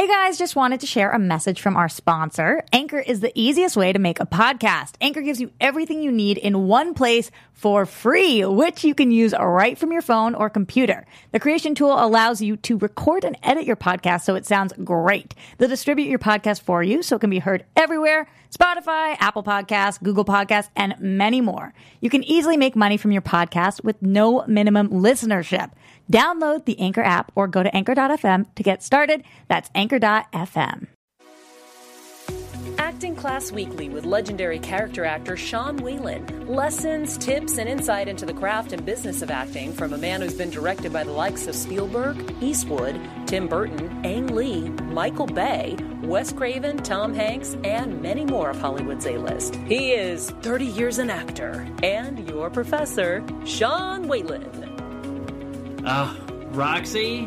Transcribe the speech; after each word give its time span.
Hey 0.00 0.08
guys, 0.08 0.38
just 0.38 0.56
wanted 0.56 0.80
to 0.80 0.86
share 0.86 1.10
a 1.10 1.18
message 1.18 1.60
from 1.60 1.76
our 1.76 1.90
sponsor. 1.90 2.64
Anchor 2.72 3.00
is 3.00 3.20
the 3.20 3.38
easiest 3.38 3.76
way 3.76 3.92
to 3.92 3.98
make 3.98 4.18
a 4.18 4.24
podcast. 4.24 4.94
Anchor 4.98 5.20
gives 5.20 5.42
you 5.42 5.52
everything 5.60 6.02
you 6.02 6.10
need 6.10 6.38
in 6.38 6.66
one 6.66 6.94
place 6.94 7.30
for 7.52 7.84
free, 7.84 8.42
which 8.46 8.82
you 8.82 8.94
can 8.94 9.10
use 9.10 9.34
right 9.38 9.76
from 9.76 9.92
your 9.92 10.00
phone 10.00 10.34
or 10.34 10.48
computer. 10.48 11.04
The 11.32 11.38
creation 11.38 11.74
tool 11.74 12.02
allows 12.02 12.40
you 12.40 12.56
to 12.56 12.78
record 12.78 13.26
and 13.26 13.36
edit 13.42 13.66
your 13.66 13.76
podcast 13.76 14.22
so 14.22 14.36
it 14.36 14.46
sounds 14.46 14.72
great. 14.82 15.34
They'll 15.58 15.68
distribute 15.68 16.08
your 16.08 16.18
podcast 16.18 16.62
for 16.62 16.82
you 16.82 17.02
so 17.02 17.16
it 17.16 17.20
can 17.20 17.28
be 17.28 17.38
heard 17.38 17.66
everywhere 17.76 18.26
Spotify, 18.50 19.16
Apple 19.20 19.44
Podcasts, 19.44 20.02
Google 20.02 20.24
Podcasts, 20.24 20.70
and 20.74 20.98
many 20.98 21.40
more. 21.40 21.72
You 22.00 22.10
can 22.10 22.24
easily 22.24 22.56
make 22.56 22.74
money 22.74 22.96
from 22.96 23.12
your 23.12 23.22
podcast 23.22 23.84
with 23.84 24.00
no 24.02 24.44
minimum 24.46 24.88
listenership. 24.88 25.70
Download 26.10 26.64
the 26.64 26.78
Anchor 26.80 27.02
app 27.02 27.30
or 27.34 27.46
go 27.46 27.62
to 27.62 27.74
anchor.fm 27.74 28.54
to 28.54 28.62
get 28.62 28.82
started. 28.82 29.22
That's 29.48 29.70
anchor.fm. 29.74 30.88
Acting 32.78 33.14
Class 33.14 33.52
Weekly 33.52 33.88
with 33.88 34.04
legendary 34.04 34.58
character 34.58 35.04
actor 35.04 35.36
Sean 35.36 35.76
Whalen. 35.76 36.48
Lessons, 36.48 37.16
tips, 37.16 37.56
and 37.58 37.68
insight 37.68 38.08
into 38.08 38.26
the 38.26 38.34
craft 38.34 38.72
and 38.72 38.84
business 38.84 39.22
of 39.22 39.30
acting 39.30 39.72
from 39.72 39.92
a 39.92 39.98
man 39.98 40.20
who's 40.20 40.34
been 40.34 40.50
directed 40.50 40.92
by 40.92 41.04
the 41.04 41.12
likes 41.12 41.46
of 41.46 41.54
Spielberg, 41.54 42.34
Eastwood, 42.42 43.00
Tim 43.26 43.46
Burton, 43.46 44.04
Ang 44.04 44.34
Lee, 44.34 44.68
Michael 44.68 45.26
Bay, 45.26 45.76
Wes 46.02 46.32
Craven, 46.32 46.78
Tom 46.78 47.14
Hanks, 47.14 47.56
and 47.64 48.02
many 48.02 48.24
more 48.24 48.50
of 48.50 48.60
Hollywood's 48.60 49.06
A-list. 49.06 49.54
He 49.56 49.92
is 49.92 50.30
30 50.42 50.66
years 50.66 50.98
an 50.98 51.10
actor 51.10 51.66
and 51.82 52.28
your 52.28 52.50
professor, 52.50 53.24
Sean 53.44 54.08
Whalen. 54.08 54.79
Ah, 55.84 56.16
Roxy, 56.52 57.26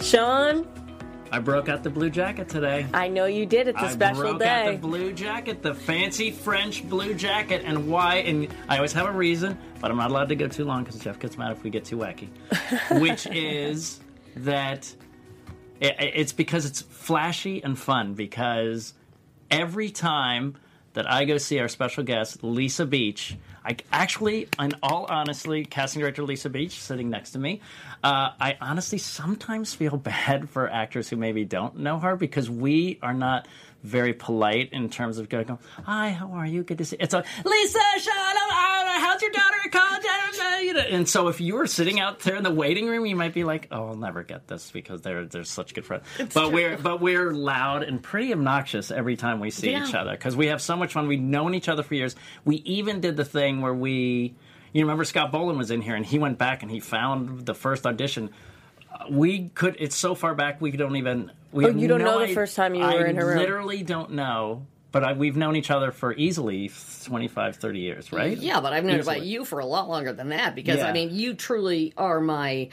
Sean, 0.00 0.66
I 1.30 1.38
broke 1.38 1.68
out 1.68 1.82
the 1.82 1.90
blue 1.90 2.10
jacket 2.10 2.48
today. 2.48 2.86
I 2.92 3.08
know 3.08 3.24
you 3.26 3.46
did. 3.46 3.68
It's 3.68 3.80
a 3.80 3.86
I 3.86 3.92
special 3.92 4.22
broke 4.22 4.38
day. 4.40 4.48
out 4.66 4.72
the 4.72 4.78
blue 4.78 5.12
jacket, 5.12 5.62
the 5.62 5.74
fancy 5.74 6.30
French 6.30 6.86
blue 6.88 7.14
jacket, 7.14 7.62
and 7.64 7.88
why? 7.88 8.16
And 8.16 8.48
I 8.68 8.76
always 8.76 8.92
have 8.92 9.06
a 9.06 9.12
reason, 9.12 9.58
but 9.80 9.90
I'm 9.90 9.96
not 9.96 10.10
allowed 10.10 10.28
to 10.30 10.34
go 10.36 10.48
too 10.48 10.64
long 10.64 10.84
because 10.84 11.00
Jeff 11.00 11.18
gets 11.18 11.38
mad 11.38 11.52
if 11.52 11.62
we 11.62 11.70
get 11.70 11.84
too 11.84 11.96
wacky. 11.96 12.28
Which 13.00 13.26
is 13.26 14.00
that 14.36 14.94
it, 15.80 15.94
it's 15.98 16.32
because 16.32 16.66
it's 16.66 16.82
flashy 16.82 17.62
and 17.62 17.78
fun. 17.78 18.14
Because 18.14 18.92
every 19.50 19.90
time 19.90 20.56
that 20.94 21.10
I 21.10 21.24
go 21.24 21.38
see 21.38 21.58
our 21.60 21.68
special 21.68 22.04
guest, 22.04 22.42
Lisa 22.42 22.84
Beach, 22.84 23.36
I 23.64 23.76
actually, 23.92 24.48
in 24.58 24.72
all 24.82 25.06
honestly, 25.08 25.64
casting 25.64 26.00
director 26.00 26.22
Lisa 26.22 26.50
Beach 26.50 26.80
sitting 26.80 27.10
next 27.10 27.30
to 27.32 27.38
me, 27.38 27.60
uh, 28.02 28.30
I 28.40 28.56
honestly 28.60 28.98
sometimes 28.98 29.74
feel 29.74 29.96
bad 29.96 30.50
for 30.50 30.68
actors 30.68 31.08
who 31.08 31.16
maybe 31.16 31.44
don't 31.44 31.78
know 31.78 31.98
her 31.98 32.16
because 32.16 32.50
we 32.50 32.98
are 33.02 33.14
not 33.14 33.46
very 33.82 34.12
polite 34.12 34.72
in 34.72 34.88
terms 34.88 35.18
of 35.18 35.28
going, 35.28 35.58
hi, 35.84 36.10
how 36.10 36.32
are 36.32 36.46
you? 36.46 36.62
Good 36.62 36.78
to 36.78 36.84
see 36.84 36.96
you. 36.96 37.04
It's 37.04 37.14
a 37.14 37.24
Lisa, 37.44 37.78
uh, 37.78 38.71
how's 39.02 39.20
your 39.22 39.30
daughter 39.30 39.56
at 39.64 39.72
college? 39.72 40.02
Uh, 40.06 40.58
you 40.62 40.72
know, 40.74 40.80
And 40.80 41.08
so 41.08 41.28
if 41.28 41.40
you 41.40 41.54
were 41.56 41.66
sitting 41.66 42.00
out 42.00 42.20
there 42.20 42.36
in 42.36 42.42
the 42.44 42.50
waiting 42.52 42.86
room, 42.86 43.04
you 43.06 43.16
might 43.16 43.34
be 43.34 43.44
like, 43.44 43.68
oh, 43.70 43.88
I'll 43.88 43.94
never 43.96 44.22
get 44.22 44.46
this 44.48 44.70
because 44.70 45.02
they're, 45.02 45.26
they're 45.26 45.44
such 45.44 45.74
good 45.74 45.84
friends. 45.84 46.04
but 46.34 46.52
we're 46.52 46.76
but 46.78 47.00
we're 47.00 47.32
loud 47.32 47.82
and 47.82 48.02
pretty 48.02 48.32
obnoxious 48.32 48.90
every 48.90 49.16
time 49.16 49.40
we 49.40 49.50
see 49.50 49.72
Yeah. 49.72 49.86
each 49.86 49.94
other 49.94 50.12
because 50.12 50.36
we 50.36 50.46
have 50.46 50.62
so 50.62 50.76
much 50.76 50.92
fun. 50.92 51.08
We've 51.08 51.20
known 51.20 51.54
each 51.54 51.68
other 51.68 51.82
for 51.82 51.94
years. 51.94 52.14
We 52.44 52.56
even 52.56 53.00
did 53.00 53.16
the 53.16 53.24
thing 53.24 53.60
where 53.60 53.74
we, 53.74 54.34
you 54.72 54.82
remember 54.82 55.04
Scott 55.04 55.32
Boland 55.32 55.58
was 55.58 55.70
in 55.70 55.80
here 55.82 55.94
and 55.94 56.06
he 56.06 56.18
went 56.18 56.38
back 56.38 56.62
and 56.62 56.70
he 56.70 56.80
found 56.80 57.44
the 57.44 57.54
first 57.54 57.86
audition. 57.86 58.30
Uh, 58.92 59.06
We 59.10 59.48
could. 59.54 59.76
It's 59.80 59.96
so 59.96 60.14
far 60.14 60.34
back 60.34 60.60
we 60.60 60.70
don't 60.72 60.96
even. 60.96 61.30
We 61.50 61.66
Oh, 61.66 61.68
you 61.68 61.88
don't 61.88 61.98
no 61.98 62.04
know 62.12 62.18
the 62.20 62.26
i- 62.32 62.34
first 62.34 62.56
time 62.56 62.74
you 62.74 62.82
I 62.82 62.94
were 62.94 63.04
in 63.06 63.16
her 63.16 63.26
room? 63.26 63.38
Literally 63.38 63.82
don't 63.82 64.12
know. 64.12 64.66
But 64.92 65.04
I, 65.04 65.12
we've 65.14 65.36
known 65.36 65.56
each 65.56 65.70
other 65.70 65.90
for 65.90 66.12
easily 66.12 66.70
25, 67.04 67.56
30 67.56 67.80
years, 67.80 68.12
right? 68.12 68.36
Yeah, 68.36 68.60
but 68.60 68.72
I've 68.74 68.84
known 68.84 69.00
about 69.00 69.22
you 69.22 69.44
for 69.44 69.58
a 69.58 69.66
lot 69.66 69.88
longer 69.88 70.12
than 70.12 70.28
that 70.28 70.54
because 70.54 70.76
Yeah. 70.78 70.86
I 70.88 70.92
mean, 70.92 71.10
you 71.14 71.34
truly 71.34 71.92
are 71.96 72.20
my. 72.20 72.68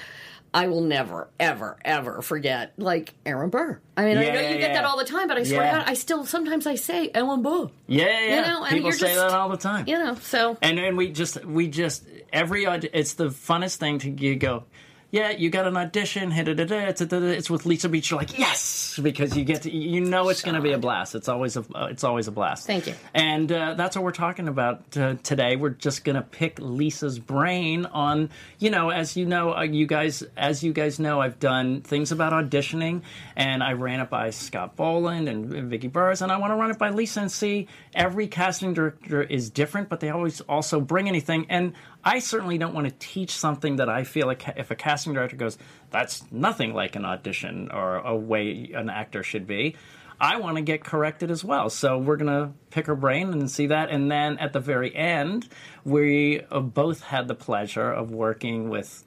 I 0.51 0.67
will 0.67 0.81
never, 0.81 1.29
ever, 1.39 1.77
ever 1.85 2.23
forget 2.23 2.73
like 2.77 3.13
Aaron 3.23 3.51
Burr. 3.51 3.79
I 3.95 4.03
mean, 4.05 4.17
I 4.17 4.23
Yeah, 4.25 4.33
know 4.33 4.39
you 4.41 4.47
yeah, 4.55 4.57
get 4.57 4.73
that 4.73 4.83
all 4.83 4.97
the 4.97 5.05
time, 5.05 5.27
but 5.27 5.37
I 5.37 5.43
swear 5.43 5.61
Yeah. 5.61 5.77
God, 5.77 5.83
I 5.87 5.93
still 5.93 6.25
sometimes 6.25 6.65
I 6.65 6.73
say 6.73 7.11
Ellen 7.13 7.43
Burr. 7.43 7.69
Yeah, 7.85 8.05
yeah. 8.07 8.35
You 8.35 8.41
know, 8.41 8.65
people 8.67 8.91
say 8.91 9.09
just- 9.13 9.15
that 9.19 9.29
all 9.31 9.49
the 9.49 9.57
time. 9.57 9.87
You 9.87 9.99
know, 9.99 10.15
so 10.15 10.57
And 10.63 10.77
then 10.79 10.95
we 10.97 11.11
just 11.11 11.45
we 11.45 11.67
just 11.67 12.03
every 12.33 12.65
it's 12.65 13.13
the 13.13 13.25
funnest 13.27 13.75
thing 13.77 13.99
to 13.99 14.09
you 14.09 14.35
go. 14.37 14.63
Yeah, 15.11 15.31
you 15.31 15.49
got 15.49 15.65
an 15.65 15.75
audition. 15.75 16.31
It's 16.31 17.01
it's 17.01 17.49
with 17.49 17.65
Lisa 17.65 17.89
Beach. 17.89 18.11
You're 18.11 18.19
like 18.19 18.37
yes, 18.37 18.99
because 19.01 19.35
you 19.35 19.43
get 19.43 19.63
to, 19.63 19.71
you 19.75 20.01
know 20.01 20.29
it's 20.29 20.43
going 20.43 20.53
to 20.53 20.61
be 20.61 20.71
a 20.71 20.77
blast. 20.77 21.15
It's 21.15 21.27
always 21.27 21.57
a 21.57 21.65
uh, 21.73 21.87
it's 21.89 22.03
always 22.03 22.27
a 22.27 22.31
blast. 22.31 22.67
Thank 22.67 22.85
you. 22.85 22.93
And 23.15 23.51
uh, 23.51 23.73
that's 23.73 23.95
what 23.95 24.05
we're 24.05 24.11
talking 24.11 24.47
about 24.47 24.95
uh, 24.95 25.15
today. 25.23 25.55
We're 25.55 25.71
just 25.71 26.03
going 26.03 26.15
to 26.15 26.21
pick 26.21 26.59
Lisa's 26.59 27.17
brain 27.17 27.87
on 27.87 28.29
you 28.59 28.69
know 28.69 28.91
as 28.91 29.17
you 29.17 29.25
know 29.25 29.55
uh, 29.55 29.63
you 29.63 29.87
guys 29.87 30.21
as 30.37 30.63
you 30.63 30.73
guys 30.73 30.99
know 30.99 31.19
I've 31.19 31.39
done 31.39 31.81
things 31.81 32.11
about 32.11 32.31
auditioning 32.31 33.01
and 33.35 33.63
I 33.63 33.73
ran 33.73 34.01
it 34.01 34.11
by 34.11 34.29
Scott 34.29 34.75
Boland 34.75 35.27
and, 35.27 35.51
and 35.51 35.71
Vicky 35.71 35.87
Burrs 35.87 36.21
and 36.21 36.31
I 36.31 36.37
want 36.37 36.51
to 36.51 36.55
run 36.55 36.69
it 36.69 36.77
by 36.77 36.91
Lisa 36.91 37.21
and 37.21 37.31
see 37.31 37.67
every 37.95 38.27
casting 38.27 38.75
director 38.75 39.23
is 39.23 39.49
different, 39.49 39.89
but 39.89 40.01
they 40.01 40.09
always 40.11 40.41
also 40.41 40.79
bring 40.79 41.07
anything 41.07 41.47
and. 41.49 41.73
I 42.03 42.19
certainly 42.19 42.57
don't 42.57 42.73
want 42.73 42.87
to 42.87 42.93
teach 42.99 43.31
something 43.31 43.75
that 43.77 43.89
I 43.89 44.03
feel 44.03 44.25
like 44.25 44.47
if 44.55 44.71
a 44.71 44.75
casting 44.75 45.13
director 45.13 45.35
goes, 45.35 45.57
that's 45.89 46.23
nothing 46.31 46.73
like 46.73 46.95
an 46.95 47.05
audition 47.05 47.69
or 47.71 47.97
a 47.97 48.15
way 48.15 48.71
an 48.73 48.89
actor 48.89 49.23
should 49.23 49.45
be. 49.45 49.75
I 50.21 50.37
want 50.37 50.57
to 50.57 50.61
get 50.61 50.83
corrected 50.83 51.31
as 51.31 51.43
well. 51.43 51.69
So 51.69 51.97
we're 51.97 52.17
going 52.17 52.27
to 52.47 52.51
pick 52.71 52.87
her 52.87 52.95
brain 52.95 53.31
and 53.31 53.49
see 53.49 53.67
that. 53.67 53.89
And 53.89 54.11
then 54.11 54.37
at 54.37 54.53
the 54.53 54.59
very 54.59 54.93
end, 54.95 55.47
we 55.85 56.41
both 56.51 57.01
had 57.01 57.27
the 57.27 57.35
pleasure 57.35 57.89
of 57.91 58.11
working 58.11 58.69
with 58.69 59.03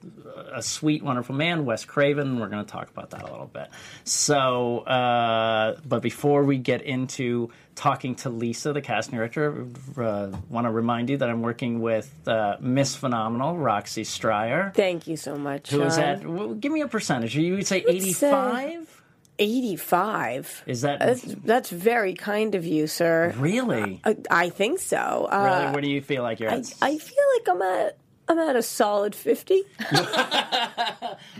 a 0.53 0.62
sweet, 0.62 1.03
wonderful 1.03 1.34
man, 1.34 1.65
Wes 1.67 1.84
Craven. 1.84 2.41
We're 2.41 2.49
going 2.49 2.65
to 2.65 2.71
talk 2.71 2.89
about 2.89 3.11
that 3.11 3.22
a 3.22 3.27
little 3.31 3.47
bit. 3.53 3.69
So, 4.05 4.78
uh, 4.81 5.77
but 5.87 6.01
before 6.03 6.45
we 6.45 6.59
get 6.59 6.83
into 6.83 7.51
talking 7.75 8.15
to 8.17 8.31
Lisa, 8.31 8.72
the 8.72 8.81
casting 8.81 9.17
director, 9.17 9.67
uh, 9.97 10.28
want 10.49 10.67
to 10.67 10.71
remind 10.71 11.11
you 11.11 11.19
that 11.19 11.28
I'm 11.28 11.43
working 11.43 11.81
with 11.81 12.11
uh, 12.27 12.56
Miss 12.61 12.97
Phenomenal, 12.97 13.56
Roxy 13.59 14.03
Stryer. 14.05 14.72
Thank 14.75 15.06
you 15.06 15.17
so 15.17 15.37
much. 15.37 15.71
Who 15.71 15.83
is 15.83 15.95
Sean. 15.95 16.05
at? 16.05 16.27
Well, 16.27 16.55
give 16.55 16.72
me 16.72 16.81
a 16.81 16.89
percentage. 16.89 17.37
You 17.37 17.55
would 17.55 17.67
say- 17.67 17.84
85? 17.87 19.02
85. 19.38 20.65
Is 20.66 20.82
that 20.82 20.98
That's, 21.00 21.22
that's 21.22 21.70
very 21.70 22.15
kind 22.15 22.54
of 22.54 22.65
you, 22.65 22.87
sir. 22.87 23.34
really? 23.37 24.00
I, 24.04 24.16
I 24.31 24.48
think 24.50 24.78
so. 24.78 25.28
Uh, 25.31 25.59
Really? 25.60 25.72
Where 25.72 25.81
do 25.82 25.88
you 25.88 26.03
feel 26.03 26.22
like 26.22 26.41
you're 26.41 26.50
I, 26.50 26.56
at? 26.56 26.75
I 26.81 26.98
feel 26.98 27.25
like 27.37 27.48
I'm 27.48 27.62
at 27.62 27.98
I'm 28.28 28.38
at 28.38 28.56
a 28.56 28.62
solid 28.62 29.15
50. 29.15 29.62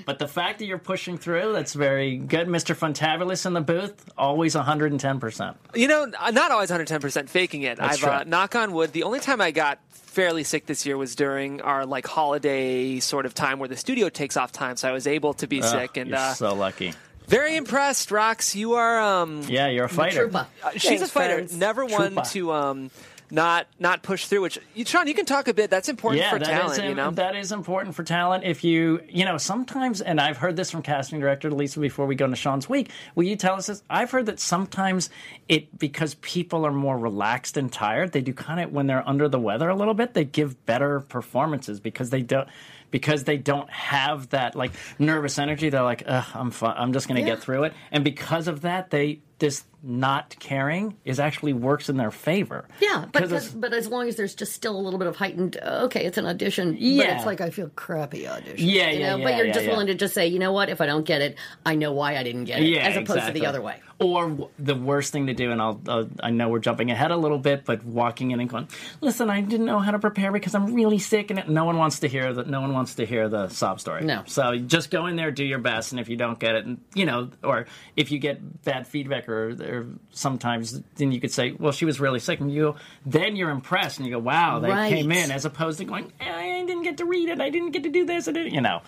but 0.05 0.19
the 0.19 0.29
fact 0.29 0.59
that 0.59 0.67
you're 0.67 0.79
pushing 0.79 1.17
through, 1.17 1.53
that's 1.53 1.75
very 1.75 2.17
good. 2.17 2.49
Mr. 2.49 2.75
Funtabulous 2.77 3.47
in 3.47 3.53
the 3.53 3.61
booth, 3.61 4.11
always 4.19 4.55
110%. 4.55 5.55
You 5.75 5.89
know, 5.89 6.05
not 6.05 6.51
always 6.51 6.71
110% 6.71 7.29
faking 7.29 7.63
it. 7.63 7.79
That's 7.79 8.03
I've 8.03 8.09
uh, 8.23 8.25
knock 8.25 8.57
on 8.57 8.73
wood. 8.73 8.93
The 8.93 9.05
only 9.05 9.21
time 9.21 9.41
I 9.41 9.53
got 9.53 9.79
fairly 9.91 10.45
sick 10.45 10.67
this 10.67 10.85
year 10.85 10.99
was 10.99 11.15
during 11.15 11.63
our 11.63 11.87
like 11.87 12.07
holiday 12.07 13.01
sort 13.01 13.25
of 13.25 13.33
time 13.33 13.59
where 13.59 13.69
the 13.69 13.77
studio 13.77 14.09
takes 14.09 14.37
off 14.37 14.53
time, 14.53 14.77
so 14.77 14.89
I 14.89 14.93
was 14.93 15.07
able 15.07 15.33
to 15.35 15.47
be 15.47 15.63
sick 15.63 15.97
and 15.97 16.11
you're 16.11 16.19
uh, 16.19 16.35
so 16.35 16.55
lucky. 16.55 16.93
Very 17.33 17.57
impressed. 17.57 18.11
Rox, 18.11 18.55
you 18.55 18.75
are 18.75 19.01
um, 19.01 19.43
Yeah, 19.49 19.69
you're 19.69 19.87
a 19.87 19.89
fighter. 19.89 20.29
Trooper. 20.29 20.47
uh, 20.63 20.71
she's 20.77 21.01
a 21.03 21.09
fighter. 21.09 21.35
friends. 21.37 21.57
Never 21.57 21.85
one 21.87 22.13
Trooper. 22.13 22.29
to 22.31 22.53
um, 22.53 22.91
not 23.31 23.67
not 23.79 24.03
push 24.03 24.27
through. 24.27 24.43
Which 24.43 24.59
you, 24.75 24.85
Sean, 24.85 25.07
you 25.07 25.15
can 25.15 25.25
talk 25.25 25.49
a 25.49 25.55
bit. 25.55 25.71
That's 25.71 25.89
important 25.89 26.21
Yeah, 26.23 26.31
for 26.31 26.39
that 26.39 26.47
talent. 26.47 26.79
is 26.79 26.85
you 26.85 26.95
know, 26.95 27.11
that 27.13 27.35
is 27.35 27.51
important 27.51 27.95
for 27.95 28.05
talent. 28.05 28.45
If 28.45 28.63
you, 28.65 29.01
you 29.09 29.25
know, 29.25 29.39
sometimes, 29.39 30.03
and 30.03 30.21
I've 30.21 30.37
heard 30.37 30.57
this 30.57 30.71
from 30.71 30.83
casting 30.83 31.19
director 31.21 31.51
Lisa 31.51 31.81
before 31.81 32.05
we 32.05 32.15
go 32.15 32.27
into 32.27 32.37
Sean's 32.37 32.69
week. 32.69 32.91
Will 33.15 33.25
you 33.25 33.37
tell 33.37 33.55
us 33.55 33.69
this? 33.69 33.83
I've 33.89 34.11
heard 34.11 34.27
that 34.27 34.39
sometimes 34.39 35.09
it 35.49 35.79
because 35.79 36.15
people 36.17 36.67
are 36.67 36.73
more 36.73 36.99
relaxed 36.99 37.57
and 37.57 37.73
tired, 37.73 38.13
they 38.13 38.21
do 38.21 38.35
kind 38.35 38.61
of 38.61 38.71
when 38.73 38.87
they're 38.87 39.09
under 39.09 39.29
the 39.31 39.41
weather 39.41 39.71
a 39.71 39.75
little 39.75 39.95
bit, 39.95 40.13
they 40.13 40.25
give 40.27 40.67
better 40.67 41.01
performances 41.01 41.81
because 41.81 42.11
they 42.11 42.21
don't 42.21 42.49
because 42.93 43.25
they 43.25 43.37
don't 43.39 43.69
have 43.71 44.29
that 44.29 44.55
like 44.55 44.71
nervous 45.01 45.41
energy. 45.41 45.69
They're 45.71 45.83
like, 45.83 46.05
Ugh, 46.07 46.25
I'm 46.35 46.53
fine. 46.53 46.75
I'm 46.77 46.93
just 46.93 47.09
going 47.09 47.17
to 47.21 47.29
Yeah. 47.29 47.35
get 47.35 47.43
through 47.43 47.65
it. 47.65 47.73
And 47.91 48.05
because 48.05 48.47
of 48.47 48.61
that, 48.61 48.91
they 48.91 49.19
this 49.41 49.65
not 49.83 50.37
caring 50.39 50.97
is 51.05 51.19
actually 51.19 51.53
works 51.53 51.89
in 51.89 51.97
their 51.97 52.13
favor. 52.13 52.69
Yeah, 52.81 53.07
but 53.11 53.29
'Cause 53.29 53.49
but 53.49 53.73
as 53.75 53.89
long 53.89 54.07
as 54.07 54.15
there's 54.15 54.37
just 54.37 54.53
still 54.53 54.77
a 54.79 54.81
little 54.81 55.01
bit 55.01 55.09
of 55.09 55.17
heightened, 55.17 55.57
uh, 55.61 55.81
okay, 55.87 56.05
it's 56.05 56.17
an 56.17 56.27
audition. 56.27 56.75
But 56.75 56.81
Yeah. 56.81 57.17
it's 57.17 57.27
like 57.27 57.41
I 57.41 57.51
feel 57.51 57.69
crappy 57.75 58.29
audition. 58.29 58.55
Yeah, 58.69 58.91
you 58.91 59.01
yeah, 59.01 59.11
know? 59.11 59.17
yeah, 59.17 59.25
But 59.25 59.37
you're 59.39 59.47
yeah, 59.47 59.53
just 59.53 59.65
yeah. 59.65 59.73
willing 59.73 59.89
to 59.89 59.95
just 59.97 60.15
say, 60.15 60.29
you 60.29 60.39
know 60.39 60.53
what? 60.53 60.69
If 60.69 60.81
I 60.81 60.87
don't 60.87 61.05
get 61.05 61.23
it, 61.23 61.37
I 61.67 61.75
know 61.75 61.91
why 61.91 62.17
I 62.17 62.23
didn't 62.23 62.45
get 62.45 62.61
it, 62.63 62.67
Yeah, 62.69 62.87
as 62.87 62.97
opposed 62.97 63.27
to 63.27 63.33
the 63.33 63.47
other 63.47 63.61
way. 63.61 63.81
Or 63.99 64.49
the 64.59 64.75
worst 64.75 65.13
thing 65.13 65.27
to 65.29 65.35
do, 65.35 65.51
and 65.53 65.61
I'll, 65.63 65.81
uh, 65.87 66.05
I 66.23 66.31
know 66.31 66.49
we're 66.49 66.59
jumping 66.59 66.91
ahead 66.91 67.11
a 67.11 67.17
little 67.17 67.39
bit, 67.39 67.65
but 67.65 67.85
walking 67.85 68.31
in 68.33 68.41
and 68.41 68.49
going, 68.49 68.69
"Listen, 69.01 69.31
I 69.31 69.41
didn't 69.41 69.67
know 69.67 69.79
how 69.79 69.93
to 69.93 69.99
prepare 69.99 70.33
because 70.33 70.55
I'm 70.55 70.75
really 70.75 70.99
sick," 70.99 71.31
and 71.31 71.49
no 71.49 71.65
one 71.65 71.79
wants 71.79 72.01
to 72.01 72.09
hear 72.09 72.33
that. 72.33 72.49
No 72.49 72.61
one 72.61 72.73
wants 72.73 72.95
to 72.97 73.07
hear 73.07 73.29
the 73.29 73.49
sob 73.49 73.81
story. 73.81 74.05
No. 74.05 74.23
So 74.27 74.57
just 74.59 74.91
go 74.91 75.07
in 75.07 75.17
there, 75.17 75.31
do 75.31 75.45
your 75.45 75.59
best, 75.61 75.93
and 75.93 76.01
if 76.01 76.09
you 76.09 76.17
don't 76.17 76.39
get 76.39 76.55
it, 76.57 76.65
and 76.67 76.81
you 76.95 77.05
know, 77.07 77.31
or 77.45 77.67
if 77.97 78.11
you 78.11 78.19
get 78.19 78.65
bad 78.65 78.87
feedback, 78.87 79.29
or, 79.29 79.51
or 79.51 79.87
sometimes 80.11 80.81
then 80.97 81.13
you 81.13 81.21
could 81.21 81.33
say, 81.33 81.53
"Well, 81.53 81.73
she 81.73 81.85
was 81.85 82.01
really 82.01 82.19
sick," 82.19 82.41
and 82.41 82.53
you 82.53 82.75
then 83.07 83.37
you're 83.37 83.51
impressed, 83.51 83.99
and 83.99 84.07
you 84.07 84.13
go, 84.15 84.19
"Wow, 84.19 84.59
they 84.59 84.69
Right. 84.71 84.89
came 84.93 85.13
in," 85.13 85.31
as 85.31 85.45
opposed 85.45 85.79
to 85.79 85.85
going, 85.85 86.13
"Eh, 86.21 86.25
"I 86.33 86.65
didn't 86.67 86.83
get 86.83 86.97
to 86.99 87.05
read 87.05 87.29
it, 87.29 87.41
I 87.41 87.51
didn't 87.51 87.71
get 87.71 87.83
to 87.85 87.91
do 87.91 88.05
this," 88.05 88.27
I 88.29 88.33
didn't, 88.33 88.55
you 88.55 88.61
know. 88.61 88.81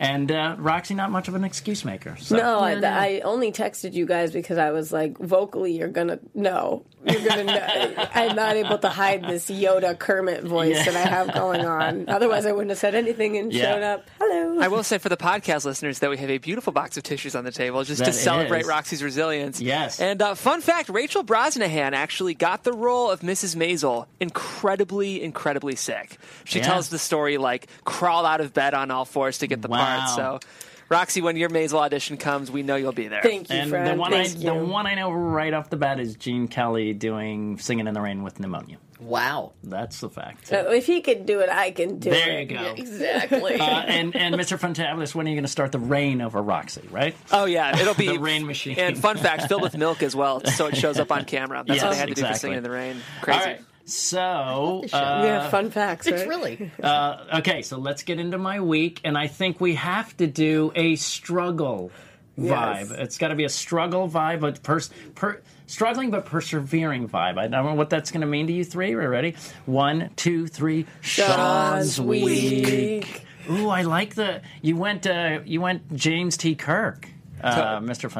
And 0.00 0.32
uh, 0.32 0.56
Roxy, 0.58 0.94
not 0.94 1.10
much 1.10 1.28
of 1.28 1.34
an 1.34 1.44
excuse 1.44 1.84
maker. 1.84 2.16
So. 2.16 2.34
No, 2.34 2.60
I, 2.60 2.74
No, 2.74 2.80
no. 2.80 2.88
I 2.88 3.20
only 3.20 3.52
texted 3.52 3.92
you 3.92 4.06
guys 4.06 4.32
because 4.32 4.56
I 4.56 4.70
was 4.70 4.90
like, 4.90 5.18
vocally, 5.18 5.72
you're 5.72 5.88
gonna 5.88 6.18
no, 6.32 6.86
you're 7.04 7.20
gonna. 7.28 7.44
know. 7.44 8.06
I'm 8.14 8.36
not 8.36 8.56
able 8.56 8.78
to 8.78 8.88
hide 8.88 9.24
this 9.24 9.50
Yoda 9.50 9.98
Kermit 9.98 10.44
voice 10.44 10.76
Yeah. 10.76 10.84
that 10.92 10.96
I 11.06 11.08
have 11.08 11.32
going 11.34 11.64
on. 11.64 12.04
Otherwise, 12.08 12.46
I 12.46 12.52
wouldn't 12.52 12.70
have 12.70 12.78
said 12.78 12.94
anything 12.94 13.36
and 13.38 13.52
Yeah. 13.52 13.72
shown 13.72 13.82
up. 13.82 14.08
Hello. 14.20 14.60
I 14.60 14.68
will 14.68 14.82
say 14.82 14.98
for 14.98 15.08
the 15.08 15.16
podcast 15.16 15.64
listeners 15.64 16.00
that 16.00 16.10
we 16.10 16.18
have 16.18 16.30
a 16.30 16.38
beautiful 16.38 16.72
box 16.72 16.96
of 16.96 17.02
tissues 17.02 17.34
on 17.34 17.44
the 17.44 17.50
table 17.52 17.82
just 17.84 18.00
That 18.00 18.06
to 18.06 18.12
celebrate 18.12 18.62
is. 18.62 18.66
Roxy's 18.68 19.02
resilience. 19.02 19.60
Yes. 19.60 20.00
And 20.00 20.20
uh, 20.20 20.34
fun 20.34 20.60
fact 20.60 20.88
Rachel 20.90 21.24
Brosnahan 21.24 21.92
actually 21.92 22.34
got 22.34 22.64
the 22.64 22.72
role 22.72 23.10
of 23.10 23.20
Mrs. 23.20 23.56
Maisel 23.56 24.06
incredibly, 24.20 25.22
incredibly 25.22 25.76
sick. 25.76 26.18
She 26.44 26.58
Yeah. 26.58 26.66
tells 26.66 26.88
the 26.90 26.98
story 26.98 27.38
like 27.38 27.68
crawl 27.84 28.26
out 28.26 28.40
of 28.40 28.52
bed 28.52 28.74
on 28.74 28.90
all 28.90 29.04
fours 29.04 29.38
to 29.38 29.46
get 29.46 29.62
the 29.62 29.68
Wow. 29.68 29.78
part. 30.06 30.10
So, 30.10 30.40
Roxy, 30.90 31.20
when 31.22 31.36
your 31.36 31.48
Maisel 31.48 31.78
audition 31.78 32.16
comes, 32.16 32.50
we 32.50 32.62
know 32.64 32.74
you'll 32.74 32.90
be 32.92 33.06
there. 33.08 33.22
Thank 33.22 33.48
you, 33.48 33.56
And 33.56 33.70
friend. 33.70 33.86
the 33.86 33.94
one 33.94 34.12
I 34.12 34.24
Thank 34.24 34.44
the 34.44 34.54
one 34.54 34.86
I 34.88 34.94
know 34.96 35.12
right 35.12 35.54
off 35.54 35.70
the 35.70 35.76
bat 35.76 36.00
is 36.00 36.16
Gene 36.16 36.48
Kelly 36.48 36.92
doing 36.94 37.58
"Singing 37.58 37.86
in 37.86 37.94
the 37.94 38.00
Rain" 38.00 38.24
with 38.24 38.40
pneumonia. 38.40 38.78
Wow. 38.98 39.52
That's 39.64 40.00
the 40.00 40.10
fact. 40.10 40.48
So 40.48 40.72
if 40.72 40.86
he 40.86 41.00
could 41.00 41.24
do 41.24 41.40
it, 41.40 41.48
I 41.48 41.70
can 41.70 42.00
do 42.00 42.10
there 42.10 42.40
it. 42.40 42.48
There 42.48 42.58
you 42.60 42.64
go. 42.74 42.74
Exactly. 42.76 43.54
Uh, 43.60 43.64
and 43.86 44.16
and 44.16 44.34
Mr. 44.34 44.58
Fantabulous, 44.58 45.14
when 45.14 45.26
are 45.26 45.30
you 45.30 45.36
going 45.36 45.44
to 45.44 45.48
start 45.50 45.70
the 45.72 45.78
rain 45.78 46.20
over 46.20 46.42
Roxy? 46.42 46.82
Right? 46.90 47.14
Oh 47.30 47.44
yeah, 47.44 47.78
it'll 47.78 47.94
be 47.94 48.08
The 48.14 48.18
rain 48.18 48.44
machine. 48.46 48.76
And 48.78 48.98
fun 48.98 49.16
fact, 49.16 49.46
filled 49.48 49.62
with 49.62 49.76
milk 49.76 50.02
as 50.02 50.16
well, 50.16 50.44
so 50.44 50.66
it 50.66 50.76
shows 50.76 50.98
up 50.98 51.12
on 51.12 51.24
camera. 51.24 51.62
That's 51.66 51.82
what 51.82 51.90
Yes, 51.90 51.94
they 51.94 51.98
had 52.00 52.08
to 52.08 52.14
do 52.14 52.26
for 52.26 52.34
singing 52.34 52.58
in 52.58 52.62
the 52.64 52.70
rain. 52.70 52.96
Crazy. 53.22 53.38
All 53.38 53.44
right. 53.46 53.60
So 53.84 54.82
show. 54.86 54.96
uh, 54.96 55.22
Yeah, 55.24 55.48
fun 55.50 55.70
facts. 55.70 56.06
it's 56.06 56.20
right? 56.22 56.28
really. 56.28 56.70
uh, 56.82 57.38
okay, 57.38 57.62
so 57.62 57.78
let's 57.78 58.02
get 58.02 58.20
into 58.20 58.38
my 58.38 58.60
week, 58.60 59.00
and 59.04 59.16
I 59.18 59.26
think 59.26 59.60
we 59.60 59.74
have 59.74 60.16
to 60.18 60.26
do 60.26 60.72
a 60.74 60.96
struggle 60.96 61.90
vibe. 62.38 62.88
Yes. 62.88 62.90
It's 62.92 63.18
got 63.18 63.28
to 63.28 63.34
be 63.34 63.44
a 63.44 63.48
struggle 63.48 64.08
vibe, 64.08 64.40
but 64.40 64.62
pers- 64.62 64.90
per- 65.14 65.42
struggling 65.66 66.10
but 66.10 66.24
persevering 66.26 67.08
vibe. 67.08 67.38
I 67.38 67.48
don't 67.48 67.64
know 67.64 67.74
what 67.74 67.90
that's 67.90 68.10
going 68.10 68.22
to 68.22 68.26
mean 68.26 68.46
to 68.46 68.52
you 68.52 68.64
three. 68.64 68.94
We're 68.94 69.08
ready. 69.10 69.34
One, 69.66 70.10
two, 70.16 70.46
three. 70.46 70.86
Sean's 71.00 71.96
Sean's 71.96 72.00
week. 72.00 72.66
week. 72.66 73.24
Ooh, 73.50 73.68
I 73.68 73.82
like 73.82 74.14
the 74.14 74.42
you 74.62 74.76
went. 74.76 75.06
Uh, 75.06 75.40
you 75.44 75.60
went 75.60 75.94
James 75.96 76.36
T. 76.36 76.54
Kirk. 76.54 77.08
Uh, 77.42 77.80
Mr. 77.80 78.10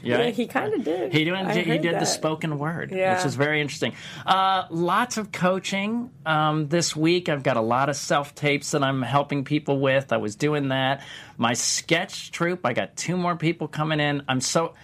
Yeah, 0.02 0.18
Yeah, 0.18 0.30
he 0.30 0.46
kind 0.46 0.74
of 0.74 0.84
did. 0.84 1.12
he 1.12 1.30
I 1.30 1.54
he 1.62 1.78
did 1.78 2.00
the 2.00 2.06
spoken 2.06 2.58
word, 2.58 2.90
Yeah. 2.90 3.16
which 3.16 3.26
is 3.26 3.34
very 3.34 3.60
interesting. 3.60 3.92
Uh, 4.24 4.64
lots 4.70 5.16
of 5.16 5.32
coaching 5.32 6.10
um, 6.24 6.68
this 6.68 6.94
week. 6.96 7.28
I've 7.28 7.42
got 7.42 7.56
a 7.56 7.60
lot 7.62 7.88
of 7.88 7.96
self 7.96 8.34
tapes 8.34 8.70
that 8.72 8.82
I'm 8.82 9.02
helping 9.02 9.44
people 9.44 9.80
with. 9.80 10.12
I 10.12 10.16
was 10.16 10.36
doing 10.36 10.68
that. 10.68 11.02
My 11.36 11.54
sketch 11.54 12.30
troupe. 12.30 12.64
I 12.64 12.72
got 12.72 12.96
two 12.96 13.16
more 13.16 13.36
people 13.36 13.68
coming 13.68 14.00
in. 14.00 14.22
I'm 14.28 14.40
so. 14.40 14.74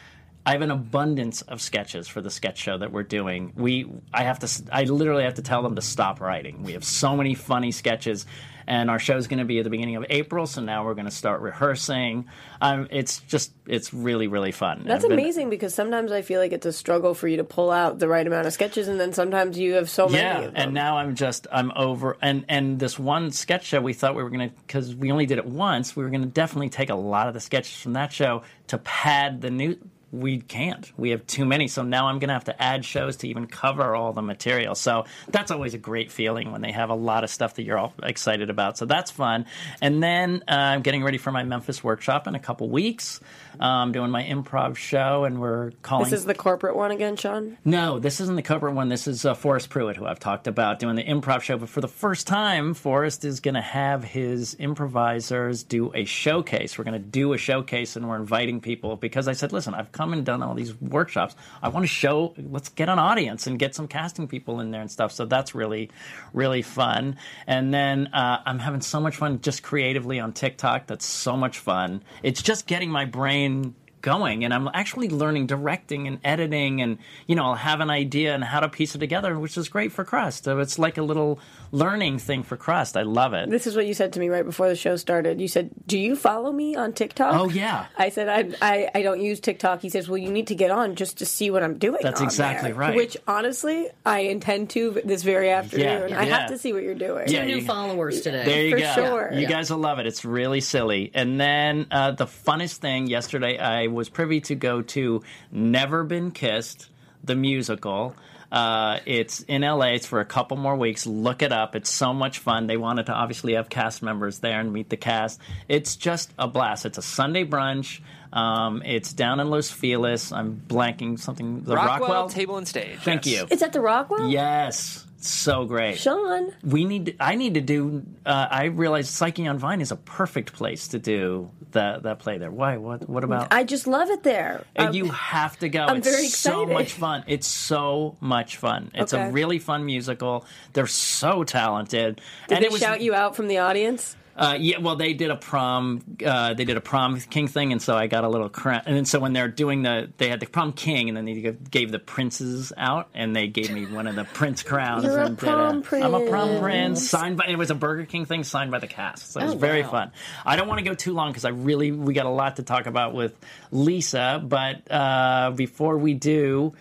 I 0.45 0.51
have 0.53 0.63
an 0.63 0.73
abundance 0.73 1.43
of 1.43 1.61
sketches 1.63 2.09
for 2.09 2.21
the 2.21 2.29
sketch 2.31 2.59
show 2.59 2.77
that 2.79 2.91
we're 2.91 3.05
doing. 3.05 3.53
We, 3.55 3.87
I 4.13 4.25
have 4.25 4.41
to, 4.41 4.51
I 4.73 4.83
literally 4.83 5.23
have 5.23 5.35
to 5.35 5.43
tell 5.43 5.63
them 5.63 5.77
to 5.77 5.83
stop 5.83 6.21
writing. 6.21 6.65
We 6.65 6.73
have 6.73 6.83
so 6.83 7.15
many 7.17 7.35
funny 7.35 7.71
sketches, 7.71 8.27
and 8.67 8.91
our 8.91 8.99
show's 8.99 9.27
going 9.27 9.39
to 9.39 9.45
be 9.45 9.59
at 9.59 9.65
the 9.65 9.71
beginning 9.71 9.97
of 9.97 10.05
April. 10.11 10.47
So 10.47 10.61
now 10.61 10.85
we're 10.85 10.95
going 10.95 11.07
to 11.07 11.11
start 11.11 11.41
rehearsing. 11.41 12.29
Um, 12.61 12.89
it's 12.91 13.21
just, 13.21 13.53
it's 13.67 13.93
really, 13.93 14.29
really 14.29 14.53
fun. 14.53 14.85
That's 14.85 15.05
been- 15.05 15.13
amazing 15.13 15.51
because 15.51 15.75
sometimes 15.75 16.13
I 16.13 16.23
feel 16.23 16.41
like 16.41 16.53
it's 16.53 16.67
a 16.67 16.73
struggle 16.73 17.15
for 17.15 17.29
you 17.29 17.39
to 17.39 17.45
pull 17.45 17.71
out 17.71 17.99
the 17.99 18.09
right 18.09 18.27
amount 18.27 18.47
of 18.47 18.53
sketches, 18.53 18.89
and 18.89 18.99
then 19.01 19.13
sometimes 19.13 19.59
you 19.59 19.75
have 19.75 19.91
so 19.91 20.09
many. 20.09 20.45
Yeah, 20.45 20.51
and 20.55 20.75
now 20.75 20.99
I'm 20.99 21.15
just 21.15 21.47
I'm 21.51 21.73
over 21.77 22.17
and 22.23 22.45
and 22.49 22.79
this 22.79 22.99
one 22.99 23.31
sketch 23.31 23.65
show 23.67 23.81
we 23.81 23.93
thought 23.93 24.15
we 24.15 24.23
were 24.23 24.31
gonna 24.31 24.51
because 24.67 24.95
we 24.95 25.11
only 25.13 25.27
did 25.27 25.39
it 25.39 25.47
once 25.47 25.97
we 25.97 26.05
were 26.05 26.11
gonna 26.11 26.27
definitely 26.27 26.69
take 26.69 26.91
a 26.91 26.95
lot 26.95 27.29
of 27.29 27.35
the 27.35 27.41
sketches 27.41 27.81
from 27.81 27.95
that 27.95 28.13
show 28.13 28.43
to 28.69 28.79
pad 28.79 29.41
the 29.41 29.51
new. 29.51 29.77
We 30.13 30.39
can't. 30.39 30.93
We 30.97 31.11
have 31.11 31.27
too 31.27 31.45
many. 31.45 31.69
So 31.69 31.83
now 31.83 32.07
I'm 32.07 32.19
going 32.19 32.29
to 32.29 32.35
have 32.35 32.45
to 32.45 32.63
add 32.63 32.85
shows 32.85 33.17
to 33.19 33.29
even 33.29 33.47
cover 33.47 33.97
all 33.97 34.13
the 34.13 34.23
material. 34.23 34.75
So 34.75 35.07
that's 35.29 35.51
always 35.51 35.75
a 35.75 35.79
great 35.79 36.13
feeling 36.13 36.53
when 36.53 36.61
they 36.61 36.73
have 36.73 36.91
a 36.91 36.95
lot 36.95 37.25
of 37.25 37.31
stuff 37.31 37.55
that 37.55 37.63
you're 37.63 37.79
all 37.79 37.95
excited 38.03 38.51
about. 38.51 38.77
So 38.77 38.85
that's 38.85 39.11
fun. 39.11 39.47
And 39.81 40.03
then 40.03 40.45
uh, 40.47 40.53
I'm 40.53 40.83
getting 40.83 41.03
ready 41.03 41.19
for 41.19 41.33
my 41.33 41.45
Memphis 41.45 41.83
workshop 41.83 42.27
in 42.27 42.35
a 42.35 42.39
couple 42.39 42.69
weeks. 42.69 43.21
I'm 43.61 43.93
doing 43.93 44.11
my 44.11 44.23
improv 44.23 44.77
show, 44.77 45.25
and 45.25 45.41
we're 45.41 45.73
calling. 45.83 46.11
this 46.11 46.19
is 46.21 46.25
the 46.27 46.35
corporate 46.35 46.75
one 46.77 46.91
again, 46.91 47.17
Sean. 47.17 47.59
No, 47.65 47.99
this 47.99 48.21
isn't 48.21 48.37
the 48.37 48.43
corporate 48.43 48.75
one. 48.75 48.89
This 48.89 49.07
is 49.07 49.25
uh, 49.25 49.35
Forrest 49.35 49.71
Pruitt, 49.71 49.97
who 49.97 50.07
I've 50.07 50.19
talked 50.19 50.47
about 50.47 50.79
doing 50.79 50.97
the 50.97 51.05
improv 51.05 51.43
show. 51.43 51.59
But 51.59 51.69
for 51.69 51.81
the 51.81 51.89
first 51.89 52.27
time, 52.27 52.75
Forrest 52.75 53.25
is 53.25 53.41
going 53.41 53.55
to 53.55 53.61
have 53.61 54.05
his 54.05 54.57
improvisers 54.59 55.63
do 55.63 55.93
a 55.95 56.05
showcase. 56.05 56.77
We're 56.77 56.85
going 56.85 57.01
to 57.01 57.09
do 57.09 57.33
a 57.35 57.39
showcase, 57.39 57.97
and 57.97 58.09
we're 58.09 58.17
inviting 58.17 58.61
people 58.61 58.97
because 58.97 59.29
I 59.29 59.33
said, 59.33 59.53
listen, 59.53 59.75
I've 59.75 59.93
come 59.93 60.02
and 60.11 60.25
done 60.25 60.43
all 60.43 60.55
these 60.55 60.75
workshops. 60.81 61.37
I 61.63 61.69
want 61.69 61.85
to 61.85 61.89
show, 61.89 62.35
let's 62.37 62.71
get 62.71 62.89
an 62.89 62.99
audience 62.99 63.47
and 63.47 63.59
get 63.59 63.75
some 63.75 63.89
casting 63.89 64.27
people 64.27 64.61
in 64.61 64.71
there 64.71 64.81
and 64.81 64.91
stuff. 64.91 65.13
So 65.13 65.27
that's 65.27 65.55
really, 65.55 65.91
really 66.33 66.63
fun. 66.63 67.17
And 67.47 67.73
then 67.73 68.09
uh, 68.09 68.43
I'm 68.47 68.59
having 68.59 68.81
so 68.81 69.01
much 69.01 69.17
fun 69.17 69.41
just 69.41 69.63
creatively 69.63 70.19
on 70.19 70.33
TikTok. 70.33 70.87
That's 70.87 71.07
so 71.07 71.37
much 71.37 71.59
fun. 71.59 72.03
It's 72.23 72.43
just 72.43 72.67
getting 72.67 72.91
my 72.91 73.05
brain 73.05 73.75
going 74.03 74.45
and 74.45 74.53
I'm 74.53 74.69
actually 74.75 75.09
learning 75.09 75.47
directing 75.47 76.07
and 76.09 76.19
editing 76.25 76.83
and 76.83 76.99
you 77.27 77.37
know 77.37 77.45
I'll 77.47 77.55
have 77.55 77.81
an 77.81 77.91
idea 77.91 78.35
and 78.35 78.45
how 78.45 78.61
to 78.61 78.69
piece 78.69 78.95
it 78.95 78.99
together 78.99 79.39
which 79.39 79.57
is 79.57 79.69
great 79.69 79.93
for 79.93 80.05
Crust. 80.05 80.45
So 80.45 80.59
it's 80.59 80.79
like 80.79 80.99
a 80.99 81.03
little 81.03 81.39
learning 81.71 82.19
thing 82.19 82.43
for 82.43 82.57
Crust. 82.57 82.97
I 82.97 83.03
love 83.03 83.33
it. 83.33 83.49
This 83.49 83.67
is 83.67 83.75
what 83.77 83.87
you 83.87 83.95
said 83.95 84.13
to 84.15 84.21
me 84.21 84.29
right 84.29 84.45
before 84.45 84.69
the 84.69 84.77
show 84.77 84.97
started. 84.97 85.41
You 85.41 85.49
said, 85.49 85.71
"Do 85.87 85.99
you 85.99 86.17
follow 86.17 86.53
me 86.53 86.77
on 86.77 86.93
TikTok?" 86.93 87.35
Oh, 87.35 87.49
yeah. 87.49 87.87
I 87.97 88.11
said, 88.11 88.29
"I 88.29 88.55
I, 88.61 88.91
I 88.95 89.03
don't 89.03 89.21
use 89.21 89.41
TikTok." 89.41 89.81
He 89.81 89.89
says, 89.89 90.09
"Well, 90.09 90.19
you 90.19 90.31
need 90.31 90.49
to 90.49 90.55
get 90.55 90.71
on 90.71 90.97
just 90.97 91.19
to 91.19 91.27
see 91.27 91.51
what 91.51 91.63
I'm 91.63 91.79
doing." 91.79 92.01
That's 92.03 92.21
on 92.21 92.27
exactly 92.27 92.71
there." 92.71 92.79
right. 92.79 92.97
Which 92.97 93.17
honestly, 93.27 93.89
I 94.05 94.21
intend 94.21 94.71
to 94.71 95.01
this 95.05 95.23
very 95.23 95.51
afternoon. 95.51 96.13
I 96.13 96.25
yeah. 96.25 96.39
have 96.39 96.51
to 96.51 96.59
see 96.59 96.73
what 96.73 96.83
you're 96.83 96.95
doing. 96.95 97.29
Yeah, 97.29 97.45
New 97.45 97.57
you- 97.57 97.65
followers 97.67 98.21
today. 98.21 98.45
There 98.45 98.63
you 98.65 98.71
For 98.73 98.79
go. 98.79 98.95
sure. 98.95 99.33
You 99.33 99.47
guys 99.47 99.71
will 99.71 99.79
love 99.79 99.99
it. 99.99 100.07
It's 100.07 100.25
really 100.25 100.61
silly. 100.61 101.11
And 101.15 101.41
then 101.41 101.87
uh, 101.91 102.11
the 102.13 102.27
funnest 102.27 102.77
thing 102.79 103.07
yesterday, 103.07 103.59
I 103.59 103.87
was 103.95 104.09
privy 104.09 104.41
to 104.43 104.55
go 104.55 104.83
to 104.83 105.23
Never 105.51 106.05
Been 106.05 106.31
Kissed, 106.31 106.89
the 107.23 107.35
musical. 107.35 108.15
Uh, 108.53 108.99
it's 109.07 109.41
in 109.41 109.63
LA. 109.63 109.95
It's 109.95 110.07
for 110.07 110.21
a 110.21 110.27
couple 110.27 110.59
more 110.59 110.77
weeks. 110.77 111.07
Look 111.07 111.41
it 111.41 111.53
up. 111.53 111.75
It's 111.75 111.89
so 111.89 112.13
much 112.13 112.39
fun. 112.39 112.67
They 112.67 112.77
wanted 112.77 113.07
to 113.07 113.13
obviously 113.13 113.55
have 113.55 113.71
cast 113.71 114.03
members 114.03 114.41
there 114.41 114.61
and 114.61 114.73
meet 114.73 114.91
the 114.91 114.99
cast. 114.99 115.41
It's 115.69 115.97
just 115.97 116.31
a 116.39 116.47
blast. 116.47 116.85
It's 116.85 116.99
a 116.99 117.03
Sunday 117.03 117.47
brunch. 117.47 118.01
Um, 118.31 118.83
it's 118.85 119.15
down 119.15 119.41
in 119.41 119.49
Los 119.49 119.71
Feliz. 119.71 120.33
I'm 120.33 120.61
blanking 120.67 121.19
something. 121.19 121.63
The 121.63 121.77
Rockwell, 121.77 121.99
Rockwell 122.01 122.29
Table 122.29 122.59
and 122.59 122.69
Stage. 122.69 122.99
Thank 122.99 123.25
yes. 123.25 123.41
you. 123.41 123.47
It's 123.51 123.63
at 123.63 123.73
the 123.73 123.81
Rockwell. 123.81 124.29
Yes, 124.29 125.02
so 125.25 125.65
great 125.65 125.99
Sean. 125.99 126.53
we 126.65 126.85
need 126.85 127.07
to, 127.07 127.15
I 127.21 127.35
need 127.35 127.55
to 127.55 127.61
do 127.61 128.03
uh, 128.27 128.49
I 128.51 128.65
realize 128.67 129.09
Psyche 129.09 129.47
on 129.47 129.59
Vine 129.59 129.81
is 129.81 129.91
a 129.91 129.97
perfect 129.97 130.53
place 130.53 130.89
to 130.89 130.99
do 130.99 131.51
that 131.73 132.03
that 132.03 132.19
play 132.19 132.39
there. 132.39 132.51
Why? 132.51 132.77
What 132.77 133.09
what 133.09 133.25
about 133.25 133.49
I 133.53 133.65
just 133.65 133.87
love 133.87 134.11
it 134.11 134.23
there. 134.23 134.65
and 134.77 134.89
Um, 134.89 134.95
you 134.95 135.07
have 135.07 135.59
to 135.61 135.69
go. 135.69 135.85
I'm 135.85 135.97
it's 135.99 136.09
very 136.09 136.27
excited. 136.27 136.67
so 136.67 136.67
much 136.67 136.93
fun. 136.93 137.25
It's 137.27 137.47
so 137.47 138.17
much 138.21 138.57
fun. 138.57 138.91
It's 138.95 139.13
a 139.13 139.31
really 139.31 139.59
fun 139.59 139.85
musical. 139.87 140.45
They're 140.73 140.87
so 140.87 141.45
talented. 141.45 142.21
Did 142.49 142.57
and 142.57 142.63
they 142.63 142.67
it 142.67 142.73
was 142.73 142.81
shout 142.81 143.01
you 143.01 143.15
out 143.15 143.37
from 143.37 143.49
the 143.49 143.59
audience? 143.59 144.17
Uh, 144.37 144.57
yeah, 144.59 144.79
well, 144.79 144.97
they 144.97 145.13
did 145.13 145.31
a 145.31 145.37
prom. 145.37 146.03
Uh, 146.25 146.55
they 146.55 146.65
did 146.65 146.77
a 146.77 146.81
prom 146.81 147.21
king 147.21 147.49
thing, 147.49 147.73
and 147.73 147.83
so 147.83 147.95
I 147.97 148.07
got 148.07 148.25
a 148.25 148.29
little 148.29 148.49
crown. 148.49 148.83
And 148.87 148.97
then 148.97 149.05
so 149.05 149.19
when 149.21 149.33
they're 149.35 149.49
doing 149.49 149.83
the, 149.83 150.11
they 150.17 150.29
had 150.29 150.41
the 150.41 150.47
prom 150.47 150.73
king, 150.73 151.09
and 151.09 151.17
then 151.17 151.25
they 151.27 151.55
gave- 151.71 151.93
the 151.93 151.99
princes 151.99 152.73
out, 152.77 153.09
and 153.15 153.37
they 153.37 153.47
gave 153.49 153.71
me 153.71 153.85
one 153.87 154.07
of 154.07 154.15
the 154.17 154.25
prince 154.25 154.63
crowns. 154.65 155.05
You're 155.05 155.19
a 155.19 155.27
and 155.27 155.37
did 155.37 155.47
prom 155.47 155.83
I'm 155.93 156.15
a 156.15 156.21
prom 156.29 156.49
prince. 156.49 156.61
prince. 156.61 157.11
Signed 157.11 157.37
by 157.37 157.47
it 157.49 157.57
was 157.59 157.71
a 157.71 157.75
Burger 157.75 158.07
King 158.07 158.25
thing, 158.25 158.45
signed 158.45 158.71
by 158.71 158.79
the 158.79 158.87
cast. 158.87 159.33
So 159.33 159.41
it 159.41 159.45
was 159.45 159.55
Oh, 159.55 159.59
very 159.59 159.83
wow. 159.83 159.91
fun. 159.91 160.13
I 160.47 160.57
don't 160.57 160.69
want 160.69 160.79
to 160.79 160.85
go 160.85 160.95
too 160.95 161.13
long 161.13 161.31
because 161.31 161.45
I 161.45 161.51
really 161.51 161.93
we 161.93 162.15
got 162.15 162.27
a 162.27 162.31
lot 162.31 162.57
to 162.57 162.63
talk 162.63 162.87
about 162.87 163.13
with 163.15 163.35
Lisa. 163.71 164.43
But 164.43 164.91
uh, 164.91 165.51
before 165.55 165.99
we 165.99 166.15
do. 166.15 166.73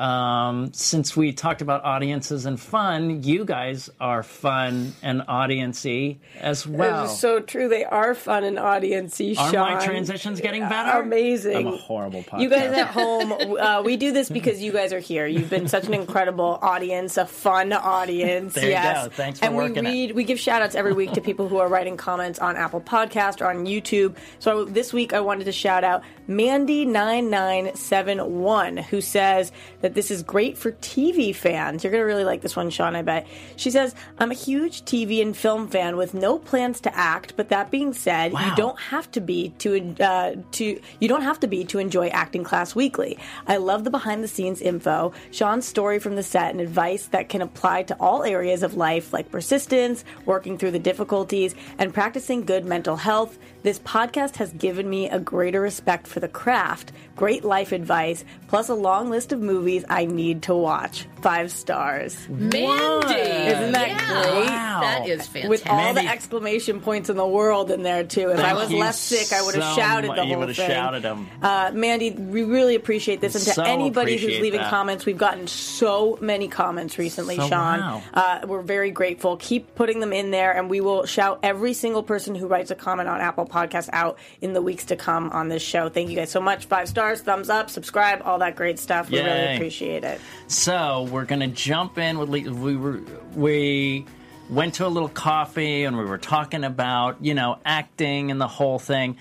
Um, 0.00 0.72
since 0.72 1.14
we 1.14 1.34
talked 1.34 1.60
about 1.60 1.84
audiences 1.84 2.46
and 2.46 2.58
fun, 2.58 3.22
you 3.22 3.44
guys 3.44 3.90
are 4.00 4.22
fun 4.22 4.94
and 5.02 5.20
audiency 5.28 6.16
as 6.38 6.66
well. 6.66 7.04
It's 7.04 7.20
so 7.20 7.40
true. 7.40 7.68
They 7.68 7.84
are 7.84 8.14
fun 8.14 8.44
and 8.44 8.56
audiency. 8.56 9.38
Are 9.38 9.52
Sean. 9.52 9.74
my 9.74 9.84
transitions 9.84 10.40
getting 10.40 10.66
better? 10.66 11.02
Amazing. 11.02 11.68
I'm 11.68 11.74
a 11.74 11.76
horrible 11.76 12.22
podcast. 12.22 12.40
You 12.40 12.48
guys 12.48 12.72
at 12.72 12.86
home, 12.86 13.58
uh, 13.60 13.82
we 13.82 13.98
do 13.98 14.10
this 14.10 14.30
because 14.30 14.62
you 14.62 14.72
guys 14.72 14.94
are 14.94 15.00
here. 15.00 15.26
You've 15.26 15.50
been 15.50 15.68
such 15.68 15.86
an 15.86 15.92
incredible 15.92 16.58
audience, 16.62 17.18
a 17.18 17.26
fun 17.26 17.74
audience. 17.74 18.54
There 18.60 18.64
you 18.64 18.70
yes. 18.72 19.04
go. 19.04 19.10
Thanks 19.10 19.38
for 19.38 19.46
and 19.46 19.56
working 19.56 19.78
it. 19.78 19.84
we 19.84 19.90
read, 19.90 20.14
we 20.14 20.24
give 20.24 20.38
shout 20.38 20.60
outs 20.60 20.74
every 20.74 20.92
week 20.92 21.12
to 21.12 21.20
people 21.20 21.48
who 21.48 21.58
are 21.58 21.68
writing 21.68 21.96
comments 21.96 22.38
on 22.38 22.56
Apple 22.56 22.80
Podcast 22.80 23.40
or 23.40 23.48
on 23.48 23.66
YouTube. 23.66 24.16
So 24.38 24.64
this 24.64 24.92
week 24.92 25.12
I 25.12 25.20
wanted 25.20 25.44
to 25.44 25.52
shout 25.52 25.84
out 25.84 26.02
Mandy9971, 26.28 28.84
who 28.84 29.00
says 29.00 29.52
that 29.80 29.89
this 29.94 30.10
is 30.10 30.22
great 30.22 30.56
for 30.56 30.72
TV 30.72 31.34
fans. 31.34 31.82
You're 31.84 31.90
going 31.90 32.00
to 32.02 32.06
really 32.06 32.24
like 32.24 32.40
this 32.40 32.56
one, 32.56 32.70
Sean, 32.70 32.96
I 32.96 33.02
bet. 33.02 33.26
She 33.56 33.70
says, 33.70 33.94
I'm 34.18 34.30
a 34.30 34.34
huge 34.34 34.82
TV 34.84 35.22
and 35.22 35.36
film 35.36 35.68
fan 35.68 35.96
with 35.96 36.14
no 36.14 36.38
plans 36.38 36.80
to 36.82 36.96
act, 36.96 37.34
but 37.36 37.48
that 37.50 37.70
being 37.70 37.92
said, 37.92 38.32
Wow. 38.32 38.48
you 38.48 38.56
don't 38.56 38.78
have 38.80 39.10
to 39.12 39.20
be 39.20 39.50
to 39.58 39.94
uh, 40.00 40.34
to 40.52 40.80
you 41.00 41.08
don't 41.08 41.22
have 41.22 41.40
to 41.40 41.46
be 41.46 41.64
to 41.66 41.78
enjoy 41.78 42.08
acting 42.08 42.44
class 42.44 42.74
weekly. 42.74 43.18
I 43.46 43.56
love 43.58 43.84
the 43.84 43.90
behind 43.90 44.22
the 44.24 44.28
scenes 44.28 44.60
info, 44.60 45.12
Sean's 45.30 45.66
story 45.66 45.98
from 45.98 46.16
the 46.16 46.22
set, 46.22 46.50
and 46.52 46.60
advice 46.60 47.06
that 47.08 47.28
can 47.28 47.42
apply 47.42 47.84
to 47.84 47.94
all 48.00 48.24
areas 48.24 48.62
of 48.62 48.74
life, 48.76 49.12
like 49.12 49.30
persistence, 49.30 50.04
working 50.26 50.58
through 50.58 50.70
the 50.72 50.78
difficulties, 50.78 51.54
and 51.78 51.94
practicing 51.94 52.44
good 52.44 52.64
mental 52.64 52.96
health. 52.96 53.38
This 53.62 53.78
podcast 53.78 54.36
has 54.36 54.52
given 54.52 54.88
me 54.88 55.08
a 55.10 55.18
greater 55.18 55.60
respect 55.60 56.06
for 56.06 56.20
the 56.20 56.28
craft, 56.28 56.92
great 57.14 57.44
life 57.44 57.72
advice, 57.72 58.24
plus 58.48 58.68
a 58.68 58.74
long 58.74 59.10
list 59.10 59.32
of 59.32 59.40
movies 59.40 59.69
I 59.88 60.04
need 60.06 60.42
to 60.42 60.54
watch. 60.54 61.06
Five 61.22 61.50
stars. 61.52 62.16
Mandy, 62.28 62.58
Isn't 62.62 63.72
that 63.72 63.88
Yeah. 63.88 64.22
great? 64.22 64.46
Wow. 64.48 64.80
That 64.80 65.06
is 65.08 65.26
fantastic. 65.26 65.50
With 65.50 65.68
all 65.68 65.76
Mandy- 65.76 66.02
the 66.02 66.08
exclamation 66.08 66.80
points 66.80 67.10
in 67.10 67.16
the 67.16 67.26
world 67.26 67.70
in 67.70 67.82
there 67.82 68.04
too. 68.04 68.30
If 68.30 68.40
I 68.40 68.54
was 68.54 68.72
less 68.72 68.98
sick, 68.98 69.30
I 69.38 69.42
would 69.42 69.54
have 69.54 69.74
so 69.74 69.80
shouted 69.80 70.10
the 70.12 70.22
you 70.24 70.28
whole 70.30 70.38
would 70.38 70.48
have 70.48 70.56
thing. 70.56 70.70
shouted 70.70 71.04
'em. 71.04 71.28
Uh, 71.42 71.70
Mandy, 71.74 72.10
we 72.12 72.42
really 72.44 72.74
appreciate 72.74 73.20
this, 73.20 73.34
and 73.34 73.44
to 73.44 73.50
So 73.52 73.62
anybody 73.64 74.16
who's 74.16 74.40
leaving 74.40 74.60
that. 74.60 74.70
comments, 74.70 75.04
we've 75.04 75.18
gotten 75.18 75.46
so 75.46 76.16
many 76.22 76.48
comments 76.48 76.98
recently, 76.98 77.36
So 77.36 77.48
Sean. 77.48 77.80
wow. 77.80 78.02
Uh, 78.14 78.38
we're 78.46 78.62
very 78.62 78.90
grateful. 78.90 79.36
Keep 79.36 79.74
putting 79.74 80.00
them 80.00 80.14
in 80.14 80.30
there, 80.30 80.52
and 80.52 80.70
we 80.70 80.80
will 80.80 81.04
shout 81.04 81.40
every 81.42 81.74
single 81.74 82.02
person 82.02 82.34
who 82.34 82.46
writes 82.46 82.70
a 82.70 82.74
comment 82.74 83.08
on 83.10 83.20
Apple 83.20 83.44
Podcasts 83.46 83.90
out 83.92 84.16
in 84.40 84.54
the 84.54 84.62
weeks 84.62 84.86
to 84.86 84.96
come 84.96 85.28
on 85.30 85.48
this 85.48 85.62
show. 85.62 85.90
Thank 85.90 86.08
you 86.08 86.16
guys 86.16 86.30
so 86.30 86.40
much. 86.40 86.64
Five 86.64 86.88
stars, 86.88 87.20
thumbs 87.20 87.50
up, 87.50 87.68
subscribe, 87.68 88.22
all 88.24 88.38
that 88.38 88.56
great 88.56 88.78
stuff. 88.78 89.10
We 89.10 89.18
really 89.18 89.28
Yay. 89.28 89.58
Appreciate 89.60 90.04
it. 90.04 90.20
So 90.48 91.08
we're 91.10 91.24
gonna 91.24 91.48
jump 91.48 91.98
in 91.98 92.18
with 92.18 92.28
Le- 92.28 92.52
we 92.52 92.76
were 92.76 93.00
we 93.34 94.06
went 94.48 94.74
to 94.74 94.86
a 94.86 94.88
little 94.88 95.08
coffee 95.08 95.84
and 95.84 95.96
we 95.96 96.04
were 96.04 96.18
talking 96.18 96.64
about 96.64 97.24
you 97.24 97.34
know 97.34 97.58
acting 97.64 98.30
and 98.30 98.40
the 98.40 98.48
whole 98.48 98.78
thing. 98.78 99.16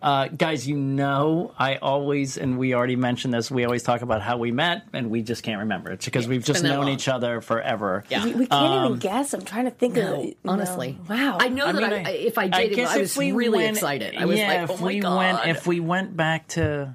Uh, 0.00 0.28
guys, 0.28 0.64
you 0.64 0.76
know, 0.76 1.52
I 1.58 1.74
always, 1.74 2.36
and 2.38 2.56
we 2.56 2.72
already 2.72 2.94
mentioned 2.94 3.34
this, 3.34 3.50
we 3.50 3.64
always 3.64 3.82
talk 3.82 4.02
about 4.02 4.22
how 4.22 4.36
we 4.36 4.52
met, 4.52 4.84
and 4.92 5.10
we 5.10 5.22
just 5.22 5.42
can't 5.42 5.58
remember. 5.58 5.90
It's 5.90 6.04
because 6.04 6.28
we've 6.28 6.44
just 6.44 6.62
known 6.62 6.84
long. 6.84 6.88
each 6.94 7.08
other 7.08 7.40
forever. 7.40 8.04
Yeah. 8.08 8.22
We, 8.24 8.32
we 8.32 8.46
can't 8.46 8.84
even 8.86 8.98
guess. 9.00 9.34
I'm 9.34 9.44
trying 9.44 9.64
to 9.64 9.72
think 9.72 9.96
of 9.96 10.04
No, 10.04 10.22
it. 10.22 10.36
honestly. 10.44 10.96
No. 11.08 11.16
Wow. 11.16 11.38
I 11.40 11.48
know 11.48 11.66
I 11.66 11.72
that 11.72 11.82
mean, 11.82 12.06
I, 12.06 12.10
I- 12.10 12.12
if 12.12 12.38
I 12.38 12.46
did, 12.46 12.74
guess 12.76 12.90
I 12.90 12.94
if 12.98 13.00
was 13.00 13.16
we 13.16 13.32
really 13.32 13.58
went- 13.58 13.76
excited. 13.76 14.14
I 14.16 14.24
was 14.26 14.38
yeah, 14.38 14.46
like, 14.62 14.70
oh 14.70 14.74
if 14.74 14.80
my 14.80 14.86
we 14.86 15.00
god. 15.00 15.16
went, 15.16 15.56
if 15.56 15.66
we 15.66 15.80
went 15.80 16.16
back 16.16 16.46
to, 16.50 16.94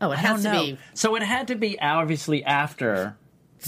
oh, 0.00 0.10
it 0.12 0.18
has 0.18 0.42
to 0.42 0.52
know. 0.52 0.64
be. 0.64 0.78
So 0.94 1.14
it 1.16 1.22
had 1.22 1.48
to 1.48 1.54
be 1.54 1.80
obviously 1.80 2.44
after 2.44 3.16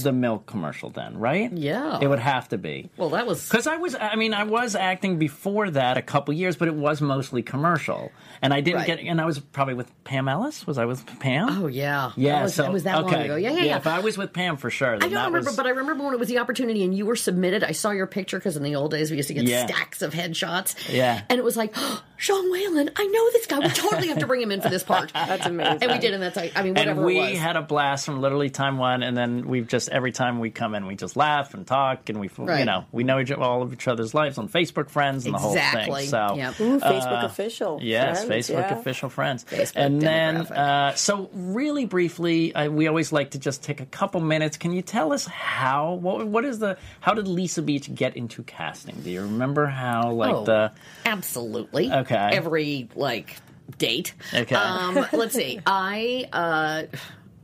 the 0.02 0.12
milk 0.12 0.46
commercial, 0.46 0.90
then, 0.90 1.18
right? 1.18 1.52
Yeah. 1.52 1.98
it 2.00 2.06
would 2.08 2.18
have 2.18 2.48
to 2.50 2.58
be. 2.58 2.90
Well, 2.96 3.10
that 3.10 3.26
was 3.26 3.48
Because 3.48 3.66
I 3.66 3.76
was, 3.76 3.94
I 3.94 4.16
mean, 4.16 4.34
I 4.34 4.44
was 4.44 4.74
acting 4.74 5.18
before 5.18 5.70
that 5.70 5.96
a 5.96 6.02
couple 6.02 6.34
years, 6.34 6.56
but 6.56 6.68
it 6.68 6.74
was 6.74 7.00
mostly 7.00 7.42
commercial, 7.42 8.10
and 8.42 8.52
I 8.54 8.60
didn't 8.60 8.78
Right. 8.78 8.86
get. 8.86 8.98
And 9.00 9.20
I 9.20 9.24
was 9.24 9.38
probably 9.38 9.74
with 9.74 9.92
Pam 10.04 10.28
Ellis. 10.28 10.66
Was 10.66 10.78
I 10.78 10.84
with 10.84 11.04
Pam? 11.20 11.48
Oh 11.64 11.66
yeah, 11.66 12.12
yeah. 12.16 12.36
That 12.36 12.42
was, 12.44 12.54
so 12.54 12.62
that 12.62 12.72
was 12.72 12.82
that 12.84 13.04
okay. 13.04 13.16
long 13.16 13.24
ago. 13.24 13.36
Yeah, 13.36 13.50
yeah, 13.52 13.64
yeah. 13.64 13.76
If 13.76 13.86
I 13.86 14.00
was 14.00 14.16
with 14.18 14.32
Pam 14.32 14.56
for 14.56 14.70
sure, 14.70 14.92
then 14.98 14.98
I 14.98 15.00
don't 15.02 15.12
that 15.14 15.24
remember, 15.26 15.50
was, 15.50 15.56
but 15.56 15.66
I 15.66 15.70
remember 15.70 16.04
when 16.04 16.14
it 16.14 16.20
was 16.20 16.28
the 16.28 16.38
opportunity 16.38 16.84
and 16.84 16.94
you 16.94 17.06
were 17.06 17.16
submitted. 17.16 17.64
I 17.64 17.72
saw 17.72 17.90
your 17.90 18.06
picture 18.06 18.38
because 18.38 18.56
in 18.56 18.62
the 18.62 18.76
old 18.76 18.90
days 18.90 19.10
we 19.10 19.16
used 19.16 19.28
to 19.28 19.34
get 19.34 19.44
Yeah. 19.44 19.66
stacks 19.66 20.02
of 20.02 20.12
headshots. 20.12 20.74
Yeah. 20.92 21.22
and 21.28 21.38
it 21.38 21.44
was 21.44 21.56
like 21.56 21.72
oh, 21.76 22.02
Sean 22.16 22.50
Whalen. 22.52 22.90
I 22.96 23.06
know 23.06 23.30
this 23.32 23.46
guy. 23.46 23.58
We 23.58 23.68
totally 23.68 24.08
have 24.08 24.18
to 24.18 24.26
bring 24.26 24.40
him 24.42 24.52
in 24.52 24.60
for 24.60 24.68
this 24.68 24.82
part. 24.82 25.12
That's 25.14 25.46
amazing. 25.46 25.82
and 25.82 25.92
we 25.92 25.98
did, 25.98 26.14
and 26.14 26.22
that's 26.22 26.36
like, 26.36 26.52
I 26.56 26.62
mean, 26.62 26.74
whatever 26.74 27.00
and 27.00 27.06
we 27.06 27.18
it 27.18 27.30
was. 27.32 27.38
had 27.38 27.56
a 27.56 27.62
blast 27.62 28.06
from 28.06 28.20
literally 28.20 28.50
time 28.50 28.78
one, 28.78 29.02
and 29.02 29.16
then 29.16 29.46
we've 29.48 29.66
just 29.68 29.87
every 29.90 30.12
time 30.12 30.38
we 30.40 30.50
come 30.50 30.74
in, 30.74 30.86
we 30.86 30.94
just 30.94 31.16
laugh 31.16 31.54
and 31.54 31.66
talk, 31.66 32.08
and 32.08 32.20
we, 32.20 32.30
you 32.38 32.64
know, 32.64 32.84
we 32.92 33.04
know 33.04 33.18
each, 33.18 33.30
all 33.32 33.62
of 33.62 33.72
each 33.72 33.88
other's 33.88 34.14
lives 34.14 34.38
on 34.38 34.48
Facebook 34.48 34.90
friends 34.90 35.26
and 35.26 35.34
the 35.34 35.38
whole 35.38 35.54
thing. 35.54 36.06
So, 36.06 36.34
Yep. 36.36 36.60
Ooh, 36.60 36.80
Facebook 36.80 37.24
official. 37.24 37.78
Yes, 37.82 38.24
friends, 38.24 38.48
Facebook 38.48 38.70
yeah. 38.70 38.78
official 38.78 39.08
friends. 39.08 39.44
Facebook 39.44 39.72
and 39.76 40.00
then, 40.00 40.36
uh, 40.38 40.94
so 40.94 41.30
really 41.32 41.84
briefly, 41.86 42.54
uh, 42.54 42.68
we 42.70 42.86
always 42.88 43.12
like 43.12 43.32
to 43.32 43.38
just 43.38 43.62
take 43.62 43.80
a 43.80 43.86
couple 43.86 44.20
minutes. 44.20 44.56
Can 44.56 44.72
you 44.72 44.82
tell 44.82 45.12
us 45.12 45.26
how? 45.26 45.94
What, 45.94 46.26
what 46.26 46.44
is 46.44 46.58
the? 46.58 46.76
How 47.00 47.14
did 47.14 47.28
Lisa 47.28 47.62
Beach 47.62 47.92
get 47.94 48.16
into 48.16 48.42
casting? 48.42 49.00
Do 49.02 49.10
you 49.10 49.22
remember 49.22 49.66
how? 49.66 50.12
Like 50.12 50.34
Oh, 50.34 50.44
the 50.44 50.72
absolutely. 51.06 51.90
Okay. 51.92 52.30
Every 52.32 52.88
like 52.94 53.36
date. 53.78 54.14
Okay. 54.32 54.54
Um, 54.54 55.06
let's 55.12 55.34
see. 55.34 55.60
I 55.66 56.26
uh, 56.32 56.82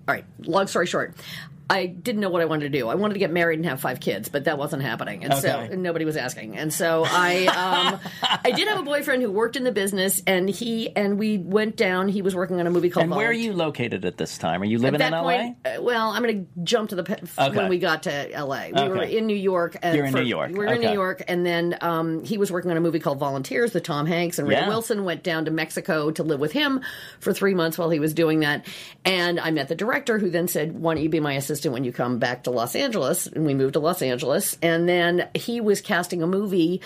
all 0.07 0.15
right. 0.15 0.25
Long 0.41 0.67
story 0.67 0.87
short. 0.87 1.15
I 1.71 1.87
didn't 1.87 2.21
know 2.21 2.29
what 2.29 2.43
I 2.43 2.45
wanted 2.45 2.71
to 2.73 2.79
do. 2.79 2.89
I 2.89 2.95
wanted 2.95 3.15
to 3.15 3.21
get 3.21 3.31
married 3.33 3.59
and 3.59 3.67
have 3.67 3.81
five 3.81 3.99
kids, 3.99 4.29
but 4.29 4.45
that 4.45 4.59
wasn't 4.59 4.83
happening, 4.83 5.25
and 5.25 5.33
so 5.35 5.49
and 5.49 5.83
nobody 5.83 6.05
was 6.05 6.17
asking. 6.17 6.59
And 6.59 6.71
so 6.73 7.05
I, 7.07 7.47
um, 7.47 8.01
I 8.45 8.51
did 8.51 8.69
have 8.69 8.79
a 8.81 8.83
boyfriend 8.83 9.23
who 9.23 9.31
worked 9.33 9.57
in 9.57 9.65
the 9.65 9.73
business, 9.73 10.23
and 10.27 10.49
he 10.49 10.95
and 10.95 11.19
we 11.19 11.39
went 11.39 11.77
down. 11.77 12.09
He 12.09 12.21
was 12.21 12.35
working 12.35 12.61
on 12.61 12.67
a 12.67 12.71
movie 12.71 12.91
called. 12.91 13.05
and 13.05 13.15
where 13.17 13.29
are 13.31 13.33
you 13.33 13.55
located 13.55 14.05
at 14.05 14.19
this 14.19 14.37
time? 14.37 14.61
Are 14.61 14.67
you 14.67 14.79
living 14.79 15.01
At 15.01 15.11
that 15.11 15.19
in 15.19 15.25
LA? 15.25 15.37
point, 15.39 15.57
uh, 15.65 15.83
well, 15.83 16.11
I'm 16.11 16.23
going 16.23 16.45
to 16.55 16.63
jump 16.65 16.91
to 16.91 16.97
the 16.97 17.03
pe- 17.05 17.15
Okay. 17.39 17.57
when 17.57 17.71
we 17.71 17.79
got 17.79 18.03
to 18.03 18.29
LA. 18.35 18.67
We 18.69 18.89
were 18.91 19.03
in 19.03 19.27
New 19.27 19.35
York. 19.37 19.77
And 19.83 19.97
You're 19.97 20.05
in 20.05 20.13
for- 20.13 20.19
New 20.19 20.29
York. 20.29 20.51
We 20.51 20.59
were 20.59 20.67
in 20.67 20.83
New 20.83 20.93
York, 20.93 21.23
and 21.27 21.47
then 21.47 21.79
um, 21.81 22.25
he 22.25 22.37
was 22.37 22.53
working 22.53 22.73
on 22.73 22.77
a 22.77 22.81
movie 22.81 22.99
called 23.01 23.19
Volunteers 23.19 23.73
with 23.73 23.85
Tom 23.85 24.05
Hanks 24.05 24.39
and 24.39 24.47
Ray 24.47 24.57
Yeah. 24.57 24.69
Wilson. 24.69 25.05
Went 25.05 25.23
down 25.23 25.47
to 25.47 25.51
Mexico 25.51 26.11
to 26.11 26.23
live 26.23 26.41
with 26.41 26.53
him 26.53 26.83
for 27.21 27.33
three 27.33 27.55
months 27.55 27.79
while 27.79 27.89
he 27.89 28.01
was 28.01 28.13
doing 28.13 28.41
that. 28.41 28.67
And 29.07 29.41
I 29.41 29.51
met 29.51 29.69
the 29.69 29.75
director, 29.75 30.19
who 30.19 30.29
then 30.29 30.47
said, 30.47 30.79
"Why 30.79 30.95
don't 30.95 31.03
you 31.03 31.09
be 31.09 31.21
my 31.21 31.33
assistant 31.33 31.54
when 31.65 31.85
you 31.85 31.93
come 31.93 32.19
back 32.19 32.45
to 32.45 32.51
Los 32.51 32.75
Angeles?" 32.77 33.27
And 33.27 33.47
we 33.47 33.55
moved 33.55 33.75
to 33.75 33.81
Los 33.81 34.03
Angeles, 34.03 34.57
and 34.63 34.89
then 34.89 35.29
he 35.35 35.61
was 35.61 35.81
casting 35.81 36.23
a 36.23 36.27
movie 36.27 36.81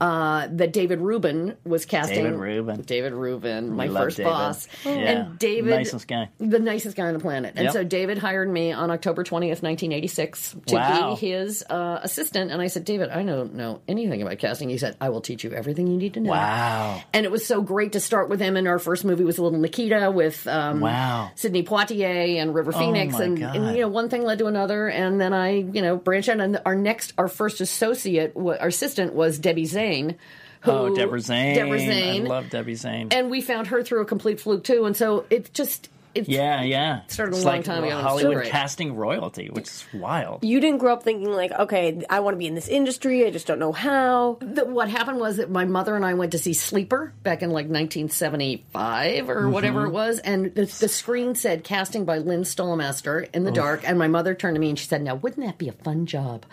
uh, 0.00 0.48
that 0.52 0.72
David 0.72 1.00
Rubin 1.00 1.56
was 1.64 1.84
casting. 1.86 2.24
David 2.24 2.38
Rubin. 2.38 2.82
David 2.82 3.12
Rubin, 3.12 3.70
my 3.74 3.88
first 3.88 4.16
David. 4.18 4.30
boss, 4.30 4.68
Yeah. 4.84 4.90
and 4.92 5.38
David, 5.38 5.70
Nicest 5.76 6.08
guy. 6.08 6.28
the 6.38 6.58
nicest 6.58 6.96
guy 6.96 7.06
on 7.08 7.14
the 7.14 7.20
planet. 7.20 7.54
And 7.56 7.64
Yep. 7.64 7.72
so 7.72 7.84
David 7.84 8.18
hired 8.18 8.50
me 8.50 8.72
on 8.72 8.90
October 8.90 9.22
20th, 9.24 9.62
1986 9.62 10.56
to 10.66 10.74
Wow. 10.74 11.14
be 11.14 11.26
his 11.26 11.64
uh, 11.70 12.00
assistant. 12.02 12.50
And 12.50 12.60
I 12.60 12.66
said, 12.66 12.84
David, 12.84 13.10
I 13.10 13.22
don't 13.22 13.54
know 13.54 13.80
anything 13.88 14.22
about 14.22 14.38
casting. 14.38 14.68
He 14.68 14.78
said, 14.78 14.96
I 15.00 15.08
will 15.10 15.20
teach 15.20 15.44
you 15.44 15.52
everything 15.52 15.86
you 15.86 15.96
need 15.96 16.14
to 16.14 16.20
know. 16.20 16.30
Wow. 16.30 17.02
And 17.12 17.24
it 17.24 17.32
was 17.32 17.46
so 17.46 17.62
great 17.62 17.92
to 17.92 18.00
start 18.00 18.28
with 18.28 18.40
him. 18.40 18.56
And 18.56 18.66
our 18.68 18.78
first 18.78 19.04
movie 19.04 19.24
was 19.24 19.38
a 19.38 19.42
Little 19.42 19.58
Nikita 19.58 20.10
with 20.10 20.46
um, 20.46 20.80
Wow. 20.80 21.30
Sidney 21.34 21.62
Poitier 21.62 22.40
and 22.40 22.54
River 22.54 22.72
Phoenix. 22.72 23.14
Oh 23.14 23.18
my 23.18 23.24
and, 23.24 23.38
God. 23.38 23.56
and, 23.56 23.74
you 23.76 23.82
know, 23.82 23.88
one 23.88 24.08
thing 24.14 24.24
led 24.24 24.38
to 24.38 24.46
another. 24.46 24.88
And 24.88 25.20
then 25.20 25.32
I, 25.32 25.50
you 25.56 25.82
know, 25.82 25.96
branched 25.96 26.28
out. 26.28 26.40
And 26.40 26.60
our 26.64 26.74
next, 26.76 27.12
our 27.18 27.28
first 27.28 27.60
associate, 27.60 28.32
our 28.36 28.68
assistant 28.68 29.14
was 29.14 29.38
Debbie 29.38 29.66
Zane. 29.66 30.16
Who, 30.60 30.70
Oh, 30.70 30.96
Deborah 30.96 31.20
Zane. 31.20 31.54
Deborah 31.56 31.78
Zane 31.78 32.24
I 32.24 32.28
love 32.28 32.48
Debbie 32.48 32.74
Zane. 32.74 33.08
and 33.10 33.30
we 33.30 33.42
found 33.42 33.66
her 33.66 33.82
through 33.82 34.00
a 34.00 34.06
complete 34.06 34.40
fluke 34.40 34.64
too 34.64 34.86
and 34.86 34.96
so 34.96 35.26
it 35.28 35.52
just 35.52 35.90
it's 36.14 36.28
Yeah, 36.28 36.62
yeah. 36.62 37.00
Started 37.08 37.34
a 37.34 37.36
It's 37.36 37.44
long 37.44 37.56
like 37.56 37.64
time 37.64 37.84
ago, 37.84 38.00
Hollywood 38.00 38.34
great. 38.36 38.50
casting 38.50 38.94
royalty, 38.96 39.50
which 39.50 39.66
is 39.68 39.84
wild. 39.94 40.44
You 40.44 40.60
didn't 40.60 40.78
grow 40.78 40.92
up 40.92 41.02
thinking 41.02 41.30
like, 41.30 41.52
okay, 41.52 42.02
I 42.08 42.20
want 42.20 42.34
to 42.34 42.38
be 42.38 42.46
in 42.46 42.54
this 42.54 42.68
industry. 42.68 43.26
I 43.26 43.30
just 43.30 43.46
don't 43.46 43.58
know 43.58 43.72
how. 43.72 44.38
the, 44.40 44.64
what 44.64 44.88
happened 44.88 45.18
was 45.20 45.36
that 45.38 45.50
my 45.50 45.64
mother 45.64 45.94
and 45.96 46.04
I 46.04 46.14
went 46.14 46.32
to 46.32 46.38
see 46.38 46.52
Sleeper 46.54 47.12
back 47.22 47.42
in 47.42 47.50
like 47.50 47.66
1975 47.68 49.30
or 49.30 49.48
whatever 49.48 49.80
mm-hmm. 49.80 49.88
it 49.88 49.92
was, 49.92 50.18
and 50.20 50.54
the, 50.54 50.64
the 50.64 50.88
screen 50.88 51.34
said 51.34 51.64
casting 51.64 52.04
by 52.04 52.18
Lynn 52.18 52.42
Stalmaster 52.42 53.28
in 53.34 53.44
the 53.44 53.50
dark. 53.52 53.82
And 53.88 53.98
my 53.98 54.08
mother 54.08 54.34
turned 54.34 54.54
to 54.54 54.60
me 54.60 54.68
and 54.70 54.78
she 54.78 54.86
said, 54.86 55.02
"Now, 55.02 55.14
wouldn't 55.14 55.44
that 55.46 55.58
be 55.58 55.68
a 55.68 55.72
fun 55.72 56.06
job?" 56.06 56.46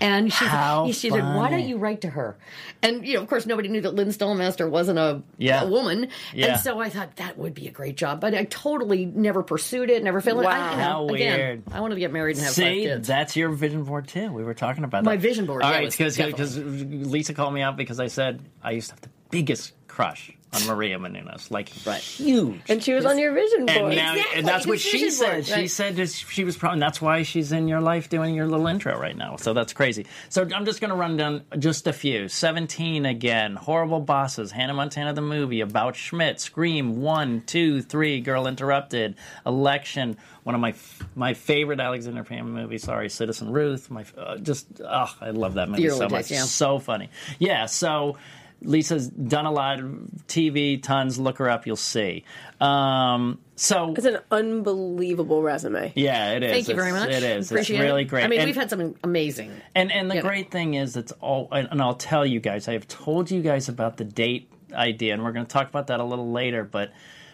And 0.00 0.32
she, 0.32 0.44
How 0.44 0.86
said, 0.86 0.94
she 0.94 1.10
said, 1.10 1.22
"Why 1.22 1.50
don't 1.50 1.66
you 1.66 1.78
write 1.78 2.02
to 2.02 2.10
her?" 2.10 2.36
And 2.82 3.06
you 3.06 3.14
know, 3.14 3.22
of 3.22 3.28
course, 3.28 3.46
nobody 3.46 3.68
knew 3.68 3.80
that 3.82 3.94
Lynn 3.94 4.08
Stalmaster 4.08 4.68
wasn't 4.68 4.98
a, 4.98 5.22
Yeah. 5.38 5.62
a 5.62 5.68
woman, 5.68 6.08
Yeah. 6.34 6.52
and 6.52 6.60
so 6.60 6.80
I 6.80 6.88
thought 6.88 7.16
that 7.16 7.38
would 7.38 7.54
be 7.54 7.68
a 7.68 7.70
great 7.70 7.96
job. 7.96 8.20
But 8.20 8.34
I 8.34 8.44
totally 8.44 8.99
never 9.06 9.42
pursued 9.42 9.90
it, 9.90 10.02
never 10.02 10.20
felt 10.20 10.42
it. 10.42 10.46
I, 10.46 10.70
you 10.72 10.76
know, 10.76 10.82
How 10.82 11.08
again, 11.08 11.38
weird. 11.38 11.62
I 11.72 11.80
wanted 11.80 11.94
to 11.96 12.00
get 12.00 12.12
married 12.12 12.36
and 12.36 12.44
have 12.44 12.54
See, 12.54 12.82
kids. 12.82 13.06
that's 13.08 13.36
your 13.36 13.50
vision 13.50 13.84
board 13.84 14.08
too. 14.08 14.32
We 14.32 14.44
were 14.44 14.54
talking 14.54 14.84
about 14.84 15.04
My 15.04 15.16
that. 15.16 15.22
vision 15.22 15.46
board, 15.46 15.62
All 15.62 15.70
right, 15.70 15.90
because 15.90 16.16
because 16.16 16.56
Lisa 16.58 17.34
called 17.34 17.54
me 17.54 17.62
out 17.62 17.76
because 17.76 18.00
I 18.00 18.06
said 18.08 18.40
I 18.62 18.72
used 18.72 18.88
to 18.88 18.94
have 18.94 19.00
the 19.02 19.10
biggest 19.30 19.72
crush 19.88 20.32
on 20.52 20.66
Maria 20.66 20.98
Menounos, 20.98 21.50
like 21.50 21.68
huge. 21.68 22.60
And 22.68 22.82
she 22.82 22.92
was 22.92 23.06
on 23.06 23.18
your 23.18 23.32
vision 23.32 23.66
board. 23.66 23.78
And 23.92 23.96
now, 23.96 24.12
Exactly, 24.14 24.38
and 24.38 24.48
that's 24.48 24.66
what 24.66 24.80
she 24.80 25.10
said. 25.10 25.46
board, 25.46 25.46
She 25.46 25.68
said 25.68 26.08
she 26.08 26.44
was 26.44 26.56
probably, 26.56 26.80
that's 26.80 27.00
why 27.00 27.22
she's 27.22 27.52
in 27.52 27.68
your 27.68 27.80
life 27.80 28.08
doing 28.08 28.34
your 28.34 28.46
little 28.46 28.66
intro 28.66 28.98
right 28.98 29.16
now. 29.16 29.36
So 29.36 29.52
that's 29.52 29.72
crazy. 29.72 30.06
So 30.28 30.42
I'm 30.54 30.64
just 30.64 30.80
going 30.80 30.90
to 30.90 30.96
run 30.96 31.16
down 31.16 31.42
just 31.58 31.86
a 31.86 31.92
few. 31.92 32.28
17 32.28 33.06
again, 33.06 33.54
Horrible 33.54 34.00
Bosses, 34.00 34.50
Hannah 34.50 34.74
Montana 34.74 35.12
the 35.12 35.22
movie, 35.22 35.60
About 35.60 35.94
Schmidt, 35.94 36.40
Scream, 36.40 37.00
One, 37.00 37.42
Two, 37.46 37.80
Three, 37.82 38.20
Girl 38.20 38.46
Interrupted, 38.46 39.14
Election, 39.46 40.16
one 40.42 40.54
of 40.54 40.60
my 40.60 40.74
my 41.14 41.34
favorite 41.34 41.80
Alexander 41.80 42.24
Payne 42.24 42.50
movies. 42.50 42.82
Sorry, 42.82 43.08
Citizen 43.10 43.52
Ruth. 43.52 43.90
My 43.90 44.04
uh, 44.16 44.38
just 44.38 44.66
oh, 44.82 45.14
I 45.20 45.30
love 45.30 45.54
that 45.54 45.68
movie 45.68 45.88
so 45.90 46.08
much. 46.08 46.28
days, 46.28 46.30
yeah. 46.30 46.42
So 46.44 46.78
funny. 46.78 47.10
Yeah. 47.38 47.66
So. 47.66 48.16
Lisa's 48.62 49.08
done 49.08 49.46
a 49.46 49.50
lot 49.52 49.80
of 49.80 49.86
TV, 50.26 50.82
tons. 50.82 51.18
Look 51.18 51.38
her 51.38 51.48
up, 51.48 51.66
you'll 51.66 51.76
see. 51.76 52.24
Um, 52.60 53.38
so 53.56 53.94
It's 53.96 54.06
an 54.06 54.18
unbelievable 54.30 55.42
resume. 55.42 55.92
yeah, 55.94 56.32
it 56.32 56.42
is. 56.42 56.52
Thank 56.52 56.68
you 56.68 56.74
very 56.74 56.92
much. 56.92 57.10
It 57.10 57.22
is. 57.22 57.50
Appreciate 57.50 57.76
it's 57.76 57.82
really 57.82 58.02
it. 58.02 58.06
great. 58.06 58.24
I 58.24 58.28
mean, 58.28 58.40
and, 58.40 58.48
we've 58.48 58.56
had 58.56 58.70
some 58.70 58.94
amazing. 59.04 59.52
and 59.74 59.90
and 59.92 60.10
the 60.10 60.16
you 60.16 60.22
know. 60.22 60.28
great 60.28 60.50
thing 60.50 60.74
is 60.74 60.96
it's 60.96 61.12
all. 61.20 61.48
And, 61.52 61.68
and 61.70 61.82
I'll 61.82 61.94
tell 61.94 62.24
you 62.24 62.40
guys. 62.40 62.68
I 62.68 62.72
have 62.72 62.88
told 62.88 63.30
you 63.30 63.42
guys 63.42 63.68
about 63.68 63.96
the 63.96 64.04
date 64.04 64.50
idea, 64.72 65.14
and 65.14 65.22
we're 65.24 65.32
going 65.32 65.46
to 65.46 65.52
talk 65.52 65.68
about 65.68 65.88
that 65.88 66.00
a 66.00 66.04
little 66.04 66.30
later. 66.30 66.64
But 66.64 66.92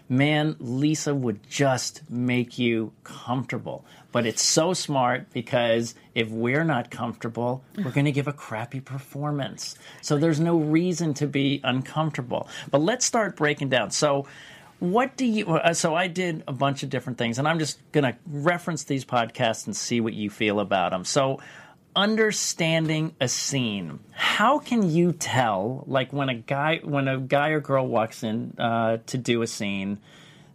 man, 0.09 0.57
Lisa 0.59 1.15
would 1.15 1.49
just 1.49 2.09
make 2.11 2.59
you 2.59 2.93
comfortable. 3.05 3.85
But 4.17 4.25
it's 4.25 4.41
so 4.41 4.73
smart 4.73 5.31
because 5.35 5.95
if 6.15 6.31
we're 6.31 6.65
not 6.65 6.91
comfortable, 6.91 7.63
we're 7.77 7.91
going 7.91 8.07
to 8.07 8.13
give 8.13 8.29
a 8.29 8.33
crappy 8.33 8.81
performance. 8.81 9.77
So 10.01 10.17
there's 10.17 10.41
no 10.41 10.57
reason 10.57 11.13
to 11.21 11.27
be 11.27 11.61
uncomfortable. 11.63 12.49
But 12.71 12.81
let's 12.81 13.05
start 13.05 13.37
breaking 13.37 13.69
down. 13.69 13.91
So 13.91 14.27
what 14.79 15.19
do 15.19 15.27
you 15.27 15.47
uh, 15.47 15.75
so 15.75 15.95
i 15.95 16.07
did 16.07 16.45
a 16.49 16.53
bunch 16.53 16.83
of 16.83 16.89
different 16.91 17.19
things 17.19 17.39
and 17.39 17.49
i'm 17.49 17.59
just 17.59 17.79
going 17.93 18.05
to 18.05 18.15
reference 18.27 18.85
these 18.85 19.07
podcasts 19.07 19.67
and 19.67 19.75
see 19.75 20.03
what 20.03 20.13
you 20.13 20.29
feel 20.29 20.61
about 20.61 20.91
them 20.91 21.03
so 21.03 21.41
understanding 21.95 23.15
a 23.19 23.27
scene 23.27 23.99
how 24.13 24.59
can 24.59 24.91
you 24.91 25.13
tell 25.13 25.83
like 25.87 26.13
when 26.13 26.29
a 26.29 26.35
guy 26.35 26.79
when 26.85 27.09
a 27.09 27.19
guy 27.19 27.49
or 27.49 27.61
girl 27.61 27.87
walks 27.87 28.23
in 28.23 28.55
uh, 28.59 28.99
to 29.07 29.17
do 29.17 29.41
a 29.41 29.47
scene 29.47 29.99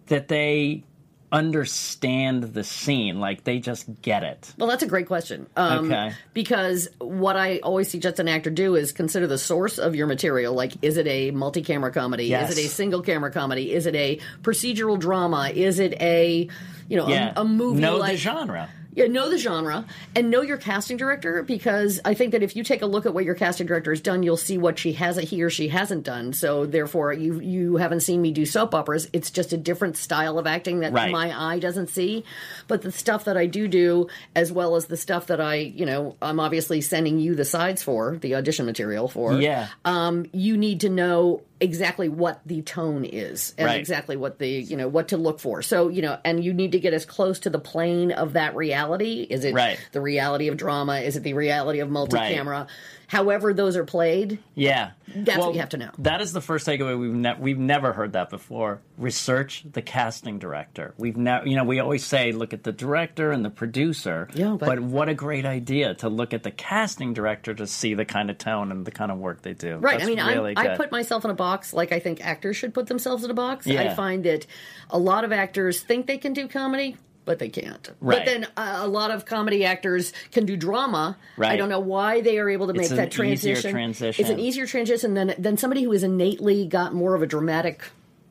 that 0.05 0.27
they 0.27 0.83
understand 1.31 2.43
the 2.43 2.63
scene 2.63 3.19
like 3.19 3.43
they 3.43 3.59
just 3.59 3.85
get 4.01 4.23
it 4.23 4.53
Well, 4.57 4.67
that's 4.67 4.83
a 4.83 4.87
great 4.87 5.07
question. 5.07 5.47
Um, 5.55 5.91
Okay. 5.91 6.13
Because 6.33 6.87
what 6.99 7.35
I 7.37 7.59
always 7.59 7.89
suggest 7.89 8.19
an 8.19 8.27
actor 8.27 8.49
do 8.49 8.75
is 8.75 8.91
consider 8.91 9.27
the 9.27 9.37
source 9.37 9.77
of 9.77 9.95
your 9.95 10.07
material. 10.07 10.53
Like, 10.53 10.73
is 10.81 10.97
it 10.97 11.07
a 11.07 11.31
multi-camera 11.31 11.91
comedy? 11.91 12.25
Yes. 12.25 12.51
Is 12.51 12.57
it 12.57 12.65
a 12.65 12.69
single 12.69 13.01
camera 13.01 13.31
comedy? 13.31 13.73
Is 13.73 13.85
it 13.85 13.95
a 13.95 14.19
procedural 14.41 14.99
drama? 14.99 15.51
Is 15.53 15.79
it 15.79 15.93
a, 16.01 16.47
you 16.87 16.97
know, 16.97 17.07
yeah 17.07 17.33
a, 17.35 17.41
a 17.41 17.45
movie 17.45 17.81
know 17.81 17.97
like 17.97 18.11
the 18.13 18.17
genre 18.17 18.69
Yeah, 18.93 19.05
know 19.07 19.29
the 19.29 19.37
genre 19.37 19.85
and 20.15 20.29
know 20.29 20.41
your 20.41 20.57
casting 20.57 20.97
director 20.97 21.43
because 21.43 22.01
I 22.03 22.13
think 22.13 22.33
that 22.33 22.43
if 22.43 22.55
you 22.55 22.63
take 22.63 22.81
a 22.81 22.85
look 22.85 23.05
at 23.05 23.13
what 23.13 23.23
your 23.23 23.35
casting 23.35 23.65
director 23.65 23.91
has 23.91 24.01
done, 24.01 24.21
you'll 24.21 24.35
see 24.35 24.57
what 24.57 24.77
she 24.77 24.93
hasn't 24.93 25.29
he 25.29 25.41
or 25.43 25.49
she 25.49 25.69
hasn't 25.69 26.03
done. 26.03 26.33
So 26.33 26.65
therefore, 26.65 27.13
you 27.13 27.39
you 27.39 27.77
haven't 27.77 28.01
seen 28.01 28.21
me 28.21 28.31
do 28.31 28.45
soap 28.45 28.75
operas. 28.75 29.07
It's 29.13 29.31
just 29.31 29.53
a 29.53 29.57
different 29.57 29.95
style 29.97 30.37
of 30.37 30.45
acting 30.45 30.81
that 30.81 30.91
Right. 30.91 31.11
my 31.11 31.53
eye 31.53 31.59
doesn't 31.59 31.87
see. 31.87 32.25
But 32.67 32.81
the 32.81 32.91
stuff 32.91 33.25
that 33.25 33.37
I 33.37 33.45
do 33.45 33.67
do, 33.67 34.07
as 34.35 34.51
well 34.51 34.75
as 34.75 34.87
the 34.87 34.97
stuff 34.97 35.27
that 35.27 35.39
I, 35.39 35.55
you 35.55 35.85
know, 35.85 36.17
I'm 36.21 36.39
obviously 36.39 36.81
sending 36.81 37.17
you 37.17 37.33
the 37.33 37.45
sides 37.45 37.81
for 37.81 38.17
the 38.17 38.35
audition 38.35 38.65
material 38.65 39.07
for. 39.07 39.33
Yeah. 39.39 39.67
Um, 39.85 40.25
you 40.33 40.57
need 40.57 40.81
to 40.81 40.89
know 40.89 41.43
exactly 41.61 42.09
what 42.09 42.41
the 42.45 42.61
tone 42.63 43.05
is 43.05 43.53
and 43.57 43.67
Right. 43.67 43.79
exactly 43.79 44.17
what 44.17 44.39
the 44.39 44.47
you 44.49 44.75
know 44.75 44.87
what 44.87 45.09
to 45.09 45.17
look 45.17 45.39
for. 45.39 45.61
So 45.61 45.87
you 45.89 46.01
know 46.01 46.17
and 46.25 46.43
you 46.43 46.53
need 46.53 46.73
to 46.73 46.79
get 46.79 46.93
as 46.93 47.05
close 47.05 47.39
to 47.41 47.49
the 47.49 47.59
plane 47.59 48.11
of 48.11 48.33
that 48.33 48.55
reality. 48.55 49.25
Is 49.29 49.45
it 49.45 49.53
Right. 49.53 49.79
the 49.91 50.01
reality 50.01 50.47
of 50.49 50.57
drama? 50.57 50.97
Is 50.99 51.15
it 51.15 51.23
the 51.23 51.33
reality 51.35 51.79
of 51.79 51.89
multi-camera 51.89 52.67
however 53.11 53.53
those 53.53 53.75
are 53.75 53.83
played 53.83 54.39
Yeah, 54.55 54.91
That's 55.13 55.37
what 55.37 55.53
you 55.53 55.59
have 55.59 55.69
to 55.69 55.77
know. 55.77 55.91
That 55.97 56.21
is 56.21 56.31
the 56.31 56.39
first 56.39 56.65
takeaway. 56.65 56.97
We've 56.97 57.11
ne- 57.13 57.35
we've 57.37 57.59
never 57.59 57.91
heard 57.91 58.13
that 58.13 58.29
before. 58.29 58.79
Research 58.97 59.65
the 59.69 59.81
casting 59.81 60.39
director. 60.39 60.93
We've 60.97 61.17
never, 61.17 61.45
you 61.45 61.57
know, 61.57 61.65
we 61.65 61.81
always 61.81 62.05
say 62.05 62.31
look 62.31 62.53
at 62.53 62.63
the 62.63 62.71
director 62.71 63.31
and 63.31 63.43
the 63.43 63.49
producer. 63.49 64.29
Yeah, 64.33 64.55
but- 64.57 64.67
but 64.67 64.79
what 64.79 65.09
a 65.09 65.13
great 65.13 65.45
idea 65.45 65.93
to 65.95 66.07
look 66.07 66.33
at 66.33 66.43
the 66.43 66.51
casting 66.51 67.13
director 67.13 67.53
to 67.53 67.67
see 67.67 67.95
the 67.95 68.05
kind 68.05 68.29
of 68.29 68.37
tone 68.37 68.71
and 68.71 68.85
the 68.85 68.91
kind 68.91 69.11
of 69.11 69.17
work 69.17 69.41
they 69.41 69.53
do. 69.55 69.75
Right. 69.75 69.99
That's 69.99 70.09
I 70.09 70.15
mean, 70.15 70.25
really 70.25 70.55
I, 70.55 70.73
I 70.73 70.77
put 70.77 70.89
myself 70.89 71.25
in 71.25 71.31
a 71.31 71.35
box 71.35 71.73
like 71.73 71.91
I 71.91 71.99
think 71.99 72.25
actors 72.25 72.55
should 72.55 72.73
put 72.73 72.87
themselves 72.87 73.25
in 73.25 73.29
a 73.31 73.33
box. 73.33 73.67
Yeah. 73.67 73.91
I 73.91 73.93
find 73.93 74.23
that 74.23 74.47
a 74.89 74.97
lot 74.97 75.25
of 75.25 75.33
actors 75.33 75.81
think 75.81 76.07
they 76.07 76.17
can 76.17 76.31
do 76.31 76.47
comedy. 76.47 76.95
But 77.23 77.37
they 77.39 77.49
can't. 77.49 77.87
Right. 78.01 78.17
But 78.17 78.25
then 78.25 78.45
uh, 78.57 78.79
a 78.81 78.87
lot 78.87 79.11
of 79.11 79.25
comedy 79.25 79.63
actors 79.63 80.11
can 80.31 80.45
do 80.47 80.57
drama. 80.57 81.17
I 81.39 81.55
don't 81.55 81.69
know 81.69 81.79
why 81.79 82.21
they 82.21 82.39
are 82.39 82.49
able 82.49 82.67
to 82.67 82.73
make 82.73 82.83
It's 82.83 82.91
an 82.91 82.97
that 82.97 83.07
easier 83.09 83.53
transition. 83.55 83.71
transition. 83.71 84.21
It's 84.25 84.31
an 84.31 84.39
easier 84.39 84.65
transition 84.65 85.13
than 85.13 85.35
than 85.37 85.55
somebody 85.57 85.83
who 85.83 85.91
has 85.91 86.01
innately 86.03 86.65
got 86.67 86.93
more 86.95 87.13
of 87.13 87.21
a 87.21 87.27
dramatic 87.27 87.83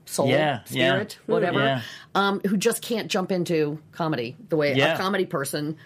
soul, 0.07 0.26
Yeah, 0.29 0.61
yeah. 0.70 0.90
spirit, 0.90 1.18
whatever, 1.26 1.59
Yeah. 1.61 1.83
um, 2.16 2.40
who 2.40 2.57
just 2.57 2.83
can't 2.83 3.07
jump 3.09 3.31
into 3.31 3.79
comedy 3.92 4.35
the 4.48 4.57
way 4.57 4.74
Yeah. 4.74 4.94
a 4.94 4.98
comedy 4.98 5.24
person. 5.24 5.76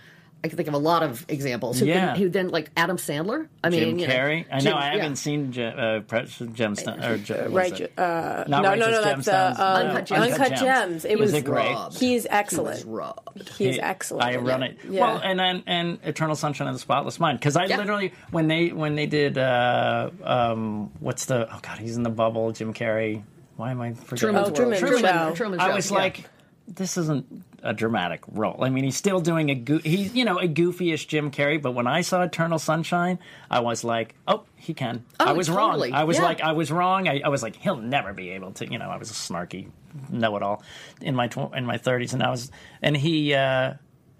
I 0.44 0.48
can 0.48 0.58
think 0.58 0.68
of 0.68 0.74
a 0.74 0.78
lot 0.78 1.02
of 1.02 1.24
examples 1.30 1.80
who, 1.80 1.86
Yeah. 1.86 2.08
can, 2.12 2.16
who 2.16 2.28
then 2.28 2.48
like 2.50 2.70
Adam 2.76 2.98
Sandler. 2.98 3.48
I 3.64 3.70
Jim 3.70 3.80
mean, 3.88 3.98
you 3.98 4.06
know, 4.06 4.12
Carrey. 4.14 4.44
I 4.52 4.56
know. 4.56 4.60
Jim- 4.60 4.74
I 4.76 4.84
haven't 4.94 5.16
seen 5.16 5.52
Je- 5.52 5.64
uh, 5.64 6.00
Pre- 6.00 6.20
Gemstone 6.20 7.02
or 7.02 7.16
Je- 7.16 7.34
what 7.34 7.52
right, 7.52 7.80
is 7.80 7.88
uh, 7.98 8.44
Not 8.46 8.62
no, 8.62 8.74
no, 8.74 8.90
no, 8.90 9.02
that's 9.02 9.26
uh, 9.26 9.54
Gemstones. 9.54 9.58
uh, 9.58 9.62
Uncut 9.88 10.06
Gems. 10.06 10.32
Uncut 10.32 10.54
Gems. 10.58 11.04
It 11.06 11.12
Is 11.14 11.20
was 11.20 11.32
it 11.32 11.44
great? 11.46 11.72
robbed. 11.72 11.98
He's 11.98 12.24
He 12.24 12.28
excellent. 12.28 12.76
was 12.76 12.84
robbed. 12.84 13.48
He's 13.56 13.78
excellent. 13.78 14.22
I 14.24 14.36
run 14.36 14.62
it. 14.62 14.76
Yeah. 14.86 15.00
Well, 15.00 15.20
and 15.24 15.38
then 15.38 15.62
and 15.66 15.98
Eternal 16.04 16.36
Sunshine 16.36 16.68
of 16.68 16.74
the 16.74 16.78
Spotless 16.80 17.18
Mind 17.18 17.38
because 17.40 17.56
I 17.56 17.64
Yeah. 17.64 17.78
literally 17.78 18.12
when 18.30 18.46
they 18.46 18.68
when 18.68 18.96
they 18.96 19.06
did 19.06 19.38
uh 19.38 20.10
um 20.22 20.90
what's 21.00 21.24
the 21.24 21.48
oh 21.50 21.58
god 21.62 21.78
he's 21.78 21.96
in 21.96 22.02
the 22.02 22.10
bubble 22.10 22.52
Jim 22.52 22.74
Carrey 22.74 23.22
why 23.56 23.70
am 23.70 23.80
I 23.80 23.94
forgetting 23.94 24.18
Truman's 24.18 24.48
Oh, 24.48 24.52
Truman 24.52 24.82
World. 24.82 25.00
Show. 25.00 25.34
Truman 25.34 25.60
I 25.60 25.74
was 25.74 25.90
yeah. 25.90 25.96
like 25.96 26.28
this 26.66 26.96
isn't 26.96 27.26
a 27.62 27.72
dramatic 27.72 28.20
role. 28.32 28.62
I 28.62 28.68
mean, 28.70 28.84
he's 28.84 28.96
still 28.96 29.20
doing 29.20 29.50
a 29.50 29.54
go- 29.54 29.78
he's 29.78 30.14
you 30.14 30.24
know 30.24 30.38
a 30.38 30.46
goofyish 30.48 31.06
Jim 31.08 31.30
Carrey, 31.30 31.60
but 31.60 31.72
when 31.72 31.86
I 31.86 32.00
saw 32.02 32.22
Eternal 32.22 32.58
Sunshine, 32.58 33.18
I 33.50 33.60
was 33.60 33.84
like, 33.84 34.14
oh, 34.28 34.42
he 34.56 34.74
can. 34.74 35.04
Oh, 35.20 35.24
I 35.26 35.32
was 35.32 35.46
totally. 35.48 35.90
wrong. 35.92 36.00
I 36.00 36.04
was 36.04 36.16
Yeah. 36.18 36.24
like, 36.24 36.40
I 36.40 36.52
was 36.52 36.70
wrong. 36.70 37.08
I, 37.08 37.20
I 37.24 37.28
was 37.28 37.42
like, 37.42 37.56
he'll 37.56 37.76
never 37.76 38.12
be 38.12 38.30
able 38.30 38.52
to. 38.52 38.70
You 38.70 38.78
know, 38.78 38.88
I 38.90 38.96
was 38.96 39.10
a 39.10 39.14
snarky 39.14 39.68
know-it-all 40.10 40.62
in 41.00 41.14
my 41.14 41.28
tw- 41.28 41.54
in 41.54 41.64
my 41.66 41.78
thirties, 41.78 42.12
and 42.14 42.22
I 42.22 42.30
was 42.30 42.50
and 42.82 42.96
he. 42.96 43.34
uh 43.34 43.74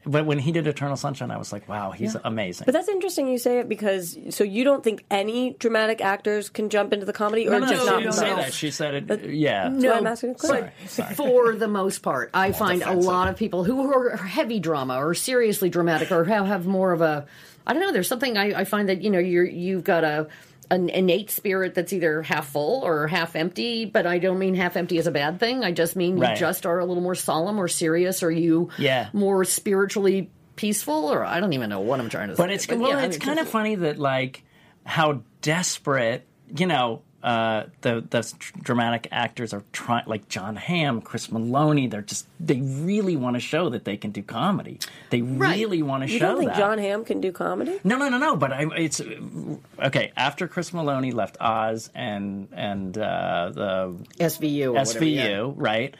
but 0.06 0.26
when 0.26 0.38
he 0.38 0.52
did 0.52 0.66
Eternal 0.66 0.96
Sunshine, 0.96 1.30
I 1.30 1.36
was 1.38 1.52
like, 1.52 1.68
"Wow, 1.68 1.90
he's 1.92 2.16
amazing." 2.24 2.64
But 2.66 2.72
that's 2.72 2.88
interesting 2.88 3.28
you 3.28 3.38
say 3.38 3.60
it 3.60 3.68
because 3.68 4.18
so 4.30 4.44
you 4.44 4.64
don't 4.64 4.84
think 4.84 5.04
any 5.10 5.54
dramatic 5.58 6.00
actors 6.00 6.50
can 6.50 6.68
jump 6.68 6.92
into 6.92 7.06
the 7.06 7.12
comedy 7.12 7.48
or 7.48 7.52
no, 7.52 7.58
no, 7.60 7.68
just 7.68 7.82
she 7.82 7.90
not 7.90 7.98
didn't 8.00 8.12
say 8.14 8.34
that. 8.34 8.52
She 8.52 8.70
said 8.70 9.10
it. 9.10 9.30
yeah. 9.30 9.68
That's 9.68 9.84
why 9.84 9.92
I'm 9.92 10.06
asking 10.06 10.30
a 10.30 10.34
question. 10.34 10.70
Sorry, 10.86 10.88
sorry. 10.88 11.14
for 11.14 11.54
the 11.54 11.68
most 11.68 12.02
part, 12.02 12.30
I 12.34 12.52
find 12.52 12.82
a 12.82 12.92
lot 12.92 13.28
of 13.28 13.36
people 13.36 13.64
who 13.64 13.92
are 13.92 14.16
heavy 14.16 14.60
drama 14.60 14.96
or 14.96 15.14
seriously 15.14 15.70
dramatic 15.70 16.12
or 16.12 16.24
have, 16.24 16.46
have 16.46 16.66
more 16.66 16.92
of 16.92 17.00
a, 17.00 17.26
I 17.66 17.72
don't 17.72 17.82
know. 17.82 17.92
There's 17.92 18.08
something 18.08 18.36
I, 18.36 18.60
I 18.60 18.64
find 18.64 18.88
that 18.88 19.02
you 19.02 19.10
know 19.10 19.18
you're 19.18 19.44
you've 19.44 19.84
got 19.84 20.04
a 20.04 20.28
an 20.70 20.88
innate 20.88 21.30
spirit 21.30 21.74
that's 21.74 21.92
either 21.92 22.22
half 22.22 22.48
full 22.48 22.82
or 22.84 23.06
half 23.06 23.36
empty. 23.36 23.84
But 23.84 24.06
I 24.06 24.18
don't 24.18 24.38
mean 24.38 24.54
half 24.54 24.76
empty 24.76 24.98
is 24.98 25.06
a 25.06 25.10
bad 25.10 25.38
thing. 25.40 25.64
I 25.64 25.72
just 25.72 25.96
mean 25.96 26.18
Right. 26.18 26.30
you 26.30 26.36
just 26.36 26.66
are 26.66 26.78
a 26.78 26.84
little 26.84 27.02
more 27.02 27.14
solemn 27.14 27.58
or 27.58 27.68
serious, 27.68 28.22
or 28.22 28.30
you 28.30 28.70
Yeah. 28.78 29.08
more 29.12 29.44
spiritually 29.44 30.30
peaceful, 30.56 31.06
or 31.12 31.24
I 31.24 31.40
don't 31.40 31.52
even 31.52 31.70
know 31.70 31.80
what 31.80 32.00
I'm 32.00 32.08
trying 32.08 32.28
to 32.28 32.36
say. 32.36 32.42
But 32.42 32.50
it's 32.50 32.68
well, 32.68 32.80
yeah, 32.88 33.00
it's 33.02 33.16
I 33.16 33.18
mean, 33.18 33.20
kind 33.20 33.38
of 33.38 33.48
funny 33.48 33.74
that 33.76 33.98
like 33.98 34.44
how 34.84 35.22
desperate 35.42 36.26
you 36.56 36.66
know. 36.66 37.02
Uh, 37.24 37.68
the 37.80 38.04
the 38.10 38.22
tr- 38.38 38.52
dramatic 38.60 39.08
actors 39.10 39.54
are 39.54 39.62
trying, 39.72 40.04
like 40.06 40.28
John 40.28 40.56
Hamm, 40.56 41.00
Chris 41.00 41.28
Meloni. 41.28 41.90
They're 41.90 42.02
just 42.02 42.26
they 42.38 42.60
really 42.60 43.16
want 43.16 43.36
to 43.36 43.40
show 43.40 43.70
that 43.70 43.86
they 43.86 43.96
can 43.96 44.10
do 44.10 44.22
comedy. 44.22 44.78
They 45.08 45.22
really 45.22 45.80
want 45.82 46.02
to 46.02 46.06
show 46.06 46.18
that 46.18 46.20
You 46.20 46.28
don't 46.28 46.38
think 46.40 46.50
that. 46.50 46.58
John 46.58 46.76
Hamm 46.76 47.02
can 47.06 47.22
do 47.22 47.32
comedy? 47.32 47.80
No, 47.82 47.96
no, 47.96 48.10
no, 48.10 48.18
no. 48.18 48.36
But 48.36 48.52
I, 48.52 48.66
it's 48.76 49.00
okay. 49.82 50.12
After 50.18 50.46
Chris 50.46 50.72
Meloni 50.72 51.14
left 51.14 51.38
Oz 51.40 51.88
and 51.94 52.48
and 52.52 52.98
uh, 52.98 53.50
the 53.54 53.94
SVU. 54.20 54.66
Or 54.66 54.72
whatever, 54.72 55.04
yeah. 55.06 55.26
SVU, 55.28 55.54
right? 55.56 55.94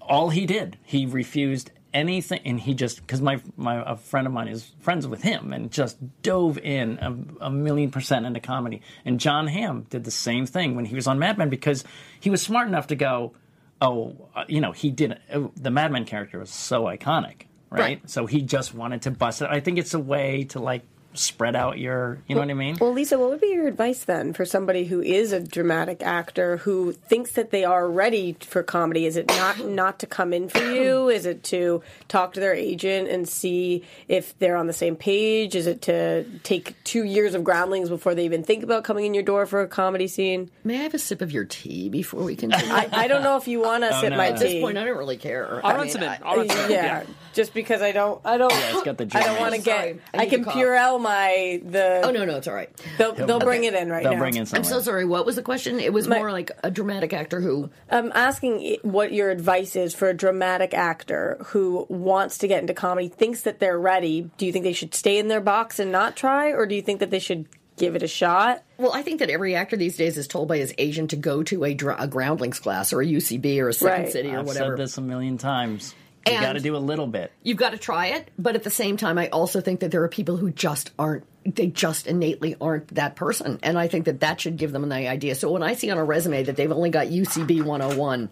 All 0.00 0.30
he 0.30 0.44
did, 0.46 0.76
he 0.82 1.06
refused 1.06 1.70
anything, 1.94 2.40
and 2.44 2.60
he 2.60 2.74
just 2.74 3.00
because 3.00 3.20
my 3.20 3.40
my 3.56 3.82
a 3.90 3.96
friend 3.96 4.26
of 4.26 4.32
mine 4.32 4.48
is 4.48 4.72
friends 4.80 5.06
with 5.06 5.22
him, 5.22 5.52
and 5.52 5.70
just 5.70 5.98
dove 6.22 6.58
in 6.58 6.98
a, 6.98 7.46
a 7.46 7.50
million 7.50 7.90
percent 7.90 8.26
into 8.26 8.40
comedy. 8.40 8.82
And 9.04 9.20
John 9.20 9.46
Hamm 9.46 9.86
did 9.90 10.04
the 10.04 10.10
same 10.10 10.46
thing 10.46 10.74
when 10.76 10.84
he 10.84 10.94
was 10.94 11.06
on 11.06 11.18
Mad 11.18 11.38
Men 11.38 11.48
because 11.48 11.84
he 12.20 12.30
was 12.30 12.42
smart 12.42 12.68
enough 12.68 12.88
to 12.88 12.96
go, 12.96 13.34
oh, 13.80 14.28
uh, 14.34 14.44
you 14.48 14.60
know, 14.60 14.72
he 14.72 14.90
did 14.90 15.18
uh, 15.32 15.48
the 15.56 15.70
Mad 15.70 15.92
Men 15.92 16.04
character 16.04 16.38
was 16.38 16.50
so 16.50 16.84
iconic, 16.84 17.46
right? 17.70 17.80
Right. 17.80 18.10
So 18.10 18.26
he 18.26 18.42
just 18.42 18.74
wanted 18.74 19.02
to 19.02 19.10
bust 19.10 19.42
it. 19.42 19.48
I 19.50 19.60
think 19.60 19.78
it's 19.78 19.94
a 19.94 20.00
way 20.00 20.44
to 20.50 20.60
like 20.60 20.82
spread 21.14 21.54
out 21.56 21.78
your, 21.78 22.18
you 22.26 22.34
know 22.34 22.40
what 22.40 22.50
I 22.50 22.54
mean? 22.54 22.76
Well, 22.80 22.92
Lisa, 22.92 23.18
what 23.18 23.30
would 23.30 23.40
be 23.40 23.48
your 23.48 23.66
advice 23.66 24.04
then 24.04 24.32
for 24.32 24.44
somebody 24.44 24.84
who 24.84 25.00
is 25.02 25.32
a 25.32 25.40
dramatic 25.40 26.02
actor 26.02 26.58
who 26.58 26.92
thinks 26.92 27.32
that 27.32 27.50
they 27.50 27.64
are 27.64 27.88
ready 27.90 28.36
for 28.40 28.62
comedy? 28.62 29.06
Is 29.06 29.16
it 29.16 29.26
not 29.28 29.64
not 29.66 29.98
to 30.00 30.06
come 30.06 30.32
in 30.32 30.48
for 30.48 30.58
you? 30.72 31.08
Is 31.08 31.26
it 31.26 31.42
to 31.44 31.82
talk 32.08 32.32
to 32.34 32.40
their 32.40 32.54
agent 32.54 33.08
and 33.08 33.28
see 33.28 33.84
if 34.08 34.38
they're 34.38 34.56
on 34.56 34.66
the 34.66 34.72
same 34.72 34.96
page? 34.96 35.54
Is 35.54 35.66
it 35.66 35.82
to 35.82 36.24
take 36.40 36.82
two 36.84 37.04
years 37.04 37.34
of 37.34 37.44
groundlings 37.44 37.88
before 37.88 38.14
they 38.14 38.24
even 38.24 38.42
think 38.42 38.62
about 38.62 38.84
coming 38.84 39.04
in 39.04 39.14
your 39.14 39.22
door 39.22 39.46
for 39.46 39.60
a 39.60 39.68
comedy 39.68 40.06
scene? 40.08 40.50
May 40.64 40.78
I 40.80 40.82
have 40.82 40.94
a 40.94 40.98
sip 40.98 41.20
of 41.20 41.32
your 41.32 41.44
tea 41.44 41.88
before 41.88 42.22
we 42.22 42.36
continue? 42.36 42.72
I, 42.72 42.88
I 42.92 43.08
don't 43.08 43.22
know 43.22 43.36
if 43.36 43.46
you 43.48 43.60
want 43.60 43.84
to 43.84 43.96
oh, 43.96 44.00
sip 44.00 44.10
no. 44.10 44.16
my 44.16 44.28
At 44.28 44.34
At 44.34 44.40
this 44.40 44.62
point, 44.62 44.78
I 44.78 44.84
don't 44.84 44.96
really 44.96 45.16
care. 45.16 45.60
I'll 45.64 45.72
I 45.72 45.74
run 45.74 45.82
mean, 45.82 45.90
some 45.92 46.02
in. 46.02 46.08
I- 46.08 46.20
I'll 46.24 46.36
run 46.36 46.48
some 46.48 46.64
in. 46.66 46.70
yeah, 46.70 47.02
just 47.34 47.54
because 47.54 47.82
I 47.82 47.92
don't, 47.92 48.20
I 48.24 48.38
don't, 48.38 48.52
yeah, 48.52 48.70
it's 48.72 48.82
got 48.82 48.98
the 48.98 49.08
I 49.14 49.22
don't 49.22 49.40
want 49.40 49.54
to 49.54 49.60
get. 49.60 49.98
I 50.14 50.18
I, 50.18 50.26
can 50.26 50.44
to. 50.44 50.50
Purell 50.50 51.00
my 51.02 51.60
the. 51.64 52.00
Oh 52.04 52.10
no, 52.10 52.24
no, 52.24 52.36
it's 52.36 52.48
all 52.48 52.54
right. 52.54 52.70
They'll, 52.98 53.12
they'll 53.14 53.38
bring 53.40 53.64
it 53.64 53.74
in 53.74 53.90
right 53.90 54.02
They'll 54.02 54.12
now. 54.14 54.18
bring 54.18 54.36
in. 54.36 54.46
I'm 54.52 54.64
so 54.64 54.80
sorry. 54.80 55.04
What 55.04 55.26
was 55.26 55.36
the 55.36 55.42
question? 55.42 55.80
It 55.80 55.92
was 55.92 56.08
My- 56.08 56.18
more 56.18 56.32
like 56.32 56.50
a 56.62 56.70
dramatic 56.70 57.12
actor 57.12 57.40
who. 57.40 57.70
I'm 57.90 58.12
asking 58.14 58.78
what 58.82 59.12
your 59.12 59.30
advice 59.30 59.76
is 59.76 59.94
for 59.94 60.08
a 60.08 60.14
dramatic 60.14 60.72
actor 60.74 61.36
who 61.46 61.86
wants 61.88 62.38
to 62.38 62.48
get 62.48 62.60
into 62.60 62.74
comedy, 62.74 63.08
thinks 63.08 63.42
that 63.42 63.58
they're 63.60 63.78
ready. 63.78 64.30
Do 64.38 64.46
you 64.46 64.52
think 64.52 64.64
they 64.64 64.72
should 64.72 64.94
stay 64.94 65.18
in 65.18 65.28
their 65.28 65.40
box 65.40 65.78
and 65.78 65.92
not 65.92 66.16
try, 66.16 66.52
or 66.52 66.66
do 66.66 66.74
you 66.74 66.82
think 66.82 67.00
that 67.00 67.10
they 67.10 67.18
should 67.18 67.46
give 67.76 67.96
it 67.96 68.02
a 68.02 68.08
shot? 68.08 68.62
Well, 68.78 68.92
I 68.92 69.02
think 69.02 69.20
that 69.20 69.30
every 69.30 69.54
actor 69.54 69.76
these 69.76 69.96
days 69.96 70.18
is 70.18 70.28
told 70.28 70.46
by 70.48 70.58
his 70.58 70.74
agent 70.78 71.10
to 71.10 71.16
go 71.16 71.42
to 71.44 71.64
a, 71.64 71.72
dra- 71.74 71.96
a 71.98 72.06
groundlings 72.06 72.58
class 72.60 72.92
or 72.92 73.00
a 73.00 73.06
UCB 73.06 73.58
or 73.60 73.68
a 73.70 73.72
Second 73.72 74.04
Right. 74.04 74.12
City 74.12 74.30
or 74.30 74.40
I've 74.40 74.46
whatever. 74.46 74.76
said 74.76 74.84
this 74.84 74.98
a 74.98 75.00
million 75.02 75.38
times. 75.38 75.94
You 76.26 76.40
got 76.40 76.52
to 76.54 76.60
do 76.60 76.76
a 76.76 76.78
little 76.78 77.06
bit. 77.06 77.32
You've 77.42 77.56
got 77.56 77.70
to 77.70 77.78
try 77.78 78.08
it, 78.08 78.28
but 78.38 78.54
at 78.54 78.62
the 78.62 78.70
same 78.70 78.96
time, 78.96 79.18
I 79.18 79.28
also 79.28 79.60
think 79.60 79.80
that 79.80 79.90
there 79.90 80.02
are 80.04 80.08
people 80.08 80.36
who 80.36 80.50
just 80.50 80.90
aren't. 80.98 81.24
They 81.44 81.66
just 81.66 82.06
innately 82.06 82.54
aren't 82.60 82.88
that 82.94 83.16
person, 83.16 83.58
and 83.64 83.76
I 83.76 83.88
think 83.88 84.04
that 84.04 84.20
that 84.20 84.40
should 84.40 84.56
give 84.56 84.70
them 84.70 84.84
an 84.84 84.92
idea. 84.92 85.34
So 85.34 85.50
when 85.50 85.62
I 85.64 85.74
see 85.74 85.90
on 85.90 85.98
a 85.98 86.04
resume 86.04 86.44
that 86.44 86.54
they've 86.54 86.70
only 86.70 86.90
got 86.90 87.08
UCB 87.08 87.64
101, 87.64 88.28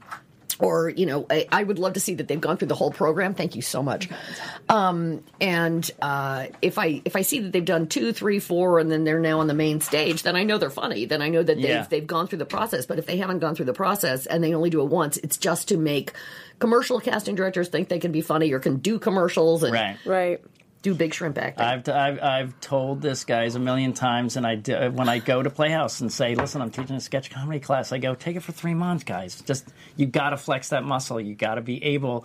or 0.61 0.91
you 0.91 1.07
know, 1.07 1.27
I, 1.29 1.49
I 1.51 1.65
would 1.65 1.79
love 1.81 1.95
to 1.95 2.01
see 2.01 2.15
that 2.15 2.29
they've 2.29 2.41
gone 2.41 2.57
through 2.59 2.69
the 2.69 2.75
whole 2.77 2.93
program. 2.93 3.35
Thank 3.35 3.57
you 3.57 3.63
so 3.63 3.83
much. 3.83 4.09
Um, 4.69 5.25
and 5.41 5.91
uh, 6.01 6.47
if 6.63 6.79
I 6.79 7.03
if 7.05 7.17
I 7.17 7.23
see 7.23 7.41
that 7.41 7.53
they've 7.53 7.65
done 7.65 7.89
two, 7.89 8.13
three, 8.13 8.39
four, 8.39 8.79
and 8.79 8.91
then 8.91 9.05
they're 9.05 9.19
now 9.19 9.41
on 9.41 9.47
the 9.49 9.55
main 9.55 9.81
stage, 9.81 10.23
then 10.23 10.37
I 10.37 10.45
know 10.45 10.59
they're 10.59 10.71
funny. 10.71 11.07
Then 11.07 11.23
I 11.23 11.29
know 11.29 11.43
that 11.43 11.57
they've 11.57 11.65
Yeah. 11.65 11.87
they've 11.89 12.07
gone 12.07 12.27
through 12.29 12.39
the 12.39 12.47
process. 12.47 12.87
But 12.87 12.99
if 12.99 13.07
they 13.07 13.17
haven't 13.17 13.41
gone 13.41 13.55
through 13.55 13.67
the 13.67 13.73
process 13.73 14.27
and 14.27 14.45
they 14.45 14.55
only 14.55 14.71
do 14.71 14.83
it 14.83 14.89
once, 14.89 15.17
it's 15.19 15.37
just 15.39 15.69
to 15.69 15.77
make 15.77 16.13
commercial 16.61 17.01
casting 17.01 17.35
directors 17.35 17.69
think 17.69 17.89
they 17.89 17.99
can 17.99 18.13
be 18.13 18.21
funny 18.21 18.53
or 18.53 18.61
can 18.61 18.77
do 18.77 18.99
commercials 18.99 19.65
and 19.65 19.73
Right. 19.73 19.97
Right. 20.05 20.41
Do 20.83 20.95
big 20.95 21.13
shrimp 21.13 21.39
acting. 21.39 21.65
I've, 21.65 21.89
I've, 21.89 22.23
I've 22.23 22.61
told 22.61 23.03
this 23.03 23.25
guys 23.25 23.55
a 23.55 23.59
million 23.59 23.93
times, 23.93 24.37
and 24.37 24.47
I 24.47 24.55
do, 24.55 24.91
when 24.91 25.09
I 25.09 25.19
go 25.19 25.43
to 25.43 25.51
Playhouse 25.51 26.01
and 26.01 26.13
say, 26.13 26.35
"Listen, 26.35 26.63
I'm 26.63 26.71
teaching 26.71 26.97
a 26.97 27.01
sketch 27.01 27.31
comedy 27.31 27.61
class," 27.61 27.93
I 27.93 27.99
go, 27.99 28.15
"Take 28.15 28.37
it 28.37 28.41
for 28.41 28.53
three 28.53 28.75
months, 28.75 29.05
guys. 29.05 29.41
Just 29.43 29.69
you 29.97 30.07
got 30.07 30.31
to 30.31 30.37
flex 30.37 30.71
that 30.71 30.85
muscle. 30.85 31.21
You 31.21 31.35
got 31.35 31.57
to 31.57 31.61
be 31.61 31.83
able." 31.85 32.25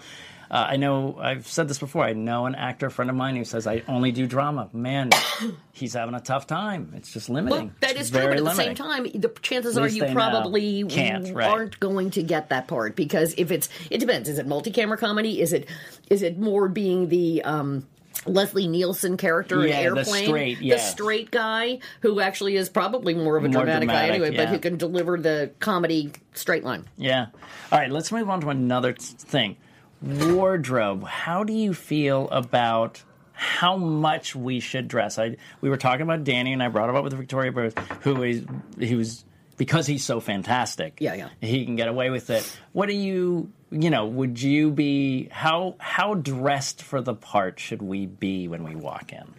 Uh, 0.50 0.68
I 0.70 0.78
know 0.78 1.18
I've 1.20 1.48
said 1.48 1.68
this 1.68 1.80
before. 1.80 2.06
I 2.06 2.13
know 2.13 2.46
an 2.46 2.54
actor 2.54 2.91
friend 2.91 3.10
of 3.10 3.18
mine 3.18 3.36
who 3.36 3.44
says, 3.44 3.68
"I 3.68 3.84
only 3.88 4.12
do 4.12 4.28
drama." 4.28 4.70
Man, 4.72 5.10
he's 5.74 5.94
having 5.94 6.15
a 6.15 6.22
tough 6.22 6.48
time. 6.48 6.94
It's 6.96 7.12
just 7.12 7.30
limiting. 7.30 7.60
well, 7.60 7.72
that 7.82 7.98
is 7.98 8.12
true, 8.12 8.22
but 8.22 8.38
at 8.38 8.44
limiting. 8.44 8.46
the 8.46 8.63
same 8.63 8.76
time, 8.76 9.04
the 9.04 9.34
chances 9.41 9.78
are 9.78 9.88
you 9.88 10.06
probably 10.13 10.84
Can't, 10.86 11.34
right. 11.34 11.50
aren't 11.50 11.80
going 11.80 12.12
to 12.12 12.24
get 12.24 12.50
that 12.50 12.68
part 12.68 12.96
because 12.96 13.34
if 13.38 13.52
it's, 13.52 13.70
it 13.89 13.98
depends. 13.98 14.30
Is 14.30 14.38
it 14.38 14.48
multi-camera 14.48 14.98
comedy? 14.98 15.41
Is 15.41 15.52
it, 15.52 15.68
is 16.10 16.22
it 16.22 16.38
more 16.38 16.70
being 16.70 17.10
the 17.10 17.41
um, 17.44 17.88
Leslie 18.26 18.68
Nielsen 18.68 19.18
character 19.18 19.66
Yeah, 19.66 19.80
in 19.80 19.94
the 19.94 20.00
Airplane, 20.00 20.26
straight, 20.26 20.60
the 20.60 20.78
straight 20.78 21.32
guy 21.32 21.80
who 22.02 22.20
actually 22.20 22.56
is 22.56 22.70
probably 22.70 23.14
more 23.14 23.38
of 23.38 23.46
a 23.46 23.50
More 23.50 23.64
dramatic, 23.64 23.90
guy 23.90 24.08
dramatic, 24.08 24.28
anyway, 24.28 24.38
but 24.38 24.50
who 24.50 24.60
can 24.60 24.78
deliver 24.78 25.18
the 25.18 25.52
comedy 25.60 26.12
straight 26.34 26.64
line. 26.64 26.86
Yeah. 26.98 27.28
All 27.72 27.80
right, 27.80 27.92
let's 27.92 28.12
move 28.12 28.30
on 28.30 28.42
to 28.42 28.50
another 28.50 28.94
thing. 28.94 29.58
Wardrobe. 30.02 31.04
How 31.06 31.44
do 31.44 31.54
you 31.54 31.74
feel 31.74 32.30
about 32.30 33.04
how 33.34 33.76
much 33.78 34.36
we 34.36 34.60
should 34.60 34.88
dress? 34.88 35.18
I 35.18 35.38
we 35.62 35.70
were 35.70 35.78
talking 35.78 36.02
about 36.02 36.24
Danny 36.24 36.54
and 36.54 36.62
I 36.62 36.68
brought 36.68 36.90
him 36.90 36.96
up 36.96 37.04
with 37.04 37.14
Victoria 37.14 37.52
Bruce, 37.52 37.74
who 38.02 38.24
is 38.24 38.46
he 38.80 38.96
was 38.96 39.26
because 39.58 39.88
he's 39.88 40.04
so 40.04 40.20
fantastic. 40.20 40.98
Yeah, 41.00 41.14
yeah. 41.16 41.30
He 41.42 41.66
can 41.66 41.76
get 41.76 41.88
away 41.88 42.10
with 42.10 42.30
it. 42.30 42.60
What 42.74 42.88
do 42.88 42.96
you 42.96 43.52
you 43.71 43.89
know, 43.89 44.06
would 44.06 44.41
you 44.41 44.71
be 44.71 45.28
how 45.32 45.75
how 45.80 46.13
dressed 46.13 46.82
for 46.82 47.01
the 47.01 47.15
part 47.15 47.60
should 47.60 47.82
we 47.82 48.06
be 48.06 48.47
when 48.47 48.63
we 48.63 48.75
walk 48.75 49.12
in? 49.12 49.34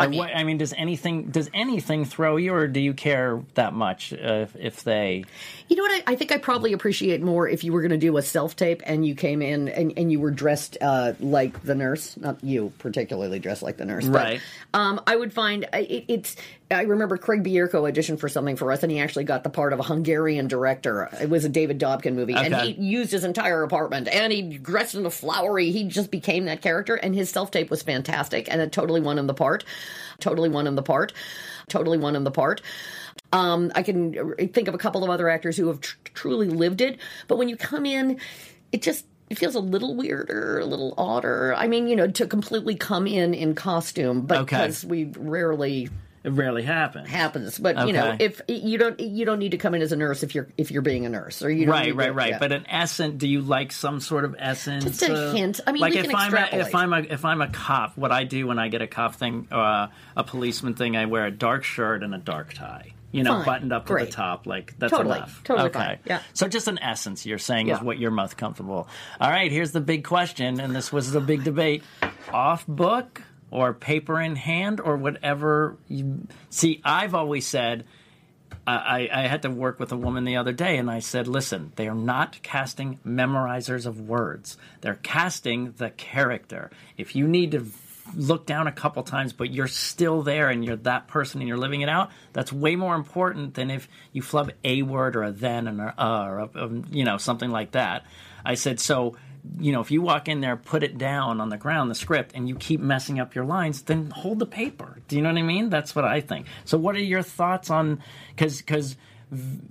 I 0.00 0.06
mean, 0.06 0.22
I 0.22 0.44
mean, 0.44 0.58
does 0.58 0.72
anything 0.72 1.30
does 1.30 1.50
anything 1.52 2.04
throw 2.04 2.36
you, 2.36 2.54
or 2.54 2.66
do 2.66 2.80
you 2.80 2.94
care 2.94 3.42
that 3.54 3.74
much 3.74 4.12
uh, 4.12 4.16
if, 4.16 4.56
if 4.56 4.82
they? 4.82 5.24
You 5.68 5.76
know 5.76 5.82
what? 5.82 6.02
I, 6.08 6.12
I 6.12 6.16
think 6.16 6.32
I 6.32 6.38
probably 6.38 6.72
appreciate 6.72 7.20
more 7.20 7.46
if 7.48 7.64
you 7.64 7.72
were 7.72 7.82
going 7.82 7.90
to 7.90 7.98
do 7.98 8.16
a 8.16 8.22
self 8.22 8.56
tape 8.56 8.82
and 8.86 9.06
you 9.06 9.14
came 9.14 9.42
in 9.42 9.68
and, 9.68 9.92
and 9.96 10.10
you 10.10 10.18
were 10.18 10.30
dressed 10.30 10.78
uh, 10.80 11.12
like 11.20 11.62
the 11.64 11.74
nurse. 11.74 12.16
Not 12.16 12.42
you 12.42 12.72
particularly 12.78 13.38
dressed 13.38 13.62
like 13.62 13.76
the 13.76 13.84
nurse, 13.84 14.06
but, 14.06 14.22
Right. 14.24 14.40
Um, 14.72 15.00
I 15.06 15.16
would 15.16 15.32
find 15.32 15.66
it, 15.72 16.04
it's. 16.08 16.36
I 16.72 16.82
remember 16.82 17.16
Craig 17.16 17.42
Bierko 17.42 17.90
auditioned 17.90 18.20
for 18.20 18.28
something 18.28 18.54
for 18.54 18.70
us, 18.70 18.84
and 18.84 18.92
he 18.92 19.00
actually 19.00 19.24
got 19.24 19.42
the 19.42 19.50
part 19.50 19.72
of 19.72 19.80
a 19.80 19.82
Hungarian 19.82 20.46
director. 20.46 21.08
It 21.20 21.28
was 21.28 21.44
a 21.44 21.48
David 21.48 21.80
Dobkin 21.80 22.14
movie, 22.14 22.34
and 22.34 22.54
he 22.54 22.70
used 22.72 23.10
his 23.10 23.24
entire 23.24 23.64
apartment, 23.64 24.06
and 24.06 24.32
he 24.32 24.42
dressed 24.58 24.94
in 24.94 25.04
a 25.04 25.10
flowery. 25.10 25.72
He 25.72 25.84
just 25.84 26.12
became 26.12 26.44
that 26.44 26.62
character, 26.62 26.94
and 26.94 27.12
his 27.12 27.28
self 27.28 27.50
tape 27.50 27.70
was 27.70 27.82
fantastic, 27.82 28.48
and 28.48 28.60
it 28.60 28.70
totally 28.70 29.00
won 29.00 29.18
him 29.18 29.26
the 29.26 29.34
part. 29.34 29.64
Totally 30.20 30.48
won 30.48 30.66
him 30.68 30.76
the 30.76 30.82
part. 30.82 31.12
Totally 31.68 31.98
won 31.98 32.14
him 32.14 32.22
the 32.22 32.30
part. 32.30 32.62
Um, 33.32 33.72
I 33.74 33.82
can 33.82 34.34
think 34.52 34.68
of 34.68 34.74
a 34.74 34.78
couple 34.78 35.02
of 35.02 35.10
other 35.10 35.28
actors 35.28 35.56
who 35.56 35.66
have 35.68 35.80
tr- 35.80 35.96
truly 36.14 36.48
lived 36.48 36.80
it, 36.80 36.98
but 37.26 37.36
when 37.36 37.48
you 37.48 37.56
come 37.56 37.84
in, 37.84 38.20
it 38.70 38.82
just 38.82 39.06
it 39.28 39.38
feels 39.38 39.56
a 39.56 39.60
little 39.60 39.96
weirder, 39.96 40.60
a 40.60 40.66
little 40.66 40.94
odder. 40.96 41.52
I 41.56 41.66
mean, 41.66 41.88
you 41.88 41.96
know, 41.96 42.08
to 42.08 42.26
completely 42.26 42.76
come 42.76 43.08
in 43.08 43.34
in 43.34 43.54
costume, 43.56 44.22
but 44.22 44.38
Okay. 44.42 44.56
because 44.56 44.84
we 44.84 45.04
rarely 45.16 45.88
It 46.22 46.32
rarely 46.32 46.62
happens. 46.62 47.08
happens. 47.08 47.58
But 47.58 47.86
you 47.86 47.94
know, 47.94 48.14
if 48.18 48.42
you 48.46 48.76
don't, 48.76 49.00
you 49.00 49.24
don't 49.24 49.38
need 49.38 49.52
to 49.52 49.56
come 49.56 49.74
in 49.74 49.80
as 49.80 49.90
a 49.92 49.96
nurse 49.96 50.22
if 50.22 50.34
you're 50.34 50.48
if 50.58 50.70
you're 50.70 50.82
being 50.82 51.06
a 51.06 51.08
nurse, 51.08 51.42
or 51.42 51.50
you 51.50 51.64
don't 51.64 51.72
Right, 51.72 51.94
right, 51.94 52.06
to- 52.06 52.12
right. 52.12 52.30
yeah. 52.32 52.38
But 52.38 52.52
an 52.52 52.66
essence, 52.68 53.14
do 53.16 53.26
you 53.26 53.40
like 53.40 53.72
some 53.72 54.00
sort 54.00 54.26
of 54.26 54.36
essence? 54.38 54.84
Just 54.84 55.02
a 55.02 55.14
uh, 55.14 55.32
hint. 55.32 55.60
I 55.66 55.72
mean, 55.72 55.80
like 55.80 55.94
if 55.94 56.14
I'm 56.14 56.34
a, 56.34 56.48
if 56.52 56.74
I'm 56.74 56.92
a 56.92 56.98
if 56.98 57.24
I'm 57.24 57.40
a 57.40 57.48
cop, 57.48 57.96
what 57.96 58.12
I 58.12 58.24
do 58.24 58.46
when 58.46 58.58
I 58.58 58.68
get 58.68 58.82
a 58.82 58.86
cop 58.86 59.14
thing, 59.14 59.48
uh, 59.50 59.86
a 60.14 60.24
policeman 60.24 60.74
thing, 60.74 60.94
I 60.94 61.06
wear 61.06 61.24
a 61.24 61.30
dark 61.30 61.64
shirt 61.64 62.02
and 62.02 62.14
a 62.14 62.18
dark 62.18 62.52
tie. 62.52 62.92
You 63.12 63.24
know, 63.24 63.36
Fine. 63.38 63.44
buttoned 63.44 63.72
up 63.72 63.86
to 63.86 63.94
the 63.94 64.06
top, 64.06 64.46
like 64.46 64.78
that's 64.78 64.92
Totally. 64.92 65.16
enough. 65.16 65.42
Totally 65.42 65.70
okay. 65.70 65.78
fine. 65.80 65.98
Yeah. 66.04 66.20
So 66.32 66.46
just 66.46 66.68
an 66.68 66.78
essence, 66.78 67.26
you're 67.26 67.38
saying 67.38 67.68
is 67.68 67.80
what 67.80 67.98
you're 67.98 68.12
most 68.12 68.36
comfortable. 68.36 68.86
All 69.20 69.30
right, 69.30 69.50
here's 69.50 69.72
the 69.72 69.80
big 69.80 70.04
question, 70.04 70.60
and 70.60 70.76
this 70.76 70.92
was 70.92 71.10
the 71.10 71.20
big 71.20 71.42
debate: 71.42 71.82
off 72.32 72.64
book 72.68 73.20
or 73.50 73.72
paper 73.72 74.20
in 74.20 74.36
hand 74.36 74.80
or 74.80 74.96
whatever. 74.96 75.76
You 75.88 76.26
see, 76.48 76.80
I've 76.84 77.14
always 77.14 77.46
said. 77.46 77.84
I, 78.66 79.08
I 79.12 79.22
had 79.22 79.42
to 79.42 79.50
work 79.50 79.80
with 79.80 79.90
a 79.90 79.96
woman 79.96 80.24
the 80.24 80.36
other 80.36 80.52
day, 80.52 80.76
and 80.76 80.90
I 80.90 81.00
said, 81.00 81.26
"Listen, 81.26 81.72
they 81.76 81.88
are 81.88 81.94
not 81.94 82.40
casting 82.42 82.98
memorizers 83.04 83.86
of 83.86 84.00
words. 84.00 84.56
They're 84.80 85.00
casting 85.02 85.72
the 85.72 85.90
character. 85.90 86.70
If 86.96 87.16
you 87.16 87.26
need 87.26 87.52
to 87.52 87.66
look 88.14 88.46
down 88.46 88.66
a 88.66 88.72
couple 88.72 89.02
times, 89.02 89.32
but 89.32 89.50
you're 89.50 89.66
still 89.66 90.22
there 90.22 90.50
and 90.50 90.64
you're 90.64 90.76
that 90.76 91.08
person 91.08 91.40
and 91.40 91.48
you're 91.48 91.58
living 91.58 91.80
it 91.80 91.88
out, 91.88 92.10
that's 92.32 92.52
way 92.52 92.76
more 92.76 92.94
important 92.94 93.54
than 93.54 93.70
if 93.70 93.88
you 94.12 94.22
flub 94.22 94.52
a 94.62 94.82
word 94.82 95.16
or 95.16 95.24
a 95.24 95.32
then 95.32 95.66
and 95.66 95.80
a 95.80 95.94
uh 95.96 96.24
or 96.26 96.38
a, 96.38 96.64
um, 96.64 96.84
you 96.90 97.04
know 97.04 97.16
something 97.16 97.50
like 97.50 97.72
that." 97.72 98.04
I 98.44 98.54
said, 98.54 98.78
"So." 98.78 99.16
You 99.58 99.72
know, 99.72 99.80
if 99.80 99.90
you 99.90 100.02
walk 100.02 100.28
in 100.28 100.40
there, 100.40 100.56
put 100.56 100.82
it 100.82 100.98
down 100.98 101.40
on 101.40 101.48
the 101.48 101.56
ground, 101.56 101.90
the 101.90 101.94
script, 101.94 102.32
and 102.34 102.48
you 102.48 102.56
keep 102.56 102.80
messing 102.80 103.20
up 103.20 103.34
your 103.34 103.44
lines, 103.44 103.82
then 103.82 104.10
hold 104.10 104.38
the 104.38 104.46
paper. 104.46 104.98
Do 105.08 105.16
you 105.16 105.22
know 105.22 105.30
what 105.30 105.38
I 105.38 105.42
mean? 105.42 105.70
That's 105.70 105.94
what 105.94 106.04
I 106.04 106.20
think. 106.20 106.46
So, 106.64 106.78
what 106.78 106.94
are 106.96 107.00
your 107.00 107.22
thoughts 107.22 107.70
on? 107.70 108.02
Because 108.34 108.58
because 108.58 108.96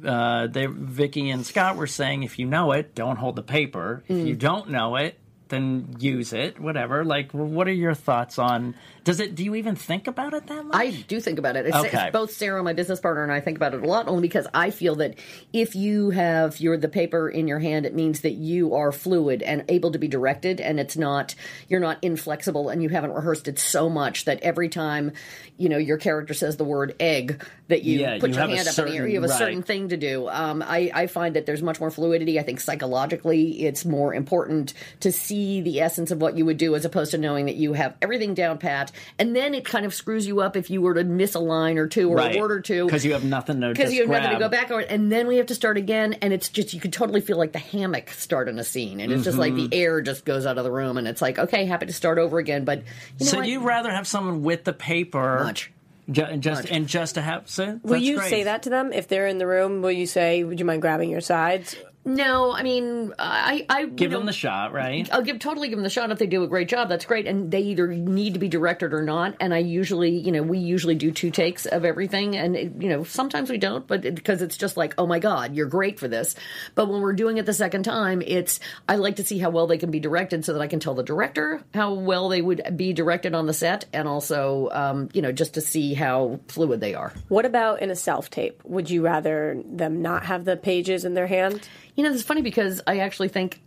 uh, 0.05 0.47
they, 0.47 0.65
Vicky 0.67 1.29
and 1.29 1.45
Scott 1.45 1.75
were 1.75 1.88
saying, 1.88 2.23
if 2.23 2.39
you 2.39 2.45
know 2.45 2.71
it, 2.71 2.95
don't 2.95 3.17
hold 3.17 3.36
the 3.36 3.43
paper. 3.43 4.03
If 4.08 4.27
you 4.27 4.36
don't 4.36 4.69
know 4.69 4.95
it, 4.95 5.18
then 5.49 5.95
use 5.99 6.33
it. 6.33 6.59
Whatever. 6.59 7.03
Like, 7.03 7.31
what 7.31 7.67
are 7.67 7.73
your 7.73 7.93
thoughts 7.93 8.39
on? 8.39 8.75
Does 9.03 9.19
it? 9.19 9.35
Do 9.35 9.43
you 9.43 9.55
even 9.55 9.75
think 9.75 10.07
about 10.07 10.33
it 10.33 10.47
that 10.47 10.65
much? 10.65 10.75
I 10.75 10.91
do 11.07 11.19
think 11.19 11.39
about 11.39 11.55
it. 11.55 11.65
It's, 11.65 11.75
Okay. 11.75 11.89
it's 12.05 12.12
both 12.12 12.31
Sarah, 12.31 12.62
my 12.63 12.73
business 12.73 12.99
partner, 12.99 13.23
and 13.23 13.31
I 13.31 13.39
think 13.39 13.57
about 13.57 13.73
it 13.73 13.83
a 13.83 13.88
lot, 13.88 14.07
only 14.07 14.21
because 14.21 14.47
I 14.53 14.69
feel 14.69 14.95
that 14.97 15.15
if 15.51 15.75
you 15.75 16.12
have 16.12 16.59
your 16.59 16.77
the 16.77 16.88
paper 16.88 17.27
in 17.29 17.47
your 17.47 17.59
hand, 17.59 17.85
it 17.85 17.95
means 17.95 18.21
that 18.21 18.33
you 18.33 18.75
are 18.75 18.91
fluid 18.91 19.41
and 19.41 19.65
able 19.67 19.91
to 19.91 19.99
be 19.99 20.07
directed, 20.07 20.62
and 20.62 20.79
it's 20.79 20.95
not 20.97 21.33
you're 21.67 21.79
not 21.79 21.97
inflexible, 22.03 22.69
and 22.69 22.83
you 22.83 22.89
haven't 22.89 23.12
rehearsed 23.13 23.47
it 23.47 23.57
so 23.59 23.89
much 23.89 24.25
that 24.25 24.39
every 24.41 24.69
time 24.69 25.12
you 25.57 25.69
know 25.69 25.77
your 25.77 25.97
character 25.97 26.33
says 26.33 26.57
the 26.57 26.63
word 26.63 26.95
egg, 26.99 27.43
that 27.67 27.83
you 27.83 27.99
Yeah, 28.01 28.19
put 28.19 28.29
you 28.29 28.35
your 28.35 28.47
hand 28.47 28.67
up 28.67 28.77
in 28.77 28.85
the 28.85 28.95
air. 28.95 29.07
You 29.07 29.21
have 29.21 29.29
a 29.29 29.33
certain 29.33 29.63
thing 29.63 29.89
to 29.89 29.97
do. 29.97 30.27
Um, 30.29 30.62
I, 30.62 30.91
I 30.93 31.07
find 31.07 31.35
that 31.35 31.45
there's 31.45 31.63
much 31.63 31.79
more 31.79 31.89
fluidity. 31.89 32.39
I 32.39 32.43
think 32.43 32.59
psychologically, 32.59 33.65
it's 33.65 33.85
more 33.85 34.13
important 34.13 34.73
to 34.99 35.12
see 35.12 35.38
the 35.62 35.80
essence 35.82 36.12
of 36.12 36.21
what 36.21 36.38
you 36.38 36.45
would 36.45 36.58
do 36.58 36.75
as 36.75 36.86
opposed 36.86 37.12
to 37.12 37.17
knowing 37.17 37.45
that 37.47 37.56
you 37.56 37.73
have 37.73 37.95
everything 38.02 38.34
down 38.34 38.58
pat, 38.58 38.91
and 39.17 39.36
then 39.36 39.54
it 39.54 39.65
kind 39.65 39.86
of 39.86 39.93
screws 39.93 40.28
you 40.28 40.41
up 40.41 40.56
if 40.58 40.69
you 40.69 40.82
were 40.82 40.93
to 40.93 41.04
miss 41.04 41.36
a 41.36 41.39
line 41.39 41.78
or 41.78 41.88
two 41.88 42.10
or 42.10 42.17
Right. 42.17 42.36
a 42.36 42.39
word 42.39 42.52
or 42.52 42.60
two 42.60 42.86
because 42.86 43.06
you 43.06 43.13
have 43.13 43.23
nothing 43.23 43.62
to 43.62 43.69
because 43.69 43.93
you 43.93 44.02
have 44.02 44.10
nothing 44.10 44.32
to 44.32 44.39
go 44.39 44.49
back 44.49 44.71
on, 44.71 44.84
and 44.84 45.12
then 45.12 45.28
we 45.28 45.38
have 45.38 45.47
to 45.47 45.56
start 45.56 45.78
again, 45.78 46.13
and 46.21 46.34
it's 46.34 46.49
just 46.49 46.73
you 46.73 46.80
can 46.80 46.91
totally 46.91 47.21
feel 47.21 47.38
like 47.38 47.52
the 47.54 47.60
hammock 47.60 48.10
starting 48.12 48.60
a 48.60 48.63
scene, 48.63 48.99
and 48.99 49.12
it's 49.12 49.23
just 49.23 49.38
like 49.38 49.54
Mm-hmm. 49.54 49.69
the 49.69 49.78
air 49.78 50.02
just 50.02 50.25
goes 50.25 50.45
out 50.45 50.58
of 50.58 50.63
the 50.63 50.71
room, 50.71 50.97
and 50.97 51.08
it's 51.08 51.21
like 51.21 51.39
okay, 51.39 51.65
happy 51.65 51.86
to 51.86 51.93
start 51.93 52.17
over 52.19 52.38
again, 52.39 52.65
but 52.65 52.80
you 52.80 53.25
know 53.25 53.32
So 53.32 53.38
what? 53.38 53.47
you'd 53.47 53.63
rather 53.63 53.89
have 53.91 54.08
someone 54.08 54.43
with 54.43 54.63
the 54.63 54.73
paper, 54.73 55.41
Much. 55.43 55.71
ju- 56.12 56.38
just 56.38 56.69
and 56.69 56.88
just 56.88 57.15
to 57.15 57.21
have. 57.21 57.49
So 57.49 57.80
Will 57.84 57.97
you 57.97 58.17
great. 58.17 58.30
say 58.30 58.43
that 58.43 58.63
to 58.63 58.69
them 58.69 58.91
if 58.93 59.08
they're 59.08 59.28
in 59.28 59.38
the 59.38 59.47
room? 59.47 59.82
Will 59.82 59.91
you 59.91 60.06
say, 60.06 60.43
"Would 60.43 60.60
you 60.60 60.65
mind 60.65 60.82
grabbing 60.82 61.10
your 61.10 61.21
sides"? 61.21 61.75
No, 62.05 62.53
I 62.53 62.63
mean 62.63 63.13
I 63.19 63.65
I 63.69 63.81
you 63.81 63.88
Give 63.88 64.12
know, 64.12 64.19
them 64.19 64.25
the 64.25 64.33
shot, 64.33 64.71
right? 64.71 65.07
I'll 65.12 65.21
give 65.21 65.38
totally 65.39 65.67
give 65.67 65.77
them 65.77 65.83
the 65.83 65.89
shot 65.89 66.12
if 66.12 66.17
they 66.17 66.27
do 66.27 66.43
a 66.43 66.47
great 66.47 66.69
job. 66.69 66.89
That's 66.89 67.05
great, 67.05 67.27
and 67.27 67.51
they 67.51 67.62
either 67.62 67.88
need 67.88 68.33
to 68.33 68.39
be 68.39 68.47
directed 68.47 68.93
or 68.93 69.01
not. 69.01 69.35
And 69.39 69.53
I 69.53 69.59
usually, 69.59 70.12
you 70.12 70.31
know, 70.31 70.41
we 70.41 70.59
usually 70.59 70.95
do 70.95 71.12
two 71.12 71.29
takes 71.29 71.65
of 71.65 71.83
everything, 71.83 72.38
and 72.38 72.55
it, 72.55 72.71
you 72.79 72.89
know, 72.89 73.03
sometimes 73.03 73.49
we 73.49 73.57
don't, 73.57 73.85
but 73.85 74.05
it, 74.05 74.15
because 74.15 74.41
it's 74.41 74.57
just 74.57 74.77
like, 74.77 74.93
oh 74.97 75.05
my 75.05 75.19
god, 75.19 75.55
you're 75.55 75.67
great 75.67 75.99
for 75.99 76.07
this. 76.07 76.35
But 76.73 76.88
when 76.88 77.01
we're 77.01 77.13
doing 77.13 77.38
it 77.38 77.45
the 77.45 77.53
second 77.53 77.83
time, 77.83 78.21
it's 78.25 78.59
I 78.88 78.95
like 78.95 79.17
to 79.17 79.25
see 79.25 79.38
how 79.38 79.49
well 79.49 79.67
they 79.67 79.77
can 79.77 79.91
be 79.91 79.99
directed, 79.99 80.45
so 80.45 80.53
that 80.53 80.62
I 80.62 80.67
can 80.67 80.79
tell 80.79 80.95
the 80.95 81.03
director 81.03 81.62
how 81.73 81.93
well 81.93 82.29
they 82.29 82.41
would 82.41 82.77
be 82.77 82.93
directed 82.93 83.35
on 83.35 83.45
the 83.45 83.53
set, 83.53 83.85
and 83.91 84.07
also, 84.07 84.69
um, 84.71 85.09
you 85.13 85.21
know, 85.21 85.33
just 85.33 85.55
to 85.55 85.62
see 85.62 85.93
how 85.93 86.39
fluid 86.47 86.79
they 86.79 86.95
are. 86.95 87.13
What 87.27 87.45
about 87.45 87.81
in 87.81 87.91
a 87.91 87.95
self 87.95 88.29
tape? 88.29 88.62
Would 88.63 88.89
you 88.89 89.03
rather 89.03 89.62
them 89.65 90.01
not 90.01 90.25
have 90.25 90.45
the 90.45 90.55
pages 90.55 91.03
in 91.03 91.13
their 91.13 91.27
hand? 91.27 91.67
You 91.99 92.05
know, 92.05 92.13
it's 92.13 92.23
funny 92.23 92.41
because 92.41 92.81
I 92.88 92.99
actually 92.99 93.27
think 93.27 93.59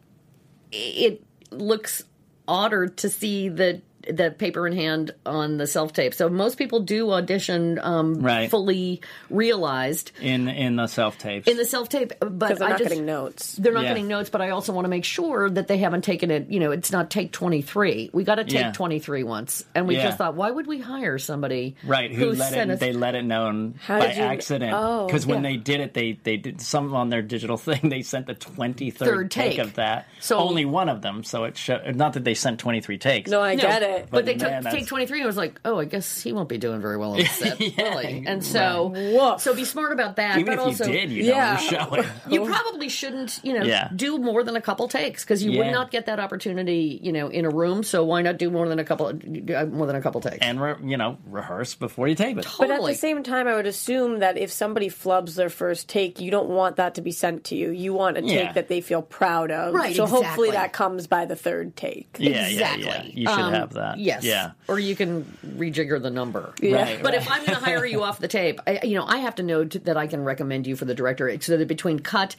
it 0.73 1.23
looks 1.51 2.03
odder 2.49 2.89
to 2.89 3.11
see 3.11 3.51
the 3.51 3.83
the 4.09 4.31
paper 4.31 4.67
in 4.67 4.73
hand 4.75 5.13
on 5.27 5.57
the 5.59 5.67
self 5.67 5.93
tape. 5.93 6.15
So 6.15 6.29
most 6.29 6.57
people 6.59 6.81
do 6.81 7.11
audition 7.13 7.79
um, 7.83 8.21
Right. 8.21 8.51
fully 8.51 9.01
realized 9.31 10.13
in 10.21 10.49
in 10.49 10.77
the 10.77 10.87
self 10.87 11.19
tapes. 11.19 11.49
in 11.49 11.57
the 11.57 11.65
self 11.65 11.89
tape, 11.89 12.13
but 12.21 12.59
they're 12.59 12.63
I 12.67 12.71
not 12.71 12.79
just, 12.79 12.91
getting 12.91 13.07
notes. 13.07 13.55
They're 13.55 13.73
not 13.73 13.83
Yeah. 13.85 13.89
getting 13.91 14.09
notes, 14.09 14.31
but 14.31 14.41
I 14.41 14.51
also 14.51 14.73
want 14.73 14.85
to 14.85 14.89
make 14.89 15.05
sure 15.05 15.51
that 15.51 15.69
they 15.69 15.79
haven't 15.79 16.03
taken 16.03 16.31
it. 16.31 16.49
You 16.51 16.61
know, 16.61 16.71
it's 16.71 16.93
not 16.93 17.11
take 17.11 17.33
twenty 17.33 17.63
three. 17.63 18.11
We 18.13 18.25
got 18.25 18.37
to 18.37 18.45
take 18.45 18.55
Yeah. 18.55 18.73
twenty 18.73 18.99
three 18.99 19.23
once, 19.23 19.65
and 19.75 19.87
we 19.89 19.97
Yeah. 19.97 20.05
just 20.07 20.19
thought, 20.19 20.35
why 20.35 20.51
would 20.51 20.67
we 20.67 20.79
hire 20.79 21.19
somebody 21.19 21.77
Right, 21.85 22.13
who 22.13 22.33
let 22.33 22.53
sent 22.53 22.71
it? 22.71 22.75
us- 22.75 22.81
They 22.81 22.93
let 22.93 23.15
it 23.15 23.25
known 23.25 23.75
How 23.83 23.99
by 24.01 24.13
you- 24.13 24.23
accident. 24.23 24.73
Oh, 24.77 25.07
because 25.07 25.27
when 25.27 25.43
yeah. 25.43 25.51
they 25.51 25.57
did 25.57 25.81
it, 25.81 25.95
they 25.95 26.19
they 26.23 26.37
did 26.37 26.61
some 26.61 26.95
on 26.95 27.09
their 27.09 27.23
digital 27.23 27.57
thing. 27.69 27.89
They 27.89 28.03
sent 28.03 28.27
the 28.27 28.35
twenty 28.35 28.91
third 28.91 29.07
Third 29.09 29.31
take 29.31 29.51
take. 29.53 29.59
of 29.59 29.75
that. 29.75 30.07
So- 30.21 30.39
only 30.39 30.65
one 30.65 30.89
of 30.89 31.03
them. 31.03 31.25
So 31.25 31.45
it 31.45 31.57
showed 31.57 31.97
not 31.97 32.13
that 32.15 32.25
they 32.25 32.35
sent 32.35 32.59
twenty 32.61 32.81
three 32.81 32.99
takes. 32.99 33.31
No, 33.31 33.41
I 33.41 33.55
No, 33.55 33.63
get 33.63 33.83
it. 33.83 33.92
But, 34.11 34.25
they 34.27 34.33
man, 34.33 34.39
took 34.39 34.49
that's- 34.49 34.75
take 34.75 34.87
twenty 34.87 35.07
three. 35.07 35.23
I 35.23 35.27
was 35.27 35.37
like, 35.37 35.61
oh, 35.65 35.79
I 35.79 35.85
guess 35.85 36.21
he 36.23 36.33
won't 36.33 36.49
be 36.49 36.59
doing 36.59 36.81
very 36.81 36.97
well 36.97 37.13
on 37.13 37.19
the 37.19 37.25
set, 37.27 37.61
Yeah, 37.61 37.83
really. 37.91 38.25
And 38.27 38.45
so, 38.45 38.87
Woof. 38.95 39.41
so 39.41 39.55
be 39.55 39.65
smart 39.65 39.93
about 39.93 40.17
that. 40.17 40.39
even 40.39 40.47
but 40.57 40.61
if 40.61 40.67
also, 40.67 40.87
you 40.87 40.93
did, 40.93 41.11
you 41.11 41.25
Yeah. 41.25 41.55
know, 41.55 41.61
you're 41.61 41.81
showing. 42.05 42.05
you 42.31 42.45
probably 42.47 42.89
shouldn't, 42.89 43.41
you 43.43 43.53
know, 43.55 43.65
Yeah. 43.65 43.89
do 43.95 44.19
more 44.19 44.43
than 44.45 44.57
a 44.57 44.61
couple 44.61 44.89
takes 44.89 45.25
because 45.25 45.43
you 45.43 45.59
would 45.59 45.71
not 45.71 45.91
get 45.91 46.07
that 46.07 46.19
opportunity, 46.21 46.99
you 47.03 47.13
know, 47.13 47.29
in 47.29 47.45
a 47.45 47.51
room. 47.51 47.83
So 47.83 48.05
why 48.05 48.23
not 48.23 48.39
do 48.39 48.51
more 48.51 48.69
than 48.69 48.79
a 48.79 48.85
couple, 48.85 49.07
uh, 49.09 49.65
more 49.67 49.87
than 49.87 49.97
a 49.97 50.01
couple 50.03 50.21
takes? 50.21 50.39
and 50.41 50.61
re- 50.61 50.75
you 50.83 50.97
know, 50.97 51.19
rehearse 51.27 51.75
before 51.75 52.09
you 52.09 52.15
tape 52.15 52.39
it. 52.39 52.47
But 52.59 52.71
at 52.71 52.83
the 52.83 52.95
same 52.95 53.23
time, 53.23 53.47
I 53.49 53.55
would 53.55 53.67
assume 53.67 54.21
that 54.21 54.37
if 54.39 54.51
somebody 54.51 54.89
flubs 54.89 55.35
their 55.35 55.49
first 55.51 55.89
take, 55.89 56.21
you 56.21 56.31
don't 56.31 56.49
want 56.49 56.77
that 56.77 56.95
to 56.97 57.01
be 57.03 57.13
sent 57.13 57.45
to 57.45 57.55
you. 57.57 57.71
You 57.71 57.93
want 57.93 58.19
a 58.19 58.23
take 58.23 58.31
Yeah. 58.31 58.53
that 58.53 58.69
they 58.69 58.81
feel 58.81 59.03
proud 59.03 59.51
of. 59.51 59.75
Right, 59.75 59.95
So 59.95 60.07
hopefully 60.07 60.51
that 60.53 60.73
comes 60.73 61.07
by 61.07 61.25
the 61.27 61.37
third 61.37 61.77
take. 61.77 62.17
Yeah, 62.19 62.47
exactly. 62.49 62.85
yeah, 62.85 63.03
yeah. 63.05 63.11
You 63.13 63.27
should 63.29 63.39
Um, 63.45 63.53
have 63.53 63.73
that. 63.75 63.82
Yes. 63.97 64.25
Yeah. 64.25 64.53
Or 64.69 64.79
you 64.79 64.95
can 64.97 65.25
rejigger 65.47 66.01
the 66.01 66.11
number. 66.11 66.55
Right, 66.63 67.03
But 67.03 67.13
right. 67.13 67.23
if 67.23 67.31
I'm 67.31 67.45
going 67.45 67.59
to 67.59 67.65
hire 67.65 67.85
you 67.85 68.03
off 68.03 68.19
the 68.19 68.29
tape, 68.29 68.61
I, 68.67 68.81
you 68.83 68.95
know, 68.97 69.05
I 69.07 69.19
have 69.19 69.35
to 69.37 69.43
know 69.43 69.65
t- 69.65 69.79
that 69.81 69.97
I 69.97 70.07
can 70.07 70.25
recommend 70.25 70.67
you 70.67 70.77
for 70.77 70.85
the 70.85 70.95
director. 70.95 71.37
So 71.41 71.57
that 71.57 71.69
between 71.69 71.99
cut, 72.01 72.37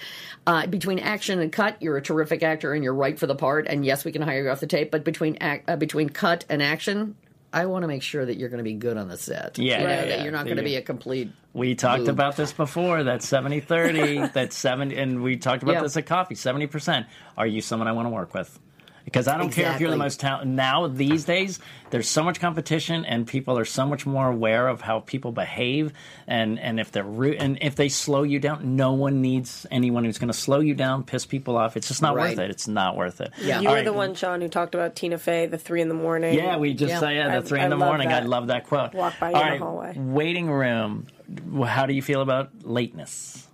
uh, 0.48 0.68
between 0.68 1.00
action 1.00 1.40
and 1.40 1.52
cut, 1.52 1.82
you're 1.82 1.98
a 1.98 2.02
terrific 2.02 2.44
actor 2.44 2.74
and 2.74 2.84
you're 2.84 2.94
right 2.94 3.18
for 3.18 3.28
the 3.28 3.36
part. 3.36 3.68
And 3.68 3.86
yes, 3.86 4.06
we 4.06 4.12
can 4.12 4.22
hire 4.22 4.44
you 4.44 4.50
off 4.50 4.60
the 4.60 4.68
tape. 4.68 4.92
But 4.92 5.04
between 5.04 5.38
act, 5.42 5.70
uh, 5.70 5.76
between 5.76 6.10
cut 6.10 6.46
and 6.50 6.62
action, 6.62 7.16
I 7.52 7.68
want 7.68 7.84
to 7.84 7.88
make 7.88 8.02
sure 8.02 8.26
that 8.26 8.38
you're 8.38 8.50
going 8.50 8.58
to 8.60 8.64
be 8.64 8.74
good 8.74 8.98
on 8.98 9.08
the 9.10 9.18
set. 9.18 9.60
Yeah, 9.60 9.78
You 9.80 9.84
know, 9.84 9.90
yeah, 9.94 10.06
that 10.06 10.22
you're 10.24 10.32
not 10.32 10.46
going 10.46 10.58
to 10.58 10.64
be 10.64 10.76
a 10.76 10.82
complete. 10.82 11.32
We 11.54 11.76
talked 11.76 12.00
Boob. 12.06 12.10
about 12.10 12.36
this 12.36 12.52
before. 12.52 13.04
That 13.04 13.22
70 13.22 13.60
30, 13.60 14.28
that 14.34 14.54
70, 14.54 14.96
and 14.98 15.22
we 15.22 15.38
talked 15.38 15.62
about 15.62 15.74
Yeah. 15.74 15.82
this 15.84 15.96
at 15.96 16.08
coffee 16.08 16.34
70%. 16.34 17.06
Are 17.38 17.46
you 17.46 17.62
someone 17.62 17.88
I 17.88 17.92
want 17.92 18.08
to 18.08 18.10
work 18.10 18.34
with? 18.34 18.60
Because 19.06 19.28
I 19.28 19.38
don't 19.38 19.52
care 19.52 19.74
if 19.74 19.82
you're 19.82 19.90
the 19.92 19.98
most 19.98 20.20
talented. 20.22 20.48
Now, 20.56 20.88
these 20.88 21.26
days, 21.26 21.60
there's 21.90 22.08
so 22.08 22.24
much 22.24 22.40
competition, 22.40 23.04
and 23.06 23.28
people 23.28 23.60
are 23.60 23.66
so 23.66 23.86
much 23.86 24.06
more 24.06 24.30
aware 24.30 24.68
of 24.68 24.80
how 24.82 25.02
people 25.02 25.32
behave. 25.34 25.92
And, 26.26 26.58
and 26.58 26.80
if 26.80 26.92
they're 26.92 27.04
rude, 27.04 27.36
and 27.36 27.58
if 27.62 27.76
they 27.76 27.90
slow 27.90 28.24
you 28.24 28.40
down, 28.40 28.78
no 28.78 28.94
one 28.94 29.22
needs 29.22 29.68
anyone 29.70 30.06
who's 30.06 30.18
going 30.20 30.30
to 30.30 30.34
slow 30.34 30.62
you 30.62 30.74
down, 30.74 31.04
piss 31.04 31.26
people 31.26 31.58
off. 31.58 31.76
It's 31.76 31.90
just 31.90 32.02
not 32.02 32.16
Right. 32.16 32.30
worth 32.30 32.40
it. 32.46 32.50
It's 32.50 32.68
not 32.68 32.96
worth 32.96 33.20
it. 33.20 33.34
Yeah. 33.42 33.60
You 33.60 33.68
All 33.68 33.74
were 33.74 33.78
right. 33.80 33.86
the 33.86 33.94
one, 33.94 34.16
Sean, 34.16 34.40
who 34.40 34.48
talked 34.48 34.74
about 34.74 34.96
Tina 34.96 35.18
Fey, 35.18 35.48
the 35.48 35.58
three 35.58 35.82
in 35.82 35.90
the 35.90 35.96
morning. 35.96 36.34
Yeah, 36.36 36.56
we 36.58 36.74
just 36.74 36.92
Yeah. 36.92 37.00
say 37.02 37.16
yeah, 37.16 37.40
the 37.40 37.46
three 37.46 37.60
I 37.60 37.66
in 37.66 37.70
the 37.72 37.76
love 37.76 37.90
morning. 37.90 38.08
that. 38.10 38.24
I 38.24 38.26
love 38.26 38.48
that 38.48 38.68
quote. 38.68 38.94
Walk 38.94 39.14
by 39.20 39.32
you 39.32 39.36
All 39.36 39.44
in 39.44 39.52
the 39.60 39.66
hallway. 39.66 39.94
Waiting 39.98 40.50
room. 40.50 41.08
How 41.66 41.86
do 41.86 41.94
you 41.94 42.02
feel 42.02 42.22
about 42.22 42.50
lateness? 42.64 43.48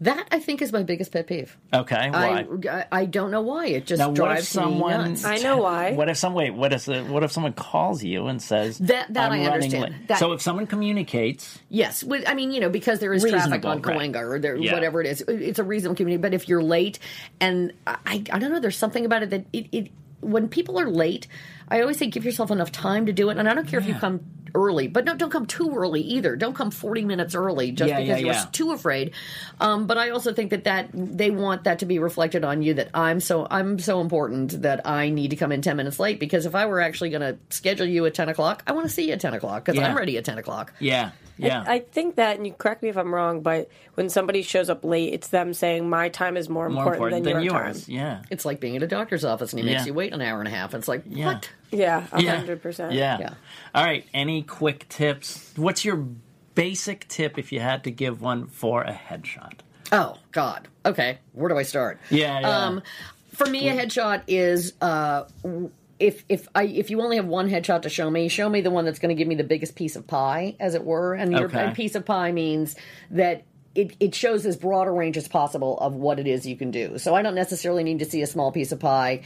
That 0.00 0.26
I 0.32 0.40
think 0.40 0.60
is 0.60 0.72
my 0.72 0.82
biggest 0.82 1.12
pet 1.12 1.28
peeve. 1.28 1.56
Okay, 1.72 2.10
why? 2.10 2.46
I, 2.68 2.68
I 2.68 2.86
I 2.90 3.04
don't 3.06 3.30
know 3.30 3.42
why. 3.42 3.66
It 3.66 3.86
just 3.86 4.00
Now, 4.00 4.08
what 4.08 4.16
drives 4.16 4.42
if 4.42 4.48
someone? 4.48 5.02
me 5.04 5.08
nuts. 5.10 5.24
I 5.24 5.36
know 5.36 5.58
why. 5.58 5.92
What 5.92 6.08
if 6.08 6.16
some 6.16 6.34
wait? 6.34 6.50
What 6.50 6.72
if 6.72 6.84
the, 6.86 7.04
what 7.04 7.22
if 7.22 7.30
someone 7.30 7.52
calls 7.52 8.02
you 8.02 8.26
and 8.26 8.42
says 8.42 8.78
That- 8.78 9.14
that 9.14 9.30
I'm 9.30 9.40
I 9.40 9.46
running 9.46 9.52
understand. 9.52 9.82
late?" 9.82 10.08
That- 10.08 10.18
so 10.18 10.32
if 10.32 10.42
someone 10.42 10.66
communicates, 10.66 11.58
Yes, 11.70 12.02
with, 12.02 12.24
I 12.28 12.34
mean 12.34 12.50
you 12.50 12.60
know 12.60 12.70
because 12.70 12.98
there 12.98 13.14
is 13.14 13.22
traffic 13.22 13.62
Reasonable, 13.64 13.70
on 13.70 13.82
right. 13.82 14.12
Cahuenga 14.12 14.20
or 14.20 14.38
there, 14.40 14.56
Yeah. 14.56 14.74
whatever 14.74 15.00
it 15.00 15.06
is, 15.06 15.22
it's 15.28 15.60
a 15.60 15.64
reasonable 15.64 15.94
community. 15.96 16.20
But 16.20 16.34
if 16.34 16.48
you're 16.48 16.62
late, 16.62 16.98
and 17.40 17.72
I, 17.86 18.24
I 18.32 18.38
don't 18.40 18.50
know, 18.50 18.60
there's 18.60 18.76
something 18.76 19.04
about 19.06 19.22
it 19.22 19.30
that 19.30 19.46
it, 19.52 19.66
it 19.70 19.90
when 20.20 20.48
people 20.48 20.78
are 20.80 20.88
late, 20.90 21.28
I 21.68 21.80
always 21.82 21.98
say 21.98 22.06
give 22.06 22.24
yourself 22.24 22.50
enough 22.50 22.72
time 22.72 23.06
to 23.06 23.12
do 23.12 23.30
it. 23.30 23.36
And 23.38 23.48
I 23.48 23.54
don't 23.54 23.68
care 23.68 23.78
if 23.78 23.86
you 23.86 23.94
come 23.94 24.20
early, 24.54 24.86
but 24.88 25.04
no, 25.04 25.14
don't 25.16 25.30
come 25.30 25.46
too 25.46 25.74
early 25.74 26.00
either. 26.00 26.36
Don't 26.36 26.54
come 26.54 26.70
40 26.70 27.04
minutes 27.04 27.34
early 27.34 27.72
just 27.72 27.88
Yeah, 27.88 28.00
because 28.00 28.20
yeah, 28.20 28.24
you're 28.26 28.34
yeah. 28.34 28.46
too 28.52 28.72
afraid. 28.72 29.12
Um, 29.60 29.86
but 29.86 29.98
I 29.98 30.10
also 30.10 30.32
think 30.32 30.50
that 30.50 30.64
that 30.64 30.90
they 30.92 31.30
want 31.30 31.64
that 31.64 31.80
to 31.80 31.86
be 31.86 31.98
reflected 31.98 32.44
on 32.44 32.62
you 32.62 32.74
that 32.74 32.88
I'm 32.94 33.20
so 33.20 33.46
I'm 33.50 33.78
so 33.78 34.00
important 34.00 34.62
that 34.62 34.86
I 34.86 35.08
need 35.10 35.30
to 35.30 35.36
come 35.36 35.50
in 35.52 35.60
10 35.62 35.76
minutes 35.76 35.98
late 35.98 36.20
because 36.20 36.46
if 36.46 36.54
I 36.54 36.66
were 36.66 36.80
actually 36.80 37.10
going 37.10 37.22
to 37.22 37.36
schedule 37.50 37.86
you 37.86 38.06
at 38.06 38.14
10 38.14 38.28
o'clock, 38.28 38.62
I 38.66 38.72
want 38.72 38.86
to 38.86 38.92
see 38.92 39.06
you 39.08 39.12
at 39.14 39.20
10 39.20 39.34
o'clock 39.34 39.64
because 39.64 39.78
Yeah. 39.80 39.88
I'm 39.88 39.96
ready 39.96 40.16
at 40.18 40.24
10 40.24 40.38
o'clock. 40.38 40.72
yeah, 40.78 41.10
yeah, 41.36 41.64
I 41.66 41.80
think 41.80 42.14
that, 42.14 42.36
and 42.36 42.46
you 42.46 42.52
correct 42.52 42.80
me 42.80 42.88
if 42.90 42.96
I'm 42.96 43.12
wrong, 43.12 43.40
but 43.40 43.68
when 43.94 44.08
somebody 44.08 44.42
shows 44.42 44.70
up 44.70 44.84
late, 44.84 45.12
it's 45.12 45.28
them 45.28 45.52
saying 45.52 45.90
my 45.90 46.08
time 46.08 46.36
is 46.36 46.48
more, 46.48 46.68
more 46.68 46.92
important, 46.94 47.24
than, 47.24 47.32
your 47.42 47.52
yours. 47.56 47.86
time. 47.86 47.94
Yeah, 47.94 48.22
It's 48.30 48.44
like 48.44 48.60
being 48.60 48.76
at 48.76 48.84
a 48.84 48.86
doctor's 48.86 49.24
office 49.24 49.52
and 49.52 49.58
he 49.60 49.66
makes 49.68 49.84
you 49.84 49.94
wait 49.94 50.12
an 50.12 50.20
hour 50.20 50.38
and 50.38 50.46
a 50.46 50.50
half. 50.52 50.74
It's 50.74 50.86
like, 50.86 51.02
Yeah. 51.08 51.26
what? 51.26 51.50
Yeah, 51.70 52.06
a 52.12 52.22
yeah, 52.22 52.36
hundred 52.36 52.62
percent. 52.62 52.92
Yeah. 52.92 53.18
Yeah. 53.18 53.34
All 53.74 53.84
right. 53.84 54.06
Any 54.14 54.42
quick 54.42 54.88
tips? 54.88 55.52
What's 55.56 55.84
your 55.84 56.06
basic 56.54 57.08
tip 57.08 57.38
if 57.38 57.50
you 57.52 57.60
had 57.60 57.84
to 57.84 57.90
give 57.90 58.20
one 58.22 58.46
for 58.46 58.82
a 58.82 58.92
headshot? 58.92 59.54
Oh, 59.92 60.16
God. 60.32 60.68
Okay. 60.86 61.18
Where 61.32 61.48
do 61.48 61.56
I 61.58 61.62
start? 61.62 62.00
Yeah, 62.10 62.40
yeah. 62.40 62.66
Um, 62.66 62.82
for 63.34 63.46
me, 63.46 63.68
a 63.68 63.74
headshot 63.74 64.22
is. 64.28 64.72
Uh, 64.80 65.24
if 66.00 66.24
if 66.28 66.48
I 66.54 66.64
if 66.64 66.90
you 66.90 67.00
only 67.00 67.16
have 67.16 67.26
one 67.26 67.48
headshot 67.48 67.82
to 67.82 67.88
show 67.88 68.10
me, 68.10 68.28
show 68.28 68.48
me 68.48 68.60
the 68.60 68.70
one 68.70 68.84
that's 68.84 68.98
going 68.98 69.10
to 69.10 69.18
give 69.18 69.28
me 69.28 69.36
the 69.36 69.44
biggest 69.44 69.76
piece 69.76 69.94
of 69.96 70.06
pie, 70.06 70.56
as 70.58 70.74
it 70.74 70.84
were. 70.84 71.14
And 71.14 71.32
your 71.32 71.44
Okay. 71.44 71.70
piece 71.72 71.94
of 71.94 72.04
pie 72.04 72.32
means 72.32 72.74
that 73.12 73.44
it, 73.76 73.96
it 74.00 74.14
shows 74.14 74.44
as 74.46 74.56
broad 74.56 74.88
a 74.88 74.90
range 74.90 75.16
as 75.16 75.28
possible 75.28 75.78
of 75.78 75.94
what 75.94 76.18
it 76.18 76.26
is 76.26 76.46
you 76.46 76.56
can 76.56 76.70
do. 76.72 76.98
So 76.98 77.14
I 77.14 77.22
don't 77.22 77.34
necessarily 77.36 77.84
need 77.84 78.00
to 78.00 78.04
see 78.04 78.22
a 78.22 78.26
small 78.26 78.50
piece 78.52 78.72
of 78.72 78.80
pie. 78.80 79.22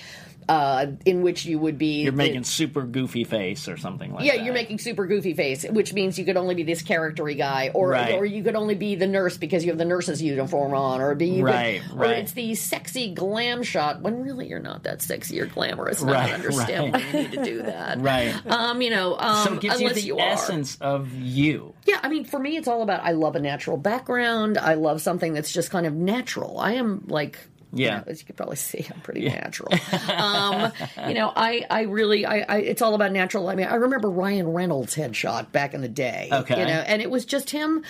Uh, 0.49 0.87
in 1.05 1.23
which 1.23 1.45
you 1.45 1.59
would 1.59 1.77
be 1.79 2.03
You're 2.03 2.13
the- 2.13 2.17
making 2.17 2.45
super 2.45 2.83
goofy 2.83 3.25
face 3.25 3.69
or 3.69 3.77
something 3.77 4.13
like 4.15 4.25
yeah, 4.25 4.33
that. 4.33 4.39
Yeah, 4.39 4.45
you're 4.45 4.55
making 4.55 4.79
super 4.79 5.07
goofy 5.07 5.35
face, 5.35 5.65
which 5.69 5.93
means 5.93 6.19
you 6.19 6.25
could 6.25 6.37
only 6.39 6.55
be 6.55 6.63
this 6.63 6.83
charactery 6.83 7.37
guy, 7.37 7.71
or 7.75 7.91
Right. 7.91 8.15
or 8.15 8.25
you 8.25 8.43
could 8.43 8.57
only 8.57 8.75
be 8.75 8.95
the 8.95 9.07
nurse 9.07 9.37
because 9.37 9.65
you 9.65 9.71
have 9.71 9.79
the 9.79 9.85
nurse's 9.85 10.23
uniform 10.23 10.73
on, 10.75 11.01
or 11.01 11.15
be 11.15 11.27
you 11.27 11.45
could- 11.45 11.53
Right, 11.53 11.83
or 11.95 12.05
it's 12.07 12.33
the 12.33 12.55
sexy 12.55 13.13
glam 13.13 13.63
shot 13.63 14.01
when 14.01 14.23
really 14.23 14.49
you're 14.49 14.59
not 14.59 14.85
that 14.85 15.03
sexy 15.03 15.41
or 15.41 15.47
glamorous. 15.47 16.01
And 16.01 16.11
I 16.11 16.15
Right, 16.15 16.27
don't 16.29 16.35
understand 16.37 16.93
right. 16.95 17.05
why 17.05 17.11
you 17.21 17.29
need 17.29 17.33
to 17.33 17.45
do 17.45 17.63
that. 17.63 17.99
Right. 18.09 18.35
Um, 18.47 18.81
you 18.81 18.91
know, 18.91 19.17
um, 19.19 19.47
so 19.47 19.55
it 19.55 19.61
gives 19.61 19.81
you 19.81 19.93
the 19.93 20.01
you 20.01 20.19
essence 20.19 20.79
of 20.81 21.13
you. 21.15 21.75
Yeah, 21.87 21.99
I 22.03 22.09
mean, 22.09 22.25
for 22.25 22.39
me, 22.39 22.57
it's 22.57 22.69
all 22.69 22.83
about 22.83 23.03
I 23.05 23.13
love 23.13 23.37
a 23.37 23.41
natural 23.41 23.77
background. 23.77 24.57
I 24.57 24.75
love 24.75 25.03
something 25.03 25.33
that's 25.35 25.53
just 25.53 25.71
kind 25.71 25.87
of 25.87 25.93
natural. 25.95 26.59
I 26.59 26.73
am 26.75 27.05
like. 27.09 27.39
You 27.72 27.85
Yeah. 27.85 27.98
know, 27.98 28.04
as 28.07 28.20
you 28.20 28.26
can 28.26 28.35
probably 28.37 28.57
see, 28.57 28.87
I'm 28.92 29.00
pretty 29.00 29.28
natural. 29.28 29.72
um, 30.16 30.72
you 31.07 31.14
know, 31.14 31.33
I, 31.35 31.64
I 31.70 31.83
really, 31.83 32.24
I, 32.26 32.40
I, 32.40 32.59
it's 32.59 32.83
all 32.83 32.94
about 32.94 33.12
natural. 33.12 33.48
I 33.48 33.54
mean, 33.54 33.66
I 33.66 33.74
remember 33.76 34.09
Ryan 34.11 34.48
Reynolds' 34.48 34.94
headshot 34.96 35.52
back 35.52 35.74
in 35.74 35.81
the 35.81 35.88
day. 35.88 36.28
Okay. 36.33 36.59
You 36.61 36.66
know, 36.66 36.72
and 36.87 37.02
it 37.02 37.11
was 37.11 37.24
just 37.24 37.50
him 37.50 37.85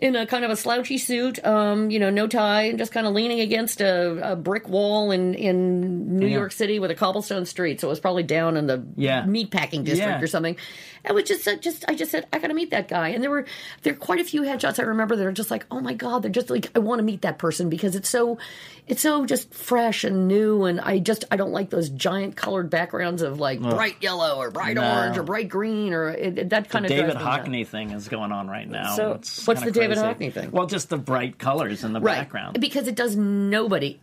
in 0.00 0.16
a 0.16 0.26
kind 0.26 0.44
of 0.44 0.50
a 0.50 0.56
slouchy 0.56 0.98
suit, 0.98 1.44
um, 1.46 1.90
you 1.90 1.98
know, 2.00 2.10
no 2.10 2.26
tie, 2.26 2.62
and 2.64 2.78
just 2.78 2.90
kind 2.92 3.06
of 3.06 3.14
leaning 3.14 3.38
against 3.40 3.80
a, 3.80 4.32
a 4.32 4.36
brick 4.36 4.68
wall 4.68 5.12
in, 5.12 5.34
in 5.34 6.18
New 6.18 6.26
Yeah. 6.26 6.38
York 6.38 6.52
City 6.52 6.78
with 6.80 6.90
a 6.90 6.94
cobblestone 6.96 7.46
street. 7.46 7.80
So 7.80 7.86
it 7.86 7.90
was 7.90 8.00
probably 8.00 8.24
down 8.24 8.56
in 8.56 8.66
the 8.66 8.84
Yeah. 8.96 9.22
meatpacking 9.22 9.84
district 9.84 9.98
Yeah. 10.18 10.20
or 10.20 10.26
something. 10.26 10.56
And 11.04 11.16
we 11.16 11.22
just 11.24 11.44
just 11.62 11.84
I 11.88 11.94
just 11.94 12.10
said, 12.12 12.26
I 12.32 12.38
got 12.38 12.48
to 12.48 12.54
meet 12.54 12.70
that 12.70 12.86
guy. 12.88 13.08
And 13.08 13.22
there 13.22 13.30
were 13.30 13.44
there 13.82 13.92
are 13.92 13.96
quite 13.96 14.20
a 14.20 14.24
few 14.24 14.42
headshots 14.42 14.78
I 14.78 14.84
remember 14.84 15.16
that 15.16 15.26
are 15.26 15.32
just 15.32 15.50
like, 15.50 15.66
oh 15.70 15.80
my 15.80 15.94
god, 15.94 16.22
they're 16.22 16.30
just 16.30 16.48
like 16.50 16.70
I 16.76 16.78
want 16.78 17.00
to 17.00 17.02
meet 17.02 17.22
that 17.22 17.38
person 17.38 17.68
because 17.68 17.96
it's 17.96 18.08
so 18.08 18.38
it's 18.86 19.00
so 19.02 19.26
just 19.26 19.52
fresh 19.52 20.04
and 20.04 20.28
new. 20.28 20.64
And 20.64 20.80
I 20.80 20.98
just 21.00 21.24
I 21.30 21.36
don't 21.36 21.50
like 21.52 21.70
those 21.70 21.88
giant 21.88 22.36
colored 22.36 22.70
backgrounds 22.70 23.22
of 23.22 23.40
like 23.40 23.60
bright 23.60 23.96
yellow 24.00 24.36
or 24.36 24.50
bright 24.52 24.76
No. 24.76 24.82
orange 24.88 25.18
or 25.18 25.22
bright 25.24 25.48
green 25.48 25.92
or 25.92 26.10
it, 26.10 26.38
it- 26.38 26.50
that 26.50 26.68
kind 26.68 26.84
The 26.84 26.94
of 27.00 27.06
David. 27.08 27.16
Hockney 27.16 27.66
thing 27.66 27.90
is 27.90 28.08
going 28.08 28.30
on 28.30 28.48
right 28.48 28.68
now. 28.68 28.94
So, 28.94 29.12
It's 29.12 29.46
what's 29.46 29.62
the 29.62 29.70
David. 29.72 29.98
Hockney 29.98 30.32
thing? 30.32 30.50
Well, 30.52 30.66
just 30.66 30.88
the 30.88 30.98
bright 30.98 31.38
colors 31.38 31.82
in 31.84 31.92
the 31.92 32.00
right 32.00 32.18
background. 32.18 32.60
because 32.60 32.86
it 32.86 32.94
does 32.94 33.16
nobody. 33.16 33.98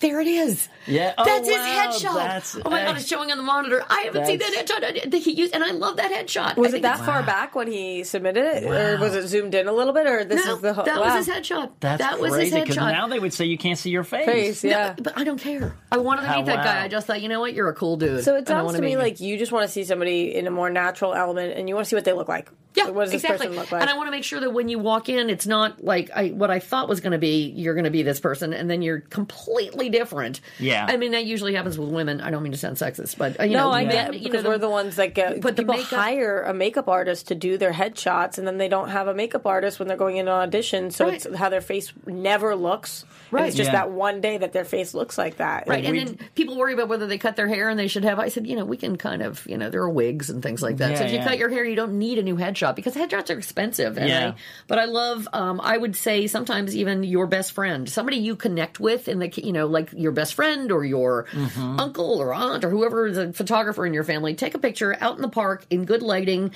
There 0.00 0.20
it 0.20 0.26
is. 0.28 0.68
Yeah. 0.86 1.12
Oh, 1.18 1.24
that's 1.24 1.48
wow. 1.48 1.54
his 1.90 2.02
headshot. 2.02 2.14
That's 2.14 2.56
oh 2.64 2.70
my 2.70 2.84
god, 2.84 2.96
it's 2.98 3.06
showing 3.08 3.30
on 3.32 3.36
the 3.36 3.42
monitor. 3.42 3.84
I 3.88 4.02
haven't 4.02 4.26
seen 4.26 4.38
that 4.38 4.52
headshot 4.52 5.10
that 5.10 5.18
he 5.18 5.32
used, 5.32 5.54
and 5.54 5.64
I 5.64 5.72
love 5.72 5.96
that 5.96 6.12
headshot. 6.12 6.56
Was 6.56 6.72
it 6.72 6.82
that 6.82 6.94
it's- 6.94 7.06
far 7.06 7.22
back 7.24 7.54
when 7.54 7.66
he 7.66 8.04
submitted 8.04 8.44
it, 8.44 8.64
or 8.64 8.98
was 9.00 9.14
it 9.16 9.26
zoomed 9.26 9.54
in 9.54 9.66
a 9.66 9.72
little 9.72 9.92
bit, 9.92 10.06
or 10.06 10.24
this 10.24 10.44
No, 10.46 10.54
is 10.54 10.60
the 10.60 10.72
whole? 10.72 10.84
that 10.84 11.00
wow. 11.00 11.16
was 11.16 11.26
his 11.26 11.34
headshot. 11.34 11.72
That's 11.80 11.98
that 12.00 12.20
was 12.20 12.32
crazy 12.32 12.56
his 12.56 12.64
because 12.64 12.76
headshot. 12.76 12.92
now 12.92 13.08
they 13.08 13.18
would 13.18 13.32
say 13.32 13.46
you 13.46 13.58
can't 13.58 13.78
see 13.78 13.90
your 13.90 14.04
face. 14.04 14.26
face? 14.26 14.64
No, 14.64 14.70
Yeah. 14.70 14.94
but 15.02 15.18
I 15.18 15.24
don't 15.24 15.40
care. 15.40 15.74
I 15.90 15.96
wanted 15.98 16.22
to 16.22 16.28
How- 16.28 16.36
meet 16.36 16.46
that 16.46 16.58
wow. 16.58 16.64
guy. 16.64 16.84
I 16.84 16.88
just 16.88 17.06
thought, 17.06 17.20
you 17.20 17.28
know 17.28 17.40
what, 17.40 17.54
you're 17.54 17.68
a 17.68 17.74
cool 17.74 17.96
dude. 17.96 18.22
So 18.24 18.36
it 18.36 18.46
sounds 18.46 18.66
wanna 18.66 18.78
me 18.78 18.86
meet 18.86 18.92
you. 18.92 18.98
like 18.98 19.20
you 19.20 19.36
just 19.36 19.50
want 19.52 19.66
to 19.66 19.72
see 19.72 19.82
somebody 19.84 20.34
in 20.34 20.46
a 20.46 20.50
more 20.50 20.70
natural 20.70 21.12
element, 21.14 21.58
and 21.58 21.68
you 21.68 21.74
want 21.74 21.86
to 21.86 21.88
see 21.90 21.96
what 21.96 22.04
they 22.04 22.12
look 22.12 22.28
like. 22.28 22.48
Yeah, 22.74 22.84
Like, 22.84 22.94
what 22.94 23.04
does 23.06 23.14
exactly. 23.14 23.48
this 23.48 23.56
look 23.56 23.72
like? 23.72 23.80
And 23.80 23.90
I 23.90 23.96
want 23.96 24.06
to 24.06 24.10
make 24.12 24.22
sure 24.24 24.38
that 24.40 24.50
when 24.52 24.68
you 24.68 24.78
walk 24.78 25.08
in, 25.08 25.30
it's 25.30 25.46
not 25.46 25.82
like 25.82 26.10
I, 26.14 26.28
what 26.28 26.50
I 26.50 26.60
thought 26.60 26.88
was 26.88 27.00
going 27.00 27.12
to 27.12 27.18
be. 27.18 27.48
You're 27.48 27.74
going 27.74 27.84
to 27.84 27.90
be 27.90 28.02
this 28.02 28.20
person, 28.20 28.52
and 28.52 28.70
then 28.70 28.82
you're 28.82 29.00
completely 29.00 29.88
different. 29.88 30.40
Yeah. 30.60 30.86
I 30.88 30.96
mean 30.96 31.12
that 31.12 31.24
usually 31.24 31.54
happens 31.54 31.78
with 31.78 31.88
women. 31.88 32.20
I 32.20 32.30
don't 32.30 32.42
mean 32.42 32.52
to 32.52 32.58
sound 32.58 32.76
sexist, 32.76 33.16
but 33.18 33.40
uh, 33.40 33.44
you 33.44 33.54
no, 33.54 33.64
know, 33.64 33.70
I 33.72 33.84
men, 33.84 33.92
get 33.92 34.14
it, 34.14 34.20
you 34.20 34.24
because 34.28 34.44
know, 34.44 34.50
we're 34.50 34.58
the 34.58 34.68
ones 34.70 34.96
that 34.96 35.14
get. 35.14 35.40
but 35.40 35.56
the 35.56 35.62
people 35.62 35.76
makeup- 35.76 35.98
hire 35.98 36.42
a 36.42 36.54
makeup 36.54 36.88
artist 36.88 37.28
to 37.28 37.34
do 37.34 37.58
their 37.58 37.72
headshots, 37.72 38.38
and 38.38 38.46
then 38.46 38.58
they 38.58 38.68
don't 38.68 38.90
have 38.90 39.08
a 39.08 39.14
makeup 39.14 39.46
artist 39.46 39.78
when 39.78 39.88
they're 39.88 39.96
going 39.96 40.16
into 40.18 40.30
an 40.32 40.38
audition. 40.42 40.90
So 40.90 41.06
Right. 41.06 41.14
it's 41.14 41.36
how 41.36 41.48
their 41.48 41.60
face 41.62 41.92
never 42.06 42.54
looks. 42.54 43.02
And 43.02 43.32
Right. 43.32 43.46
it's 43.48 43.56
just 43.56 43.68
Yeah. 43.68 43.80
that 43.86 43.90
one 43.90 44.20
day 44.20 44.38
that 44.38 44.52
their 44.52 44.64
face 44.64 44.94
looks 44.94 45.18
like 45.18 45.38
that. 45.38 45.66
Right, 45.66 45.84
and 45.84 45.92
we- 45.96 46.04
then 46.04 46.18
people 46.34 46.56
worry 46.56 46.74
about 46.74 46.88
whether 46.88 47.06
they 47.06 47.18
cut 47.18 47.34
their 47.36 47.48
hair 47.48 47.68
and 47.70 47.78
they 47.78 47.88
should 47.88 48.04
have. 48.04 48.18
I 48.18 48.28
said, 48.28 48.46
you 48.46 48.54
know, 48.56 48.64
we 48.64 48.76
can 48.76 48.96
kind 48.96 49.22
of, 49.22 49.44
you 49.46 49.56
know, 49.58 49.68
there 49.70 49.82
are 49.82 49.90
wigs 49.90 50.30
and 50.30 50.42
things 50.42 50.62
like 50.62 50.76
that. 50.76 50.98
so 50.98 51.04
Yeah, 51.04 51.08
if 51.10 51.12
you 51.14 51.18
cut 51.26 51.38
your 51.38 51.48
hair, 51.48 51.64
you 51.64 51.76
don't 51.76 51.98
need 51.98 52.18
a 52.18 52.22
new 52.22 52.36
headshot 52.36 52.57
because 52.76 52.94
headshots 52.94 53.30
are 53.34 53.38
expensive. 53.38 53.96
And 53.98 54.08
Yeah. 54.08 54.28
I, 54.30 54.34
but 54.66 54.78
I 54.78 54.84
love. 54.86 55.28
Um, 55.32 55.60
I 55.62 55.76
would 55.76 55.96
say 55.96 56.26
sometimes 56.26 56.74
even 56.76 57.02
your 57.04 57.26
best 57.26 57.52
friend, 57.52 57.88
somebody 57.88 58.16
you 58.18 58.36
connect 58.36 58.80
with, 58.80 59.08
in 59.08 59.18
the 59.18 59.28
you 59.36 59.52
know, 59.52 59.66
like 59.66 59.90
your 59.92 60.12
best 60.12 60.34
friend 60.34 60.70
or 60.72 60.84
your 60.84 61.26
Mm-hmm. 61.32 61.80
uncle 61.80 62.20
or 62.20 62.32
aunt 62.34 62.64
or 62.64 62.70
whoever 62.70 63.06
is 63.06 63.18
a 63.18 63.32
photographer 63.32 63.84
in 63.86 63.92
your 63.94 64.04
family, 64.04 64.34
take 64.34 64.54
a 64.54 64.58
picture 64.58 64.96
out 65.00 65.16
in 65.16 65.22
the 65.22 65.28
park 65.28 65.64
in 65.70 65.84
good 65.84 66.02
lighting. 66.02 66.52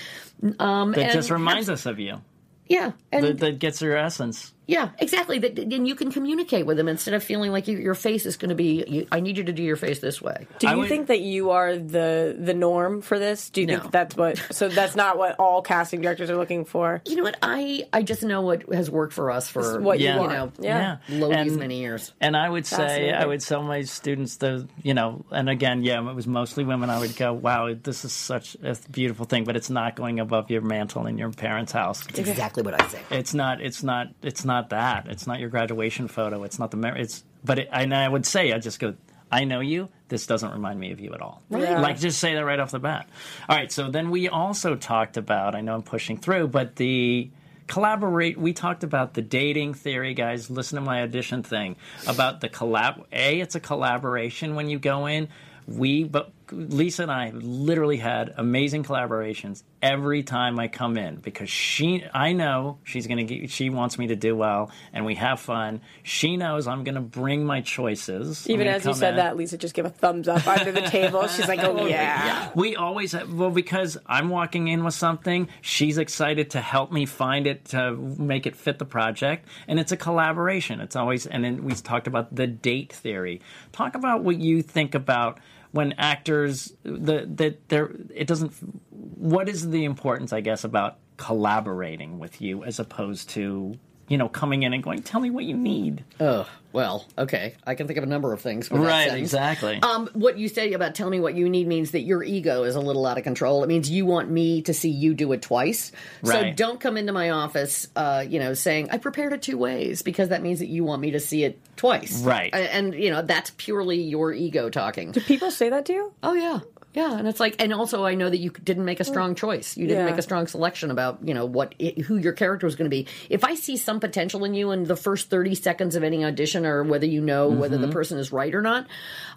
Um, 0.59 0.93
That 0.93 1.13
just 1.13 1.29
have- 1.29 1.39
reminds 1.39 1.69
us 1.71 1.87
of 1.87 1.99
you. 1.99 2.21
yeah, 2.69 2.93
and 3.11 3.25
That, 3.27 3.39
that 3.39 3.59
gets 3.59 3.81
your 3.83 3.97
essence. 3.97 4.53
Yeah, 4.67 4.91
exactly. 4.99 5.39
That 5.39 5.59
and 5.59 5.87
you 5.89 5.95
can 5.95 6.11
communicate 6.13 6.67
with 6.67 6.77
them 6.77 6.89
instead 6.89 7.15
of 7.15 7.23
feeling 7.25 7.51
like 7.53 7.69
you, 7.69 7.79
your 7.79 7.95
face 7.95 8.27
is 8.27 8.37
going 8.37 8.51
to 8.51 8.55
be. 8.55 8.85
You, 8.87 9.07
I 9.11 9.21
need 9.21 9.37
you 9.37 9.45
to 9.45 9.53
do 9.53 9.63
your 9.63 9.77
face 9.77 9.99
this 10.01 10.21
way. 10.23 10.47
Do 10.59 10.69
you 10.69 10.79
would- 10.79 10.89
think 10.89 11.09
that 11.09 11.21
you 11.21 11.51
are 11.51 11.77
the 11.77 12.37
the 12.39 12.55
norm 12.55 13.03
for 13.03 13.19
this? 13.19 13.51
Do 13.51 13.61
you 13.63 13.67
No. 13.67 13.79
think 13.81 13.93
that's 13.93 14.17
what? 14.17 14.39
So 14.53 14.69
that's 14.69 14.95
not 14.95 15.19
what 15.19 15.37
all 15.39 15.63
casting 15.63 16.01
directors 16.01 16.31
are 16.31 16.37
looking 16.37 16.65
for. 16.65 17.03
You 17.07 17.17
know 17.17 17.23
what? 17.25 17.37
I 17.43 17.87
I 17.93 18.03
just 18.03 18.23
know 18.23 18.43
what 18.43 18.73
has 18.73 18.91
worked 18.91 19.13
for 19.15 19.31
us 19.31 19.49
for 19.49 19.81
what 19.81 19.99
you 19.99 20.07
Yeah. 20.07 20.15
you 20.15 20.21
want. 20.21 20.33
know 20.33 20.53
Yeah. 20.65 20.97
low 21.09 21.29
these 21.31 21.53
And- 21.53 21.57
many 21.61 21.81
years. 21.81 22.13
And 22.21 22.37
I 22.37 22.49
would 22.49 22.67
say, 22.67 23.11
I 23.13 23.27
would 23.27 23.41
tell 23.41 23.63
my 23.63 23.83
students 23.83 24.37
the, 24.37 24.69
you 24.83 24.95
know, 24.95 25.25
and 25.31 25.49
again, 25.49 25.83
yeah, 25.83 25.99
it 26.09 26.15
was 26.15 26.27
mostly 26.27 26.65
women. 26.65 26.89
I 26.91 26.99
would 27.01 27.17
go, 27.17 27.33
wow, 27.33 27.75
this 27.75 28.05
is 28.05 28.13
such 28.13 28.57
a 28.63 28.77
beautiful 28.91 29.27
thing, 29.27 29.45
but 29.45 29.57
it's 29.57 29.71
not 29.71 29.97
going 29.97 30.21
above 30.21 30.51
your 30.51 30.61
mantle 30.63 31.07
in 31.07 31.19
your 31.19 31.31
parents' 31.31 31.73
house. 31.73 32.05
That's 32.07 32.19
exactly 32.31 32.63
what 32.63 32.81
I 32.81 32.87
say. 32.89 33.01
It's 33.11 33.35
not. 33.35 33.61
It's 33.61 33.83
not. 33.83 34.09
It's 34.23 34.45
not 34.45 34.52
that. 34.71 35.07
It's 35.09 35.27
not 35.27 35.41
your 35.41 35.49
graduation 35.49 36.09
photo. 36.09 36.45
It's 36.45 36.59
not 36.59 36.71
the. 36.71 36.77
Mer- 36.77 36.97
it's. 36.97 37.25
But 37.45 37.61
it, 37.61 37.69
and 37.73 37.95
I 37.95 38.09
would 38.09 38.27
say, 38.27 38.53
I 38.53 38.59
just 38.59 38.79
go. 38.79 38.95
I 39.31 39.45
know 39.45 39.61
you. 39.61 39.89
This 40.09 40.27
doesn't 40.27 40.51
remind 40.53 40.79
me 40.79 40.93
of 40.93 41.01
you 41.01 41.15
at 41.15 41.23
all. 41.23 41.43
Yeah. 41.49 41.81
Like 41.81 41.99
just 41.99 42.19
say 42.19 42.35
that 42.35 42.45
right 42.45 42.61
off 42.61 42.71
the 42.71 42.79
bat. 42.79 43.09
All 43.49 43.57
right. 43.57 43.73
So 43.73 43.91
then 43.91 44.11
we 44.11 44.29
also 44.29 44.77
talked 44.77 45.17
about. 45.17 45.55
I 45.55 45.63
know 45.63 45.75
I'm 45.75 45.83
pushing 45.83 46.19
through, 46.19 46.49
but 46.49 46.77
the 46.77 47.31
collaborate. 47.67 48.37
We 48.37 48.53
talked 48.53 48.85
about 48.85 49.15
the 49.15 49.23
dating 49.23 49.75
theory, 49.75 50.15
guys. 50.15 50.51
Listen 50.51 50.77
to 50.77 50.83
my 50.83 51.03
audition 51.03 51.43
thing 51.43 51.77
about 52.07 52.41
the 52.41 52.49
collab. 52.49 53.05
A, 53.13 53.41
it's 53.41 53.55
a 53.55 53.61
collaboration 53.61 54.55
when 54.55 54.69
you 54.69 54.79
go 54.79 55.07
in. 55.07 55.29
We, 55.67 56.05
but 56.05 56.33
Lisa 56.53 57.03
and 57.03 57.11
I 57.11 57.31
literally 57.31 57.97
had 57.97 58.35
amazing 58.37 58.85
collaborations 58.85 59.63
every 59.81 60.23
time 60.23 60.59
I 60.59 60.69
come 60.69 60.97
in 60.97 61.17
because 61.17 61.51
she, 61.51 62.05
I 62.13 62.33
know 62.33 62.79
she's 62.85 63.07
gonna 63.07 63.25
get, 63.25 63.51
she 63.51 63.71
wants 63.71 63.99
me 63.99 64.09
to 64.09 64.17
do 64.17 64.37
well 64.37 64.71
and 64.93 65.05
we 65.05 65.15
have 65.17 65.41
fun. 65.41 65.81
She 66.03 66.37
knows 66.37 66.67
I'm 66.67 66.85
gonna 66.85 67.01
bring 67.01 67.45
my 67.45 67.61
choices. 67.61 68.49
Even 68.49 68.67
as 68.69 68.85
you 68.85 68.95
said 68.95 69.11
in. 69.11 69.17
that, 69.17 69.37
Lisa 69.37 69.57
just 69.57 69.75
gave 69.75 69.85
a 69.85 69.91
thumbs 69.91 70.29
up 70.29 70.47
under 70.47 70.71
the 70.73 70.81
table. 70.89 71.27
She's 71.29 71.49
like, 71.49 71.61
"Oh 71.61 71.87
yeah." 71.87 72.51
We 72.55 72.77
always 72.77 73.13
have, 73.13 73.33
well 73.33 73.51
because 73.51 73.99
I'm 74.07 74.29
walking 74.29 74.69
in 74.69 74.85
with 74.85 74.95
something. 74.95 75.49
She's 75.61 75.99
excited 75.99 76.51
to 76.51 76.61
help 76.61 76.93
me 76.93 77.07
find 77.07 77.47
it 77.47 77.65
to 77.67 77.97
make 77.97 78.47
it 78.47 78.57
fit 78.57 78.79
the 78.79 78.85
project, 78.85 79.49
and 79.67 79.81
it's 79.81 79.93
a 79.93 79.97
collaboration. 79.97 80.81
It's 80.81 80.97
always 80.97 81.27
and 81.27 81.45
then 81.45 81.65
we 81.65 81.75
talked 81.75 82.07
about 82.07 82.35
the 82.35 82.47
date 82.47 82.93
theory. 82.93 83.41
Talk 83.73 83.95
about 83.95 84.23
what 84.23 84.37
you 84.39 84.63
think 84.63 84.95
about 84.95 85.39
when 85.73 85.93
actors 85.95 86.73
the 86.85 87.27
that 87.37 87.69
there 87.69 87.91
it 88.15 88.27
doesn't. 88.27 88.53
What 88.91 89.49
is 89.49 89.71
the 89.71 89.85
importance, 89.85 90.33
I 90.33 90.41
guess, 90.41 90.65
about 90.65 90.99
collaborating 91.17 92.19
with 92.19 92.41
you 92.41 92.65
as 92.65 92.79
opposed 92.79 93.31
to 93.31 93.79
you 94.13 94.19
know 94.19 94.29
coming 94.29 94.63
in 94.63 94.75
and 94.75 94.83
going, 94.83 95.03
tell 95.03 95.21
me 95.21 95.31
what 95.31 95.45
you 95.45 95.57
need. 95.57 96.05
Oh 96.21 96.47
well, 96.73 97.07
okay. 97.19 97.55
I 97.67 97.75
can 97.75 97.87
think 97.87 97.99
of 97.99 98.03
a 98.05 98.07
number 98.07 98.33
of 98.33 98.41
things. 98.41 98.71
with 98.71 98.81
Right, 98.81 99.09
sentence. 99.09 99.27
exactly. 99.29 99.79
Um, 99.83 100.09
what 100.15 100.39
you 100.39 100.49
say 100.49 100.73
about 100.73 100.95
tell 100.95 101.11
me 101.11 101.21
what 101.21 101.35
you 101.35 101.49
need 101.51 101.67
means 101.67 101.91
that 101.91 102.01
your 102.01 102.23
ego 102.23 102.63
is 102.65 102.77
a 102.77 102.81
little 102.81 103.05
out 103.05 103.19
of 103.19 103.25
control. 103.25 103.63
It 103.63 103.67
means 103.67 103.91
you 103.91 104.07
want 104.07 104.31
me 104.31 104.63
to 104.63 104.73
see 104.73 104.89
you 104.89 105.13
do 105.15 105.33
it 105.33 105.43
twice. 105.43 105.93
Right. 106.23 106.57
So 106.57 106.65
don't 106.65 106.81
come 106.81 106.97
into 106.97 107.13
my 107.13 107.29
office, 107.31 107.89
uh, 107.97 108.25
you 108.27 108.39
know, 108.39 108.55
saying 108.55 108.89
I 108.91 108.97
prepared 108.99 109.33
it 109.35 109.43
two 109.43 109.59
ways 109.59 110.01
because 110.03 110.31
that 110.31 110.41
means 110.43 110.61
that 110.61 110.69
you 110.69 110.83
want 110.85 111.03
me 111.03 111.11
to 111.11 111.21
see 111.21 111.45
it 111.45 111.59
twice. 111.77 112.23
Right. 112.23 112.53
A- 112.55 112.75
And, 112.75 112.95
you 112.95 113.11
know 113.11 113.21
that's 113.23 113.51
purely 113.59 114.01
your 114.03 114.33
ego 114.33 114.71
talking. 114.71 115.13
Do 115.13 115.21
people 115.21 115.51
say 115.51 115.69
that 115.71 115.85
to 115.87 115.93
you? 115.93 116.13
Oh 116.23 116.33
yeah. 116.35 116.61
Yeah, 116.95 117.17
and 117.19 117.27
it's 117.27 117.41
like, 117.41 117.57
and 117.59 117.73
also 117.73 118.05
I 118.05 118.15
know 118.15 118.29
that 118.29 118.37
you 118.37 118.51
didn't 118.51 118.85
make 118.85 119.01
a 119.01 119.05
strong 119.05 119.35
choice. 119.35 119.79
You 119.79 119.87
didn't 119.87 120.05
Yeah. 120.05 120.11
make 120.11 120.19
a 120.19 120.23
strong 120.23 120.47
selection 120.47 120.91
about 120.91 121.21
you 121.25 121.33
know 121.33 121.47
what 121.47 121.75
it, 121.79 121.99
who 122.03 122.19
your 122.19 122.35
character 122.35 122.67
was 122.67 122.77
going 122.77 122.85
to 122.91 122.95
be. 122.95 123.07
If 123.31 123.45
I 123.45 123.55
see 123.55 123.79
some 123.79 123.99
potential 123.99 124.45
in 124.45 124.53
you 124.53 124.73
in 124.73 124.85
the 124.85 124.97
first 124.97 125.31
thirty 125.31 125.55
seconds 125.55 125.97
of 125.97 126.03
any 126.03 126.23
audition, 126.23 126.67
or 126.67 126.83
whether 126.85 127.07
you 127.07 127.23
know 127.23 127.49
whether 127.49 127.79
the 127.79 127.89
person 127.89 128.19
is 128.19 128.31
right 128.31 128.55
or 128.55 128.61
not, 128.61 128.87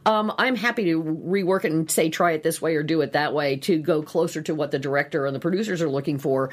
um, 0.05 0.33
I'm 0.37 0.55
happy 0.57 0.83
to 0.85 1.01
rework 1.01 1.63
it 1.63 1.71
and 1.71 1.89
say 1.89 2.09
try 2.09 2.33
it 2.33 2.43
this 2.43 2.61
way 2.61 2.75
or 2.75 2.83
do 2.83 2.99
it 2.99 3.13
that 3.13 3.33
way 3.33 3.55
to 3.57 3.77
go 3.77 4.01
closer 4.01 4.41
to 4.41 4.53
what 4.53 4.71
the 4.71 4.79
director 4.79 5.25
and 5.25 5.33
the 5.33 5.39
producers 5.39 5.81
are 5.81 5.89
looking 5.89 6.19
for. 6.19 6.49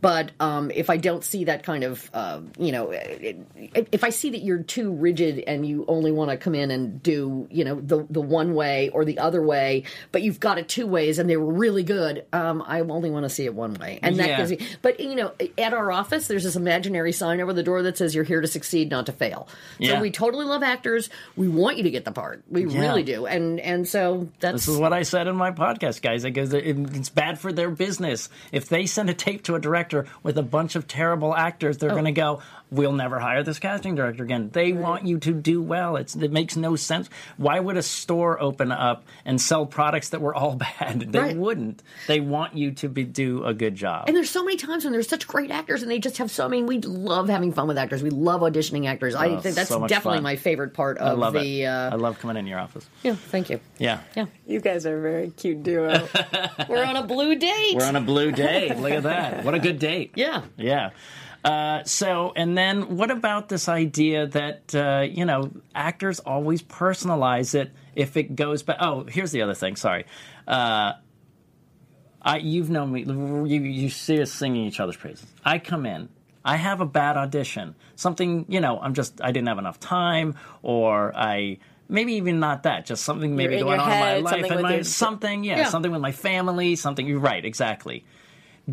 But 0.00 0.30
um, 0.38 0.70
if 0.70 0.88
I 0.88 0.98
don't 0.98 1.24
see 1.24 1.44
that 1.44 1.64
kind 1.64 1.82
of, 1.82 2.08
uh, 2.14 2.40
you 2.58 2.70
know, 2.70 2.90
it, 2.92 3.38
it- 3.74 3.88
if 3.90 4.04
I 4.04 4.10
see 4.10 4.30
that 4.30 4.42
you're 4.42 4.62
too 4.62 4.92
rigid 4.92 5.40
and 5.48 5.66
you 5.66 5.84
only 5.88 6.12
want 6.12 6.30
to 6.30 6.36
come 6.36 6.54
in 6.54 6.70
and 6.70 7.02
do, 7.02 7.48
you 7.50 7.64
know, 7.64 7.80
the 7.80 8.06
the 8.08 8.20
one 8.20 8.54
way 8.54 8.88
or 8.90 9.04
the 9.04 9.18
other 9.18 9.42
way, 9.42 9.82
but 10.12 10.22
you've 10.22 10.40
got 10.44 10.58
it 10.58 10.68
two 10.68 10.86
ways 10.86 11.18
and 11.18 11.28
they 11.28 11.36
were 11.36 11.52
really 11.52 11.82
good, 11.82 12.24
um, 12.32 12.62
I 12.64 12.80
only 12.80 13.10
want 13.10 13.24
to 13.24 13.28
see 13.30 13.44
it 13.46 13.54
one 13.54 13.74
way. 13.74 13.98
And 14.02 14.16
that 14.18 14.28
Yeah. 14.28 14.36
gives 14.36 14.50
me, 14.52 14.58
but 14.82 15.00
you 15.00 15.16
know, 15.16 15.32
at 15.58 15.74
our 15.74 15.90
office, 15.90 16.28
there's 16.28 16.44
this 16.44 16.54
imaginary 16.54 17.10
sign 17.10 17.40
over 17.40 17.52
the 17.52 17.62
door 17.64 17.82
that 17.82 17.98
says 17.98 18.14
you're 18.14 18.22
here 18.22 18.40
to 18.40 18.46
succeed, 18.46 18.90
not 18.90 19.06
to 19.06 19.12
fail. 19.12 19.48
So 19.80 19.86
Yeah. 19.86 20.00
we 20.00 20.10
totally 20.12 20.44
love 20.44 20.62
actors. 20.62 21.10
We 21.36 21.48
want 21.48 21.78
you 21.78 21.82
to 21.84 21.90
get 21.90 22.04
the 22.04 22.12
part. 22.12 22.42
We 22.48 22.66
Yeah. 22.66 22.80
really 22.82 23.02
do. 23.02 23.26
And 23.26 23.58
and 23.58 23.88
so 23.88 24.28
that's 24.38 24.66
This 24.66 24.68
is 24.68 24.78
what 24.78 24.92
I 24.92 25.02
said 25.02 25.26
in 25.26 25.34
my 25.36 25.50
podcast, 25.50 26.02
guys. 26.02 26.24
It 26.24 26.30
goes, 26.32 26.52
it- 26.52 26.62
it's 26.94 27.08
bad 27.08 27.38
for 27.40 27.52
their 27.52 27.70
business. 27.70 28.28
If 28.52 28.68
they 28.68 28.86
send 28.86 29.10
a 29.10 29.14
tape 29.14 29.42
to 29.44 29.54
a 29.56 29.58
director 29.58 30.04
with 30.22 30.36
a 30.38 30.42
bunch 30.42 30.76
of 30.76 30.86
terrible 30.86 31.34
actors, 31.34 31.76
Oh. 31.76 31.78
they're 31.80 31.90
going 31.90 32.04
to 32.04 32.12
go, 32.12 32.40
"We'll 32.70 32.92
never 32.92 33.18
hire 33.18 33.42
this 33.42 33.58
casting 33.58 33.94
director 33.94 34.22
again." 34.24 34.50
They 34.52 34.72
want 34.72 35.06
you 35.06 35.18
to 35.20 35.32
do 35.32 35.62
well. 35.62 35.96
It's, 35.96 36.14
it 36.14 36.30
makes 36.32 36.56
no 36.56 36.76
sense. 36.76 37.08
Why 37.38 37.58
would 37.60 37.76
a 37.76 37.82
store 37.82 38.40
open 38.40 38.70
up 38.70 39.04
and 39.24 39.40
sell 39.40 39.64
products 39.66 40.10
that 40.10 40.20
were 40.20 40.33
all 40.34 40.54
bad? 40.80 41.00
They 41.12 41.18
Right. 41.18 41.36
wouldn't. 41.36 41.82
They 42.08 42.20
want 42.20 42.56
you 42.56 42.72
to 42.72 42.88
be, 42.88 43.04
do 43.04 43.44
a 43.44 43.54
good 43.54 43.74
job. 43.74 44.04
And 44.08 44.16
there's 44.16 44.28
so 44.30 44.44
many 44.44 44.56
times 44.56 44.84
when 44.84 44.92
there's 44.92 45.08
such 45.08 45.26
great 45.26 45.50
actors, 45.50 45.82
and 45.82 45.90
they 45.90 45.98
just 45.98 46.18
have 46.18 46.30
so. 46.30 46.44
I 46.44 46.48
mean, 46.48 46.66
we 46.66 46.80
love 46.80 47.28
having 47.28 47.52
fun 47.52 47.68
with 47.68 47.78
actors. 47.78 48.02
We 48.02 48.10
love 48.10 48.40
auditioning 48.42 48.86
actors. 48.86 49.14
I 49.14 49.28
Oh, 49.28 49.40
think 49.40 49.54
that's 49.56 49.68
so 49.68 49.86
definitely 49.86 50.18
fun. 50.18 50.22
my 50.24 50.36
favorite 50.36 50.74
part 50.74 50.98
I 51.00 51.10
of 51.10 51.18
love 51.18 51.34
the. 51.34 51.62
it. 51.62 51.66
Uh, 51.66 51.90
I 51.92 51.96
love 51.96 52.18
coming 52.18 52.36
in 52.36 52.46
your 52.46 52.58
office. 52.58 52.86
yeah, 53.02 53.14
thank 53.14 53.48
you. 53.50 53.60
Yeah. 53.78 54.00
Yeah, 54.16 54.26
You 54.46 54.60
guys 54.60 54.84
are 54.86 54.98
a 54.98 55.00
very 55.02 55.30
cute 55.30 55.62
duo. 55.62 56.08
we're 56.68 56.84
on 56.84 56.96
a 56.96 57.02
blue 57.06 57.34
date. 57.36 57.76
We're 57.76 57.84
on 57.86 57.96
a 57.96 58.00
blue 58.00 58.32
date. 58.32 58.76
Look 58.76 58.92
at 58.92 59.04
that. 59.04 59.44
What 59.44 59.54
a 59.54 59.58
good 59.58 59.78
date. 59.78 60.12
yeah. 60.16 60.42
Yeah. 60.56 60.90
Uh, 61.44 61.84
so, 61.84 62.32
and 62.36 62.56
then 62.56 62.96
what 62.96 63.10
about 63.10 63.50
this 63.50 63.68
idea 63.68 64.26
that, 64.28 64.74
uh, 64.74 65.02
you 65.06 65.26
know, 65.26 65.50
actors 65.74 66.18
always 66.20 66.62
personalize 66.62 67.54
it 67.54 67.70
if 67.96 68.16
it 68.16 68.34
goes 68.36 68.62
back? 68.62 68.76
Oh, 68.80 69.04
here's 69.04 69.32
the 69.32 69.42
other 69.42 69.54
thing. 69.54 69.76
Sorry. 69.76 70.04
Uh, 70.46 70.92
I, 72.22 72.38
you've 72.38 72.70
known 72.70 72.92
me. 72.92 73.02
You, 73.04 73.60
you 73.60 73.90
see 73.90 74.20
us 74.22 74.32
singing 74.32 74.64
each 74.66 74.80
other's 74.80 74.96
praises. 74.96 75.26
I 75.44 75.58
come 75.58 75.84
in. 75.86 76.08
I 76.44 76.56
have 76.56 76.80
a 76.80 76.86
bad 76.86 77.16
audition. 77.16 77.74
Something, 77.96 78.46
you 78.48 78.60
know, 78.60 78.78
I'm 78.78 78.94
just, 78.94 79.20
I 79.22 79.30
didn't 79.32 79.48
have 79.48 79.58
enough 79.58 79.80
time, 79.80 80.34
or 80.62 81.14
I, 81.16 81.58
maybe 81.88 82.14
even 82.14 82.38
not 82.40 82.64
that, 82.64 82.84
just 82.86 83.04
something 83.04 83.34
maybe 83.36 83.58
going 83.58 83.80
on 83.80 83.90
head, 83.90 84.18
in 84.18 84.24
my 84.24 84.30
life. 84.30 84.40
something 84.40 84.52
And 84.52 84.62
my, 84.62 84.74
your- 84.76 84.84
something, 84.84 85.44
yeah, 85.44 85.56
Yeah. 85.58 85.68
something 85.68 85.90
with 85.92 86.00
my 86.02 86.12
family, 86.12 86.76
something, 86.76 87.06
you're 87.06 87.18
right, 87.18 87.42
exactly 87.44 88.04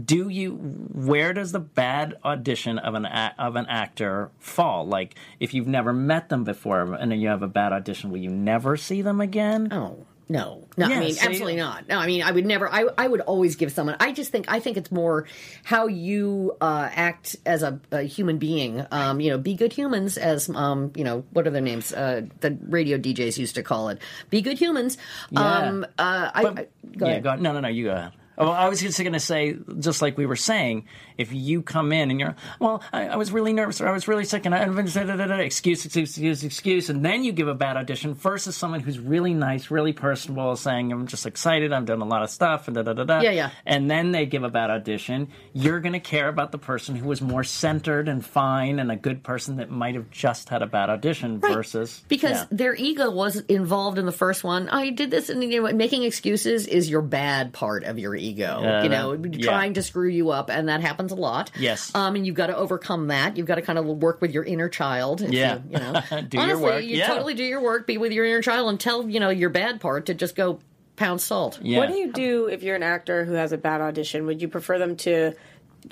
do 0.06 0.30
you 0.30 0.54
where 0.94 1.34
does 1.34 1.52
the 1.52 1.60
bad 1.60 2.16
audition 2.24 2.78
of 2.80 2.94
an 2.94 3.06
a, 3.06 3.34
of 3.38 3.56
an 3.56 3.66
actor 3.68 4.32
fall 4.40 4.86
like 4.86 5.16
if 5.40 5.54
you've 5.54 5.68
never 5.68 5.92
met 5.92 6.30
them 6.30 6.44
before 6.46 6.82
and 6.94 7.12
then 7.12 7.20
you 7.20 7.28
have 7.28 7.44
a 7.44 7.48
bad 7.48 7.74
audition 7.74 8.10
will 8.10 8.20
you 8.20 8.30
never 8.30 8.78
see 8.78 9.02
them 9.02 9.20
again 9.20 9.68
Oh 9.72 10.06
no, 10.30 10.66
no. 10.78 10.88
Yeah, 10.88 10.96
I 10.96 11.00
mean, 11.02 11.12
see? 11.14 11.28
absolutely 11.28 11.58
not. 11.58 11.90
No, 11.90 11.98
I 11.98 12.08
mean, 12.08 12.24
I 12.24 12.32
would 12.32 12.46
never. 12.46 12.72
I 12.72 12.86
I 12.98 13.06
would 13.06 13.20
always 13.20 13.58
give 13.58 13.70
someone. 13.74 13.98
I 14.00 14.14
just 14.14 14.32
think. 14.32 14.46
I 14.50 14.62
think 14.62 14.78
it's 14.78 14.90
more 14.90 15.28
how 15.66 15.88
you 15.88 16.56
uh, 16.62 16.88
act 16.90 17.36
as 17.46 17.64
a, 17.64 17.82
a 17.92 18.04
human 18.04 18.38
being. 18.38 18.86
Um, 18.92 19.20
you 19.20 19.30
know, 19.30 19.38
be 19.38 19.56
good 19.56 19.74
humans. 19.74 20.18
As 20.18 20.48
um, 20.50 20.94
you 20.96 21.04
know, 21.04 21.26
what 21.32 21.48
are 21.48 21.50
their 21.50 21.62
names? 21.62 21.92
Uh, 21.92 22.22
the 22.40 22.58
radio 22.70 22.98
DJs 22.98 23.40
used 23.40 23.56
to 23.56 23.64
call 23.64 23.90
it. 23.90 24.00
Be 24.30 24.42
good 24.42 24.58
humans. 24.58 24.98
Um, 25.36 25.86
uh, 26.00 26.32
I, 26.34 26.44
But- 26.44 26.58
I 26.60 26.68
go 26.98 27.06
yeah 27.08 27.12
ahead. 27.12 27.24
go 27.24 27.36
no 27.36 27.52
no 27.52 27.60
no 27.60 27.68
you 27.68 27.86
go 27.86 27.92
ahead 27.92 28.12
Oh, 28.42 28.50
I 28.50 28.70
was 28.70 28.82
just 28.82 29.00
going 29.00 29.14
to 29.14 29.20
say, 29.20 29.56
just 29.78 30.02
like 30.02 30.18
we 30.18 30.26
were 30.26 30.36
saying, 30.36 30.86
if 31.16 31.32
you 31.32 31.62
come 31.62 31.92
in 31.92 32.10
and 32.10 32.20
you're, 32.20 32.36
well, 32.60 32.82
I, 32.92 33.10
I 33.10 33.16
was 33.16 33.32
really 33.32 33.54
nervous 33.54 33.80
or 33.80 33.88
I 33.88 33.92
was 33.92 34.08
really 34.08 34.26
sick 34.26 34.48
and 34.48 34.56
I, 34.56 34.66
da, 34.66 34.82
da, 34.82 35.16
da, 35.16 35.28
da, 35.28 35.36
excuse, 35.36 35.86
excuse, 35.86 36.10
excuse, 36.18 36.44
excuse, 36.44 36.90
and 36.90 37.06
then 37.06 37.24
you 37.24 37.34
give 37.34 37.48
a 37.48 37.54
bad 37.54 37.78
audition 37.78 38.16
versus 38.16 38.58
someone 38.58 38.80
who's 38.80 38.98
really 38.98 39.36
nice, 39.36 39.70
really 39.70 39.94
personable, 39.94 40.56
saying, 40.56 40.92
I'm 40.92 41.06
just 41.06 41.28
excited, 41.28 41.72
I'm 41.72 41.86
doing 41.86 42.02
a 42.02 42.06
lot 42.06 42.24
of 42.24 42.32
stuff, 42.32 42.68
and 42.68 42.74
da, 42.74 42.82
da, 42.82 42.94
da, 42.94 43.04
da. 43.04 43.22
Yeah, 43.22 43.30
yeah. 43.30 43.50
And 43.64 43.92
then 43.92 44.12
they 44.12 44.26
give 44.26 44.44
a 44.44 44.50
bad 44.50 44.72
audition, 44.72 45.28
you're 45.54 45.80
going 45.80 45.94
to 45.94 46.00
care 46.00 46.28
about 46.28 46.52
the 46.52 46.58
person 46.58 46.96
who 46.96 47.08
was 47.08 47.22
more 47.22 47.44
centered 47.44 48.08
and 48.08 48.26
fine 48.26 48.80
and 48.80 48.92
a 48.92 48.96
good 48.96 49.22
person 49.22 49.58
that 49.58 49.70
might 49.70 49.94
have 49.94 50.10
just 50.10 50.50
had 50.50 50.64
a 50.64 50.68
bad 50.68 50.90
audition 50.90 51.40
versus. 51.40 52.04
because 52.08 52.38
yeah. 52.38 52.46
their 52.50 52.74
ego 52.74 53.12
was 53.12 53.36
involved 53.42 54.00
in 54.00 54.08
the 54.08 54.12
first 54.12 54.44
one. 54.44 54.68
I 54.70 54.90
did 54.90 55.12
this, 55.12 55.30
and 55.30 55.44
you 55.44 55.62
know, 55.62 55.72
making 55.74 56.02
excuses 56.02 56.66
is 56.66 56.90
your 56.90 57.04
bad 57.04 57.54
part 57.54 57.84
of 57.84 58.00
your 58.00 58.16
ego. 58.16 58.31
Uh, 58.40 58.84
you 58.84 58.90
know, 58.90 59.14
yeah. 59.14 59.46
trying 59.46 59.74
to 59.74 59.84
screw 59.84 60.08
you 60.08 60.30
up, 60.32 60.50
and 60.50 60.70
that 60.70 60.82
happens 60.82 61.12
a 61.12 61.16
lot. 61.16 61.52
Yes. 61.58 61.94
um, 61.96 62.16
and 62.16 62.26
you've 62.26 62.36
got 62.36 62.48
to 62.48 62.56
overcome 62.56 63.08
that. 63.08 63.38
You've 63.38 63.48
got 63.48 63.56
to 63.56 63.62
kind 63.62 63.78
of 63.80 63.86
work 63.86 64.22
with 64.22 64.32
your 64.32 64.44
inner 64.44 64.70
child. 64.70 65.22
Yeah. 65.22 65.56
you, 65.56 65.62
you 65.72 65.80
know, 65.80 66.02
Do 66.30 66.38
your 66.38 66.44
honestly, 66.44 66.64
work, 66.64 66.84
you 66.84 66.98
yeah. 66.98 67.08
totally 67.08 67.34
do 67.34 67.44
your 67.44 67.62
work. 67.62 67.88
Be 67.88 67.98
with 67.98 68.12
your 68.12 68.26
inner 68.26 68.42
child, 68.42 68.70
and 68.70 68.80
tell 68.80 69.10
you 69.10 69.20
know 69.20 69.30
your 69.30 69.50
bad 69.50 69.82
part 69.82 70.06
to 70.08 70.14
just 70.14 70.36
go 70.36 70.60
pound 70.96 71.22
salt. 71.22 71.60
Yeah. 71.62 71.80
What 71.80 71.90
do 71.90 71.96
you 71.96 72.12
do 72.12 72.48
if 72.48 72.64
you're 72.64 72.76
an 72.76 72.84
actor 72.84 73.26
who 73.26 73.34
has 73.34 73.52
a 73.52 73.58
bad 73.58 73.82
audition? 73.82 74.26
Would 74.28 74.42
you 74.42 74.48
prefer 74.48 74.78
them 74.78 74.96
to 74.98 75.34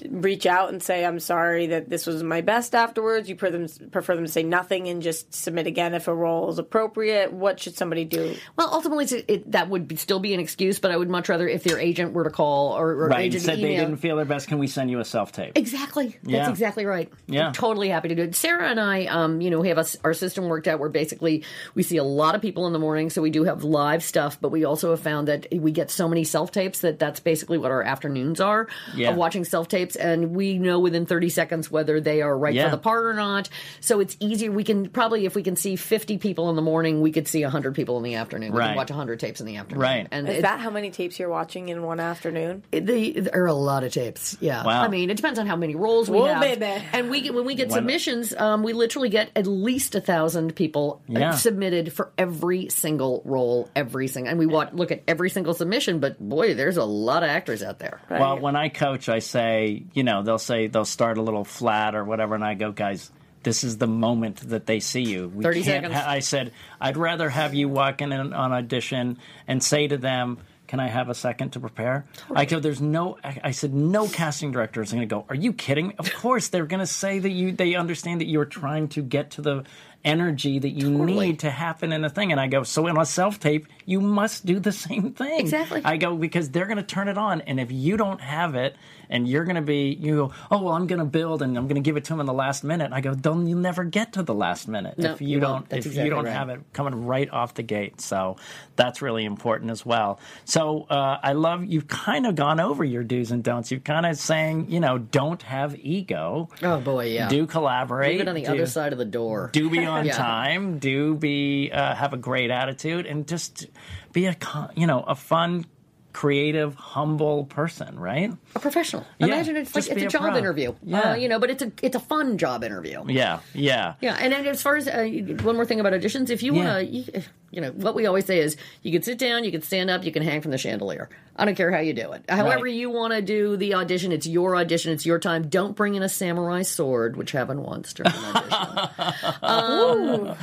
reach 0.10 0.46
out 0.46 0.70
and 0.70 0.82
say, 0.82 1.06
"I'm 1.06 1.20
sorry 1.20 1.68
that 1.68 1.90
this 1.90 2.06
was 2.06 2.24
my 2.24 2.42
best"? 2.42 2.76
Afterwards, 2.76 3.30
you 3.30 3.36
prefer 3.36 3.58
them 3.58 3.90
prefer 3.92 4.16
them 4.16 4.26
to 4.26 4.32
say 4.32 4.44
nothing 4.44 4.88
and 4.88 5.02
just 5.02 5.34
submit 5.34 5.68
again 5.68 5.94
if 5.94 6.08
a 6.08 6.14
role 6.16 6.50
is 6.50 6.60
appropriate. 6.60 7.34
What 7.34 7.60
should 7.60 7.76
somebody 7.76 8.06
do? 8.06 8.36
Well, 8.56 8.70
ultimately, 8.72 9.06
it's, 9.06 9.14
it, 9.14 9.52
that 9.52 9.70
would 9.70 9.88
be, 9.88 9.96
still 9.96 10.20
be 10.20 10.34
an 10.34 10.40
excuse, 10.40 10.80
but 10.80 10.92
I 10.92 10.98
would 10.98 11.10
much 11.10 11.30
rather 11.30 11.48
if 11.48 11.64
their 11.64 11.80
agent 11.80 12.14
were 12.14 12.24
to 12.24 12.30
call 12.30 12.74
or, 12.78 12.92
or 12.92 13.08
Right, 13.08 13.22
agent 13.26 13.44
said 13.44 13.58
they 13.58 13.76
didn't 13.76 13.98
feel 13.98 14.16
their 14.16 14.26
best. 14.26 14.48
Can 14.48 14.60
we 14.60 14.68
send 14.68 14.90
you 14.92 15.00
a 15.00 15.06
self 15.06 15.32
tape? 15.32 15.54
Exactly. 15.56 16.18
That's 16.24 16.32
Yeah. 16.34 16.50
exactly 16.50 16.86
right. 16.86 17.12
Yeah. 17.28 17.48
I'm 17.48 17.54
totally 17.54 17.90
happy 17.90 18.10
to 18.10 18.16
do 18.16 18.24
it. 18.24 18.36
Sarah 18.36 18.70
and 18.70 18.80
I, 18.80 19.06
um, 19.06 19.42
you 19.42 19.50
know, 19.50 19.60
we 19.60 19.70
have 19.70 19.78
a, 19.78 19.86
our 20.04 20.14
system 20.14 20.48
worked 20.48 20.68
out 20.68 20.80
where 20.80 20.90
basically 20.90 21.44
we 21.76 21.84
see 21.84 21.98
a 21.98 22.04
lot 22.04 22.36
of 22.36 22.42
people 22.42 22.68
in 22.68 22.74
the 22.74 22.80
morning, 22.80 23.10
so 23.10 23.22
we 23.22 23.30
do 23.32 23.44
have 23.44 23.64
live 23.64 24.04
stuff, 24.04 24.40
but 24.40 24.50
we 24.50 24.66
also 24.66 24.92
have 24.92 25.00
found 25.00 25.28
that 25.28 25.48
we 25.52 25.72
get 25.72 25.90
so 25.92 26.08
many 26.08 26.24
self 26.24 26.52
tapes 26.52 26.82
that 26.82 27.00
that's 27.00 27.20
basically 27.20 27.58
what 27.58 27.72
our 27.72 27.84
afternoons 27.84 28.40
are 28.40 28.68
Yeah. 28.96 29.10
of 29.12 29.16
watching 29.18 29.44
self 29.46 29.68
tapes, 29.68 29.79
and 29.96 30.36
we 30.36 30.58
know 30.58 30.80
within 30.80 31.06
30 31.06 31.30
seconds 31.30 31.72
whether 31.72 32.00
they 32.02 32.22
are 32.22 32.38
right 32.38 32.54
Yeah. 32.54 32.66
for 32.70 32.72
the 32.76 32.82
part 32.82 33.06
or 33.06 33.14
not. 33.14 33.50
So 33.82 34.00
it's 34.00 34.16
easier. 34.20 34.52
We 34.52 34.64
can 34.64 34.90
probably, 34.90 35.26
if 35.26 35.36
we 35.36 35.44
can 35.44 35.56
see 35.56 35.76
50 35.76 36.18
people 36.18 36.50
in 36.50 36.56
the 36.56 36.62
morning, 36.62 37.02
we 37.02 37.12
could 37.12 37.28
see 37.28 37.44
100 37.44 37.76
people 37.76 37.98
in 37.98 38.04
the 38.04 38.16
afternoon. 38.16 38.52
We 38.54 38.60
Right. 38.60 38.68
can 38.68 38.76
watch 38.76 38.90
100 38.92 39.20
tapes 39.20 39.40
in 39.40 39.46
the 39.48 39.58
afternoon. 39.58 39.82
Right. 39.82 40.08
And 40.12 40.28
Is 40.30 40.42
that 40.42 40.60
how 40.60 40.70
many 40.70 40.92
tapes 40.92 41.20
you're 41.20 41.30
watching 41.30 41.70
in 41.70 41.84
one 41.84 42.00
afternoon? 42.00 42.64
they, 42.72 43.12
there 43.12 43.44
are 43.44 43.48
a 43.48 43.54
lot 43.54 43.84
of 43.84 43.92
tapes. 43.94 44.38
Yeah, 44.40 44.64
Wow. 44.66 44.82
I 44.82 44.88
mean, 44.88 45.10
it 45.10 45.16
depends 45.18 45.40
on 45.40 45.48
how 45.48 45.56
many 45.56 45.76
roles 45.76 46.10
we 46.10 46.18
Whoa, 46.18 46.26
have. 46.34 46.42
baby. 46.42 46.84
And 46.94 47.10
we 47.10 47.22
get- 47.22 47.34
when 47.34 47.46
we 47.46 47.56
get 47.56 47.70
When- 47.70 47.78
submissions, 47.78 48.34
um, 48.36 48.64
we 48.64 48.74
literally 48.74 49.10
get 49.10 49.30
at 49.36 49.48
least 49.48 49.96
a 49.96 50.02
thousand 50.02 50.56
people 50.56 51.02
uh, 51.10 51.20
Yeah. 51.20 51.32
submitted 51.32 51.94
for 51.94 52.12
every 52.18 52.70
single 52.70 53.22
role, 53.26 53.70
every 53.76 54.08
single. 54.08 54.30
And 54.30 54.40
we 54.40 54.46
watch, 54.46 54.70
look 54.74 54.92
at 54.92 55.02
every 55.08 55.30
single 55.30 55.54
submission. 55.54 56.00
But 56.00 56.20
boy, 56.20 56.54
there's 56.54 56.78
a 56.78 56.84
lot 56.84 57.24
of 57.24 57.30
actors 57.30 57.64
out 57.64 57.80
there. 57.80 58.00
Well, 58.10 58.40
when 58.40 58.56
I 58.56 58.70
coach, 58.70 59.10
I 59.10 59.20
say, 59.20 59.69
you 59.94 60.04
know, 60.04 60.24
they'll 60.24 60.38
say 60.40 60.68
they'll 60.68 60.86
start 60.86 61.18
a 61.18 61.22
little 61.22 61.44
flat 61.46 61.96
or 61.96 62.04
whatever, 62.04 62.36
and 62.36 62.44
I 62.44 62.54
go, 62.54 62.72
guys, 62.72 63.12
this 63.44 63.64
is 63.64 63.78
the 63.78 63.88
moment 63.88 64.38
that 64.50 64.66
they 64.66 64.80
see 64.80 65.04
you. 65.04 65.30
We 65.30 65.44
30 65.44 65.64
can't 65.64 65.84
seconds. 65.86 65.94
ha- 65.96 66.10
I 66.10 66.20
said, 66.20 66.52
I'd 66.80 66.98
rather 66.98 67.30
have 67.30 67.54
you 67.54 67.70
walk 67.70 68.02
in 68.02 68.12
on 68.12 68.34
audition 68.34 69.18
and 69.48 69.64
say 69.64 69.88
to 69.88 69.98
them, 69.98 70.40
can 70.68 70.80
I 70.80 70.88
have 70.88 71.10
a 71.10 71.16
second 71.16 71.52
to 71.54 71.60
prepare? 71.60 72.06
I 72.36 72.46
go, 72.46 72.60
there's 72.60 72.82
no, 72.82 73.18
I 73.24 73.40
I 73.46 73.52
said, 73.52 73.74
no 73.74 74.08
casting 74.08 74.52
director 74.52 74.82
is 74.82 74.92
going 74.92 75.02
to 75.02 75.08
go, 75.08 75.26
are 75.28 75.36
you 75.36 75.52
kidding 75.54 75.88
me? 75.88 75.96
Of 75.98 76.14
course, 76.14 76.50
they're 76.50 76.68
going 76.68 76.82
to 76.82 76.86
say 76.86 77.18
that 77.18 77.30
you, 77.32 77.54
they 77.54 77.74
understand 77.76 78.22
that 78.22 78.28
you're 78.28 78.46
trying 78.46 78.90
to 78.90 79.02
get 79.02 79.32
to 79.32 79.42
the 79.42 79.64
energy 80.04 80.60
that 80.60 80.70
you 80.70 80.90
need 80.90 81.40
to 81.40 81.50
happen 81.50 81.92
in 81.92 82.02
the 82.02 82.10
thing. 82.10 82.32
And 82.32 82.40
I 82.40 82.48
go, 82.48 82.64
so 82.64 82.88
in 82.88 82.98
a 82.98 83.06
self 83.06 83.40
tape, 83.40 83.68
you 83.86 84.00
must 84.02 84.46
do 84.46 84.60
the 84.60 84.72
same 84.88 85.14
thing. 85.14 85.40
Exactly. 85.40 85.82
I 85.84 85.98
go, 85.98 86.16
because 86.16 86.50
they're 86.50 86.66
going 86.66 86.78
to 86.78 86.84
turn 86.84 87.08
it 87.08 87.18
on. 87.18 87.42
And 87.42 87.60
if 87.60 87.72
you 87.72 87.98
don't 87.98 88.22
have 88.22 88.56
it 88.56 88.76
and 89.10 89.28
you're 89.28 89.44
going 89.44 89.56
to 89.56 89.62
be, 89.62 89.98
you 90.00 90.16
go, 90.16 90.34
oh, 90.52 90.62
well, 90.64 90.74
I'm 90.74 90.88
going 90.88 91.00
to 91.00 91.06
build 91.06 91.42
and 91.42 91.58
I'm 91.58 91.66
going 91.68 91.76
to 91.76 91.82
give 91.82 91.98
it 91.98 92.06
to 92.06 92.14
them 92.14 92.20
in 92.20 92.26
the 92.26 92.34
last 92.34 92.64
minute. 92.64 92.92
I 92.94 93.02
go, 93.02 93.14
then 93.14 93.48
you'll 93.48 93.60
never 93.60 93.84
get 93.84 94.14
to 94.14 94.24
the 94.24 94.34
last 94.34 94.68
minute 94.68 94.98
No, 94.98 95.14
if 95.14 95.22
you, 95.22 95.30
you 95.30 95.40
don't, 95.40 95.66
if 95.72 95.86
exactly 95.86 96.04
you 96.04 96.10
don't 96.12 96.26
right. 96.26 96.34
have 96.34 96.50
it 96.50 96.62
coming 96.74 97.06
right 97.06 97.30
off 97.30 97.56
the 97.56 97.64
gate. 97.64 98.02
So 98.02 98.38
that's 98.76 99.02
really 99.02 99.26
important 99.26 99.72
as 99.72 99.86
well. 99.86 100.20
So 100.46 100.86
uh, 100.90 101.18
I 101.22 101.34
love, 101.34 101.66
you've 101.66 101.88
kind 101.88 102.26
of 102.26 102.36
gone 102.36 102.60
over 102.60 102.84
your 102.84 103.04
do's 103.04 103.32
and 103.32 103.44
don'ts. 103.44 103.72
You've 103.72 103.84
kind 103.84 104.06
of 104.06 104.18
saying, 104.18 104.70
you 104.70 104.80
know, 104.80 104.98
don't 104.98 105.42
have 105.42 105.76
ego. 105.76 106.50
Oh 106.62 106.80
boy, 106.80 107.08
yeah. 107.08 107.28
Do 107.30 107.48
collaborate. 107.48 108.12
Leave 108.12 108.22
it 108.22 108.28
on 108.28 108.36
the 108.36 108.44
do- 108.44 108.52
other 108.52 108.66
side 108.68 108.94
of 108.94 109.00
the 109.00 109.06
door. 109.06 109.50
do 109.52 109.70
be 109.70 109.80
on 109.90 110.06
Yeah. 110.06 110.16
time 110.16 110.80
do 110.80 111.16
be 111.16 111.70
uh, 111.72 111.96
have 111.96 112.14
a 112.14 112.18
great 112.18 112.52
attitude 112.52 113.06
and 113.06 113.28
just 113.28 113.68
be 114.14 114.26
a 114.28 114.36
you 114.76 114.88
know 114.88 115.02
a 115.02 115.16
fun 115.16 115.66
creative 116.12 116.74
humble 116.76 117.46
person 117.46 118.00
right 118.00 118.32
a 118.56 118.60
professional. 118.60 119.06
Yeah, 119.20 119.28
Imagine 119.28 119.58
it's 119.58 119.76
like 119.76 119.88
it's 119.90 120.02
a 120.02 120.06
a 120.06 120.10
job 120.10 120.22
pro. 120.24 120.38
interview. 120.38 120.74
Yeah. 120.84 121.12
Uh, 121.12 121.16
you 121.16 121.30
know, 121.30 121.38
but 121.40 121.50
it's 121.52 121.62
a 121.62 121.72
it's 121.84 121.96
a 121.96 122.00
fun 122.00 122.38
job 122.38 122.64
interview. 122.64 123.04
yeah 123.08 123.40
yeah 123.54 123.94
Yeah, 124.02 124.18
and 124.20 124.34
then 124.34 124.46
as 124.48 124.62
far 124.62 124.76
as 124.76 124.88
uh, 124.88 125.04
one 125.44 125.56
more 125.56 125.66
thing 125.66 125.80
about 125.80 125.94
auditions, 125.94 126.30
if 126.32 126.42
you 126.42 126.56
Yeah. 126.56 126.64
want 126.66 126.80
to, 126.90 126.96
you, 126.96 127.24
you 127.52 127.62
know, 127.62 127.72
what 127.72 127.94
we 127.96 128.06
always 128.08 128.26
say 128.26 128.40
is 128.40 128.58
you 128.82 128.92
can 128.92 129.04
sit 129.04 129.18
down, 129.20 129.44
you 129.44 129.52
can 129.52 129.62
stand 129.62 129.90
up, 129.90 130.04
you 130.04 130.12
can 130.12 130.24
hang 130.24 130.42
from 130.42 130.52
the 130.52 130.58
chandelier. 130.58 131.10
I 131.36 131.46
don't 131.46 131.56
care 131.56 131.72
how 131.72 131.80
you 131.80 131.94
do 131.94 132.12
it. 132.14 132.24
However 132.28 132.66
Right. 132.66 132.74
you 132.74 132.90
want 132.90 133.14
to 133.14 133.22
do 133.22 133.56
the 133.56 133.76
audition, 133.76 134.12
it's 134.12 134.28
your 134.28 134.56
audition, 134.56 134.92
it's 134.92 135.06
your 135.06 135.20
time. 135.20 135.48
Don't 135.48 135.76
bring 135.76 135.94
in 135.96 136.04
a 136.04 136.10
samurai 136.10 136.64
sword, 136.64 137.18
which 137.18 137.32
happened 137.32 137.64
once 137.64 137.94
during 137.94 138.12
an 138.14 138.36
audition. 138.36 139.34
um, 139.44 140.36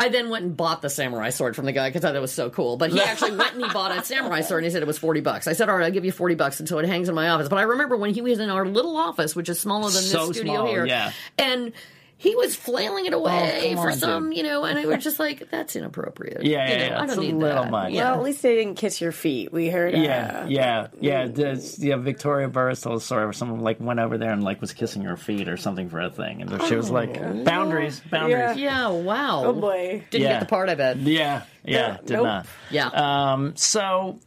I 0.00 0.08
then 0.08 0.30
went 0.30 0.44
and 0.46 0.56
bought 0.56 0.80
the 0.82 0.88
samurai 0.90 1.28
sword 1.30 1.54
from 1.54 1.66
the 1.66 1.72
guy 1.72 1.88
because 1.90 2.04
I 2.04 2.08
thought 2.08 2.16
it 2.16 2.20
was 2.20 2.32
so 2.32 2.48
cool. 2.50 2.76
But 2.78 2.90
he 2.90 3.00
actually 3.00 3.36
went 3.36 3.52
and 3.54 3.64
he 3.64 3.70
bought 3.70 3.96
a 3.96 4.02
samurai 4.04 4.40
sword 4.40 4.64
and 4.64 4.64
he 4.64 4.72
said 4.72 4.82
it 4.82 4.86
was 4.86 4.98
40 4.98 5.20
bucks. 5.20 5.46
I 5.46 5.52
said, 5.52 5.68
all 5.68 5.76
right, 5.76 5.84
I'll 5.84 5.90
give 5.92 6.04
you 6.06 6.10
40 6.12 6.34
bucks. 6.36 6.60
So 6.64 6.78
it 6.78 6.86
hangs 6.86 7.08
in 7.10 7.14
my 7.14 7.28
office. 7.28 7.48
But 7.48 7.58
I 7.58 7.62
remember 7.62 7.96
when 7.98 8.14
he 8.14 8.22
was 8.22 8.38
in 8.40 8.48
our 8.48 8.66
little 8.66 8.96
office, 8.96 9.36
which 9.36 9.48
is 9.50 9.60
smaller 9.60 9.90
than 9.90 10.02
So 10.02 10.28
this 10.28 10.36
studio 10.38 10.54
small, 10.54 10.66
here. 10.66 10.86
yeah. 10.86 11.12
And 11.38 11.72
he 12.20 12.36
was 12.36 12.54
flailing 12.54 13.06
it 13.06 13.14
away 13.14 13.72
come 13.74 13.82
for 13.82 13.90
on, 13.92 13.96
some, 13.98 14.28
dude. 14.28 14.36
you 14.36 14.42
know, 14.42 14.64
and 14.64 14.78
it 14.78 14.86
was 14.86 15.02
just 15.04 15.18
like, 15.18 15.50
that's 15.50 15.74
inappropriate. 15.74 16.44
Yeah, 16.44 16.66
You 16.66 16.72
yeah, 16.74 16.78
know, 16.78 16.84
yeah. 16.84 17.00
I 17.00 17.04
It's 17.04 17.14
don't 17.14 17.24
a 17.24 17.26
need 17.28 17.34
little 17.36 17.62
that. 17.64 17.70
much. 17.70 17.92
Yeah. 17.92 18.04
Well, 18.10 18.14
at 18.20 18.22
least 18.24 18.42
they 18.42 18.54
didn't 18.56 18.74
kiss 18.74 19.00
your 19.00 19.10
feet. 19.12 19.50
We 19.52 19.70
heard. 19.70 19.94
Uh, 19.94 19.98
Yeah, 19.98 20.46
yeah, 20.46 20.88
yeah. 21.00 21.56
Yeah, 21.78 21.96
Victoria 21.96 22.48
Burrows 22.48 22.82
told 22.82 22.98
a 22.98 23.00
story 23.00 23.24
where 23.24 23.32
someone 23.32 23.60
like 23.60 23.80
went 23.80 24.00
over 24.00 24.18
there 24.18 24.32
and 24.32 24.44
like 24.44 24.60
was 24.60 24.74
kissing 24.74 25.02
her 25.04 25.16
feet 25.16 25.48
or 25.48 25.56
something 25.56 25.88
for 25.88 25.98
a 26.00 26.10
thing, 26.10 26.42
and 26.42 26.62
she 26.64 26.76
was 26.76 26.90
like, 26.90 27.14
"Boundaries, 27.44 28.00
boundaries." 28.10 28.58
Yeah, 28.58 28.88
wow. 28.90 29.44
Oh 29.46 29.52
boy. 29.54 30.04
Didn't 30.10 30.22
Yeah. 30.24 30.32
get 30.34 30.40
the 30.40 30.46
part, 30.46 30.68
I 30.68 30.74
bet. 30.74 30.98
Yeah, 30.98 31.42
yeah, 31.64 31.78
Yeah, 31.92 31.96
did 32.04 32.10
nope. 32.10 32.24
not. 32.24 32.46
Yeah. 32.70 32.88
Um, 33.32 33.56
so, 33.56 34.18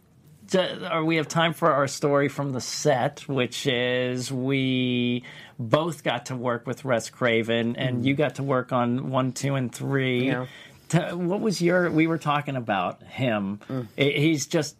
d- 0.49 0.57
are 0.59 1.03
we 1.05 1.17
have 1.17 1.27
time 1.27 1.53
for 1.53 1.71
our 1.71 1.87
story 1.87 2.27
from 2.27 2.51
the 2.53 2.61
set, 2.61 3.27
which 3.27 3.67
is 3.67 4.31
we 4.31 5.23
both 5.59 6.03
got 6.03 6.27
to 6.27 6.35
work 6.35 6.67
with 6.67 6.83
Wes 6.83 7.09
Craven, 7.09 7.75
and 7.75 8.05
you 8.05 8.15
mm. 8.15 8.17
got 8.17 8.35
to 8.35 8.43
work 8.43 8.71
on 8.71 9.09
one, 9.09 9.31
two, 9.31 9.55
and 9.55 9.73
three. 9.73 10.27
Yeah. 10.27 10.47
T- 10.89 10.99
what 10.99 11.41
was 11.41 11.61
your? 11.61 11.89
We 11.89 12.07
were 12.07 12.17
talking 12.17 12.55
about 12.55 13.03
him. 13.03 13.59
Mm. 13.69 13.87
I- 13.97 14.19
He's 14.19 14.47
just. 14.47 14.77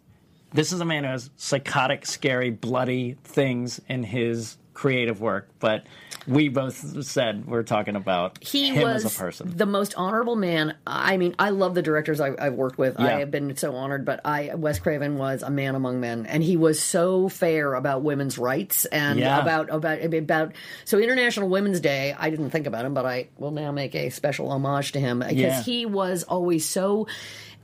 This 0.52 0.72
is 0.72 0.80
a 0.80 0.84
man 0.84 1.02
who 1.02 1.10
has 1.10 1.30
psychotic, 1.36 2.06
scary, 2.06 2.50
bloody 2.50 3.16
things 3.24 3.80
in 3.88 4.04
his 4.04 4.56
creative 4.74 5.20
work, 5.20 5.48
but 5.60 5.84
we 6.26 6.48
both 6.48 7.04
said 7.04 7.46
we're 7.46 7.62
talking 7.62 7.96
about 7.96 8.42
he 8.42 8.68
him 8.70 8.82
was 8.82 9.04
as 9.04 9.14
a 9.14 9.18
person. 9.18 9.56
the 9.56 9.66
most 9.66 9.94
honorable 9.94 10.36
man. 10.36 10.74
I 10.86 11.16
mean, 11.16 11.34
I 11.38 11.50
love 11.50 11.74
the 11.74 11.82
directors 11.82 12.20
I, 12.20 12.34
I've 12.38 12.54
worked 12.54 12.76
with. 12.78 12.98
I 12.98 13.20
have 13.20 13.30
been 13.30 13.56
so 13.56 13.74
honored, 13.76 14.04
but 14.04 14.20
I 14.24 14.54
Wes 14.54 14.78
Craven 14.78 15.16
was 15.18 15.42
a 15.42 15.50
man 15.50 15.74
among 15.74 16.00
men, 16.00 16.26
and 16.26 16.42
he 16.42 16.56
was 16.56 16.80
so 16.82 17.28
fair 17.28 17.74
about 17.74 18.02
women's 18.02 18.36
rights 18.38 18.84
and 18.86 19.18
Yeah. 19.18 19.40
about 19.40 19.70
about 19.70 20.02
about. 20.02 20.52
So 20.84 20.98
International 20.98 21.48
Women's 21.48 21.80
Day, 21.80 22.14
I 22.18 22.30
didn't 22.30 22.50
think 22.50 22.66
about 22.66 22.84
him, 22.84 22.94
but 22.94 23.06
I 23.06 23.28
will 23.38 23.50
now 23.52 23.70
make 23.72 23.94
a 23.94 24.10
special 24.10 24.50
homage 24.50 24.92
to 24.92 25.00
him 25.00 25.18
because 25.20 25.34
Yeah. 25.36 25.62
he 25.62 25.86
was 25.86 26.22
always 26.24 26.68
so. 26.68 27.06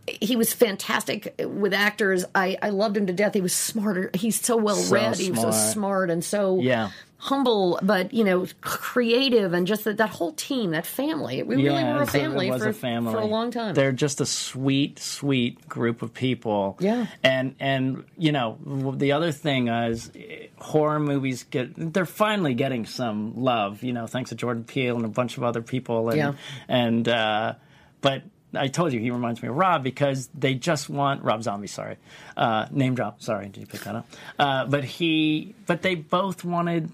He 0.06 0.34
was 0.36 0.52
fantastic 0.52 1.34
with 1.38 1.72
actors. 1.72 2.24
I, 2.34 2.56
I 2.62 2.70
loved 2.70 2.96
him 2.96 3.06
to 3.06 3.12
death. 3.12 3.34
He 3.34 3.40
was 3.40 3.54
smarter. 3.54 4.10
He's 4.14 4.40
so 4.40 4.56
well 4.56 4.82
read. 4.90 5.16
He 5.16 5.30
was 5.30 5.40
so 5.40 5.50
smart. 5.50 5.72
smart 5.72 6.10
and 6.10 6.24
so 6.24 6.58
Yeah. 6.60 6.90
humble, 7.18 7.78
but 7.82 8.12
you 8.12 8.24
know, 8.24 8.46
creative, 8.62 9.52
and 9.52 9.66
just 9.66 9.84
that, 9.84 9.98
that 9.98 10.08
whole 10.10 10.32
team, 10.32 10.70
that 10.70 10.86
family. 10.86 11.42
We 11.42 11.56
really 11.56 11.84
were 11.84 12.02
a 12.02 12.06
family, 12.06 12.50
was 12.50 12.62
for, 12.62 12.70
a 12.70 12.74
family 12.74 13.12
for 13.12 13.20
a 13.20 13.26
long 13.26 13.50
time. 13.50 13.74
They're 13.74 13.92
just 13.92 14.20
a 14.20 14.26
sweet, 14.26 14.98
sweet 14.98 15.68
group 15.68 16.02
of 16.02 16.12
people. 16.14 16.76
Yeah. 16.80 17.06
and 17.22 17.54
and 17.60 18.04
you 18.18 18.32
know 18.32 18.56
the 18.96 19.12
other 19.12 19.30
thing 19.32 19.68
is 19.68 20.10
eh, 20.16 20.46
horror 20.58 20.98
movies 20.98 21.44
get 21.44 21.72
they're 21.76 22.06
finally 22.06 22.54
getting 22.54 22.86
some 22.86 23.34
love. 23.36 23.84
You 23.84 23.92
know, 23.92 24.06
thanks 24.08 24.30
to 24.30 24.34
Jordan 24.36 24.64
Peele 24.64 24.96
and 24.96 25.04
a 25.04 25.08
bunch 25.08 25.36
of 25.36 25.44
other 25.44 25.62
people. 25.62 26.08
And, 26.08 26.18
Yeah. 26.18 26.32
and 26.68 27.06
uh, 27.08 27.54
but. 28.00 28.22
I 28.54 28.68
told 28.68 28.92
you 28.92 29.00
he 29.00 29.10
reminds 29.10 29.42
me 29.42 29.48
of 29.48 29.56
Rob 29.56 29.82
because 29.84 30.28
they 30.34 30.54
just 30.54 30.88
want 30.88 31.22
Rob 31.22 31.42
Zombie. 31.42 31.66
Sorry, 31.68 31.96
uh, 32.36 32.66
name 32.70 32.94
drop. 32.94 33.22
Sorry, 33.22 33.48
did 33.48 33.60
you 33.60 33.66
pick 33.66 33.80
that 33.82 33.94
up? 33.94 34.08
Uh, 34.38 34.66
but 34.66 34.84
he, 34.84 35.54
but 35.66 35.82
they 35.82 35.94
both 35.94 36.44
wanted 36.44 36.90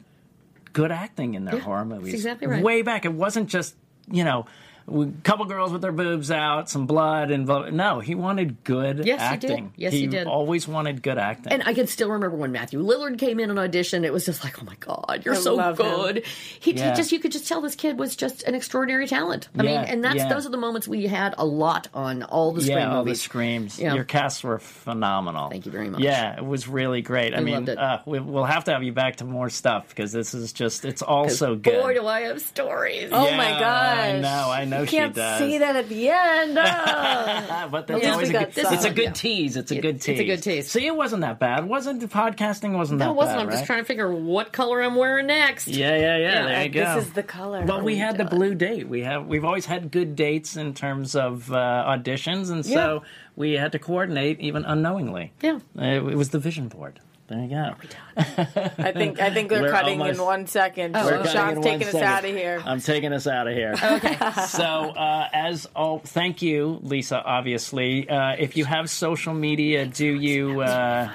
good 0.72 0.92
acting 0.92 1.34
in 1.34 1.44
their 1.46 1.54
Yeah, 1.57 1.61
horror 1.62 1.84
movies. 1.84 2.12
exactly 2.14 2.46
right. 2.46 2.62
Way 2.62 2.82
back, 2.82 3.04
it 3.04 3.12
wasn't 3.12 3.48
just 3.48 3.74
you 4.11 4.24
know. 4.24 4.46
A 4.89 5.07
couple 5.24 5.45
girls 5.47 5.72
with 5.72 5.82
their 5.82 5.91
boobs 5.93 6.30
out, 6.30 6.68
some 6.70 6.87
blood, 6.87 7.30
and 7.32 7.45
blah- 7.47 7.70
no, 7.70 7.99
he 8.01 8.14
wanted 8.14 8.62
good 8.62 9.05
Yes, 9.05 9.32
he 9.32 9.37
did. 9.49 9.70
Yes, 9.76 9.93
he 9.93 10.07
did. 10.07 10.26
Always 10.26 10.68
wanted 10.68 11.03
good 11.03 11.18
acting. 11.18 11.53
and 11.53 11.62
I 11.64 11.74
can 11.74 11.87
still 11.89 12.09
remember 12.11 12.37
when 12.37 12.53
Matthew 12.53 12.80
Lillard 12.82 13.18
came 13.18 13.41
in 13.41 13.51
an 13.51 13.59
audition. 13.59 14.05
It 14.05 14.12
was 14.12 14.24
just 14.24 14.45
like, 14.45 14.62
oh 14.62 14.64
my 14.64 14.76
god, 14.78 15.22
you're 15.24 15.34
I 15.34 15.39
so 15.39 15.74
good. 15.74 16.24
He, 16.61 16.72
he 16.72 16.78
just 16.78 17.11
you 17.11 17.18
could 17.18 17.32
just 17.32 17.49
tell 17.49 17.61
this 17.61 17.74
kid 17.74 17.99
was 17.99 18.14
just 18.16 18.45
an 18.45 18.55
extraordinary 18.55 19.07
talent. 19.09 19.49
I 19.59 19.62
mean, 19.62 19.76
and 19.76 20.05
that's 20.05 20.16
yeah. 20.16 20.28
those 20.28 20.47
are 20.47 20.51
the 20.51 20.57
moments 20.57 20.87
we 20.87 21.07
had 21.07 21.34
a 21.37 21.45
lot 21.45 21.89
on 21.93 22.22
all 22.22 22.53
the 22.53 22.61
Scream 22.61 22.78
yeah, 22.78 22.89
all 22.91 23.03
the 23.03 23.09
movies. 23.11 23.22
screams. 23.22 23.78
Yeah. 23.80 23.95
Your 23.95 24.05
casts 24.05 24.45
were 24.45 24.59
phenomenal. 24.59 25.51
Thank 25.51 25.66
you 25.66 25.72
very 25.72 25.89
much. 25.91 26.01
Yeah, 26.01 26.37
it 26.37 26.45
was 26.45 26.68
really 26.68 27.03
great. 27.03 27.34
I 27.34 27.39
We 27.41 27.45
mean, 27.47 27.55
loved 27.55 27.68
it. 27.70 27.78
Uh, 27.78 27.99
we, 28.07 28.20
we'll 28.20 28.45
have 28.45 28.64
to 28.64 28.72
have 28.72 28.82
you 28.82 28.93
back 28.93 29.16
to 29.16 29.24
more 29.24 29.51
stuff 29.51 29.89
because 29.89 30.12
this 30.12 30.32
is 30.32 30.53
just, 30.53 30.84
it's 30.84 31.03
all 31.03 31.28
so 31.28 31.57
good. 31.57 31.82
Boy, 31.82 31.95
do 31.95 32.07
I 32.07 32.20
have 32.22 32.41
stories. 32.41 33.11
Oh 33.12 33.26
Yeah, 33.26 33.37
my 33.37 33.51
gosh! 33.51 33.99
I 33.99 34.18
know, 34.20 34.51
I 34.51 34.64
know 34.64 34.75
You 34.80 34.86
can't 34.86 35.14
does. 35.14 35.38
say 35.38 35.58
that 35.58 35.76
at 35.76 35.88
the 35.88 36.08
end. 36.10 36.58
Oh. 36.58 37.68
but 37.70 37.86
that's 37.86 38.02
Yeah, 38.02 38.12
always 38.12 38.30
a 38.30 38.32
got 38.32 38.54
good, 38.54 38.64
it's 38.72 38.84
a 38.84 38.90
good 38.90 39.04
Yeah. 39.04 39.12
tease. 39.12 39.56
It's 39.56 39.70
a 39.70 39.76
It- 39.76 39.80
good 39.82 39.94
it's 39.96 40.08
a 40.08 40.14
tease. 40.14 40.26
good 40.26 40.42
tease. 40.42 40.70
See, 40.70 40.86
it 40.86 40.96
wasn't 40.96 41.22
that 41.22 41.38
bad. 41.38 41.66
Wasn't 41.68 42.02
podcasting 42.10 42.76
wasn't 42.76 42.98
that 43.00 43.06
bad. 43.06 43.06
no, 43.06 43.06
that 43.06 43.10
it 43.10 43.16
wasn't. 43.16 43.38
bad, 43.38 43.46
I'm 43.46 43.50
just 43.50 43.66
trying 43.66 43.78
to 43.80 43.84
figure 43.84 44.12
what 44.12 44.52
color 44.52 44.82
I'm 44.82 44.94
wearing 44.96 45.26
next. 45.26 45.68
Yeah, 45.68 45.96
yeah, 45.96 46.16
yeah. 46.16 46.44
there 46.46 46.62
you 46.64 46.68
go. 46.70 46.94
This 46.96 47.06
is 47.06 47.12
the 47.12 47.22
color. 47.22 47.64
Well, 47.64 47.82
we 47.82 47.96
had 47.96 48.18
the 48.18 48.24
blue 48.24 48.54
date. 48.54 48.88
We 48.88 49.02
have 49.02 49.26
we've 49.26 49.44
always 49.44 49.66
had 49.66 49.90
good 49.90 50.16
dates 50.16 50.56
in 50.56 50.74
terms 50.74 51.14
of 51.16 51.50
uh, 51.52 51.56
auditions, 51.88 52.50
and 52.50 52.64
so 52.64 53.02
we 53.34 53.52
had 53.52 53.72
to 53.72 53.78
coordinate 53.78 54.40
even 54.40 54.64
unknowingly. 54.64 55.32
Yeah. 55.42 55.58
Uh, 55.78 55.84
it, 55.84 56.02
was 56.16 56.30
the 56.30 56.38
vision 56.38 56.68
board. 56.68 57.00
There 57.28 57.40
you 57.40 57.48
go. 57.48 57.74
I 58.16 58.92
think 58.92 59.20
I 59.20 59.30
think 59.34 59.48
they're 59.48 59.62
We're 59.62 59.70
cutting 59.72 60.00
almost- 60.00 60.20
in 60.20 60.24
one 60.24 60.46
second. 60.46 60.94
We're 60.94 61.26
Sean's 61.26 61.56
in 61.56 61.62
taking 61.62 61.78
one 61.80 61.86
us 61.88 61.92
second. 61.92 62.02
out 62.08 62.24
of 62.24 62.30
here. 62.30 62.62
I'm 62.64 62.80
taking 62.80 63.12
us 63.12 63.26
out 63.26 63.48
of 63.48 63.54
here. 63.54 63.74
Okay. 63.82 64.16
so, 64.46 64.62
uh, 64.64 65.28
as 65.32 65.68
all, 65.74 65.98
thank 65.98 66.40
you, 66.42 66.78
Lisa. 66.82 67.20
Obviously, 67.22 68.08
uh, 68.08 68.36
if 68.38 68.56
you 68.56 68.64
have 68.64 68.88
social 68.90 69.34
media, 69.34 69.86
do 69.86 70.06
you 70.06 70.60
uh, 70.60 71.10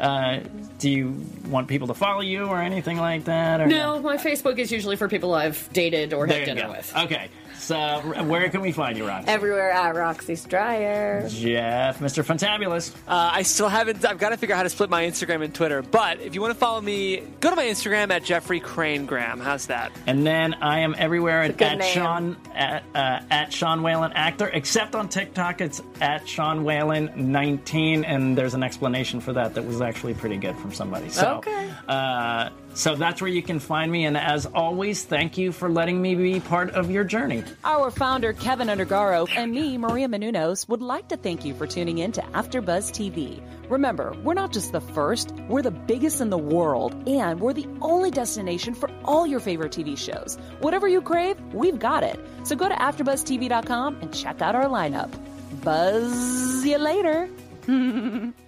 uh, 0.00 0.38
do 0.78 0.88
you 0.90 1.20
want 1.48 1.66
people 1.66 1.88
to 1.88 1.94
follow 1.94 2.20
you 2.20 2.46
or 2.46 2.60
anything 2.62 2.98
like 2.98 3.24
that? 3.24 3.60
Or 3.60 3.66
No, 3.66 3.98
my 4.00 4.16
Facebook 4.16 4.58
is 4.58 4.70
usually 4.70 4.94
for 4.94 5.08
people 5.08 5.34
I've 5.34 5.68
dated 5.72 6.12
or 6.14 6.28
There 6.28 6.38
had 6.38 6.44
dinner 6.44 6.62
go. 6.62 6.70
with. 6.70 6.92
Okay. 6.96 7.28
So, 7.58 8.00
where 8.24 8.48
can 8.48 8.60
we 8.60 8.72
find 8.72 8.96
you, 8.96 9.06
Roxy? 9.06 9.28
Everywhere 9.28 9.70
at 9.70 9.94
Roxy 9.94 10.34
Stryer. 10.34 11.28
Jeff, 11.28 11.98
Mr. 11.98 12.24
Fantabulous. 12.24 12.94
Uh, 13.06 13.30
I 13.34 13.42
still 13.42 13.68
haven't. 13.68 14.04
I've 14.04 14.18
got 14.18 14.30
to 14.30 14.36
figure 14.36 14.54
out 14.54 14.58
how 14.58 14.62
to 14.62 14.70
split 14.70 14.90
my 14.90 15.02
Instagram 15.04 15.42
and 15.44 15.54
Twitter. 15.54 15.82
But 15.82 16.20
if 16.20 16.34
you 16.34 16.40
want 16.40 16.52
to 16.54 16.58
follow 16.58 16.80
me, 16.80 17.22
go 17.40 17.50
to 17.50 17.56
my 17.56 17.64
Instagram 17.64 18.10
at 18.10 18.24
Jeffrey 18.24 18.60
Crane 18.60 19.06
Graham. 19.06 19.40
How's 19.40 19.66
that? 19.66 19.92
And 20.06 20.26
then 20.26 20.54
I 20.54 20.80
am 20.80 20.94
everywhere 20.98 21.42
at, 21.42 21.56
good 21.56 21.66
at 21.68 21.78
name. 21.78 21.94
Sean 21.94 22.36
at, 22.54 22.84
uh, 22.94 23.20
at 23.30 23.52
Sean 23.52 23.82
Whalen 23.82 24.12
actor, 24.14 24.48
except 24.48 24.94
on 24.94 25.08
TikTok. 25.08 25.60
It's 25.60 25.82
at 26.00 26.28
Sean 26.28 26.64
Whalen 26.64 27.10
19, 27.16 28.04
and 28.04 28.36
there's 28.38 28.54
an 28.54 28.62
explanation 28.62 29.20
for 29.20 29.32
that 29.32 29.54
that 29.54 29.64
was 29.64 29.80
actually 29.80 30.14
pretty 30.14 30.36
good 30.36 30.56
from 30.58 30.72
somebody. 30.72 31.08
So, 31.08 31.36
Okay. 31.38 31.70
Uh, 31.86 32.50
so 32.78 32.94
that's 32.94 33.20
where 33.20 33.30
you 33.30 33.42
can 33.42 33.58
find 33.58 33.90
me. 33.90 34.04
And 34.04 34.16
as 34.16 34.46
always, 34.46 35.04
thank 35.04 35.36
you 35.36 35.50
for 35.50 35.68
letting 35.68 36.00
me 36.00 36.14
be 36.14 36.38
part 36.38 36.70
of 36.70 36.92
your 36.92 37.02
journey. 37.02 37.42
Our 37.64 37.90
founder, 37.90 38.32
Kevin 38.32 38.68
Undergaro, 38.68 39.28
and 39.36 39.50
me, 39.50 39.76
Maria 39.76 40.06
Menounos, 40.06 40.68
would 40.68 40.80
like 40.80 41.08
to 41.08 41.16
thank 41.16 41.44
you 41.44 41.54
for 41.54 41.66
tuning 41.66 41.98
in 41.98 42.12
to 42.12 42.22
AfterBuzz 42.22 42.92
TV. 42.92 43.42
Remember, 43.68 44.14
we're 44.22 44.34
not 44.34 44.52
just 44.52 44.70
the 44.70 44.80
first, 44.80 45.32
we're 45.48 45.60
the 45.60 45.72
biggest 45.72 46.20
in 46.20 46.30
the 46.30 46.38
world, 46.38 46.94
and 47.08 47.40
we're 47.40 47.52
the 47.52 47.66
only 47.82 48.12
destination 48.12 48.74
for 48.74 48.88
all 49.04 49.26
your 49.26 49.40
favorite 49.40 49.72
TV 49.72 49.98
shows. 49.98 50.38
Whatever 50.60 50.86
you 50.86 51.02
crave, 51.02 51.36
we've 51.52 51.80
got 51.80 52.04
it. 52.04 52.20
So 52.44 52.54
go 52.54 52.68
to 52.68 52.76
AfterBuzzTV.com 52.76 53.98
and 54.02 54.14
check 54.14 54.40
out 54.40 54.54
our 54.54 54.66
lineup. 54.66 55.10
Buzz 55.64 56.64
you 56.64 56.78
later. 56.78 57.28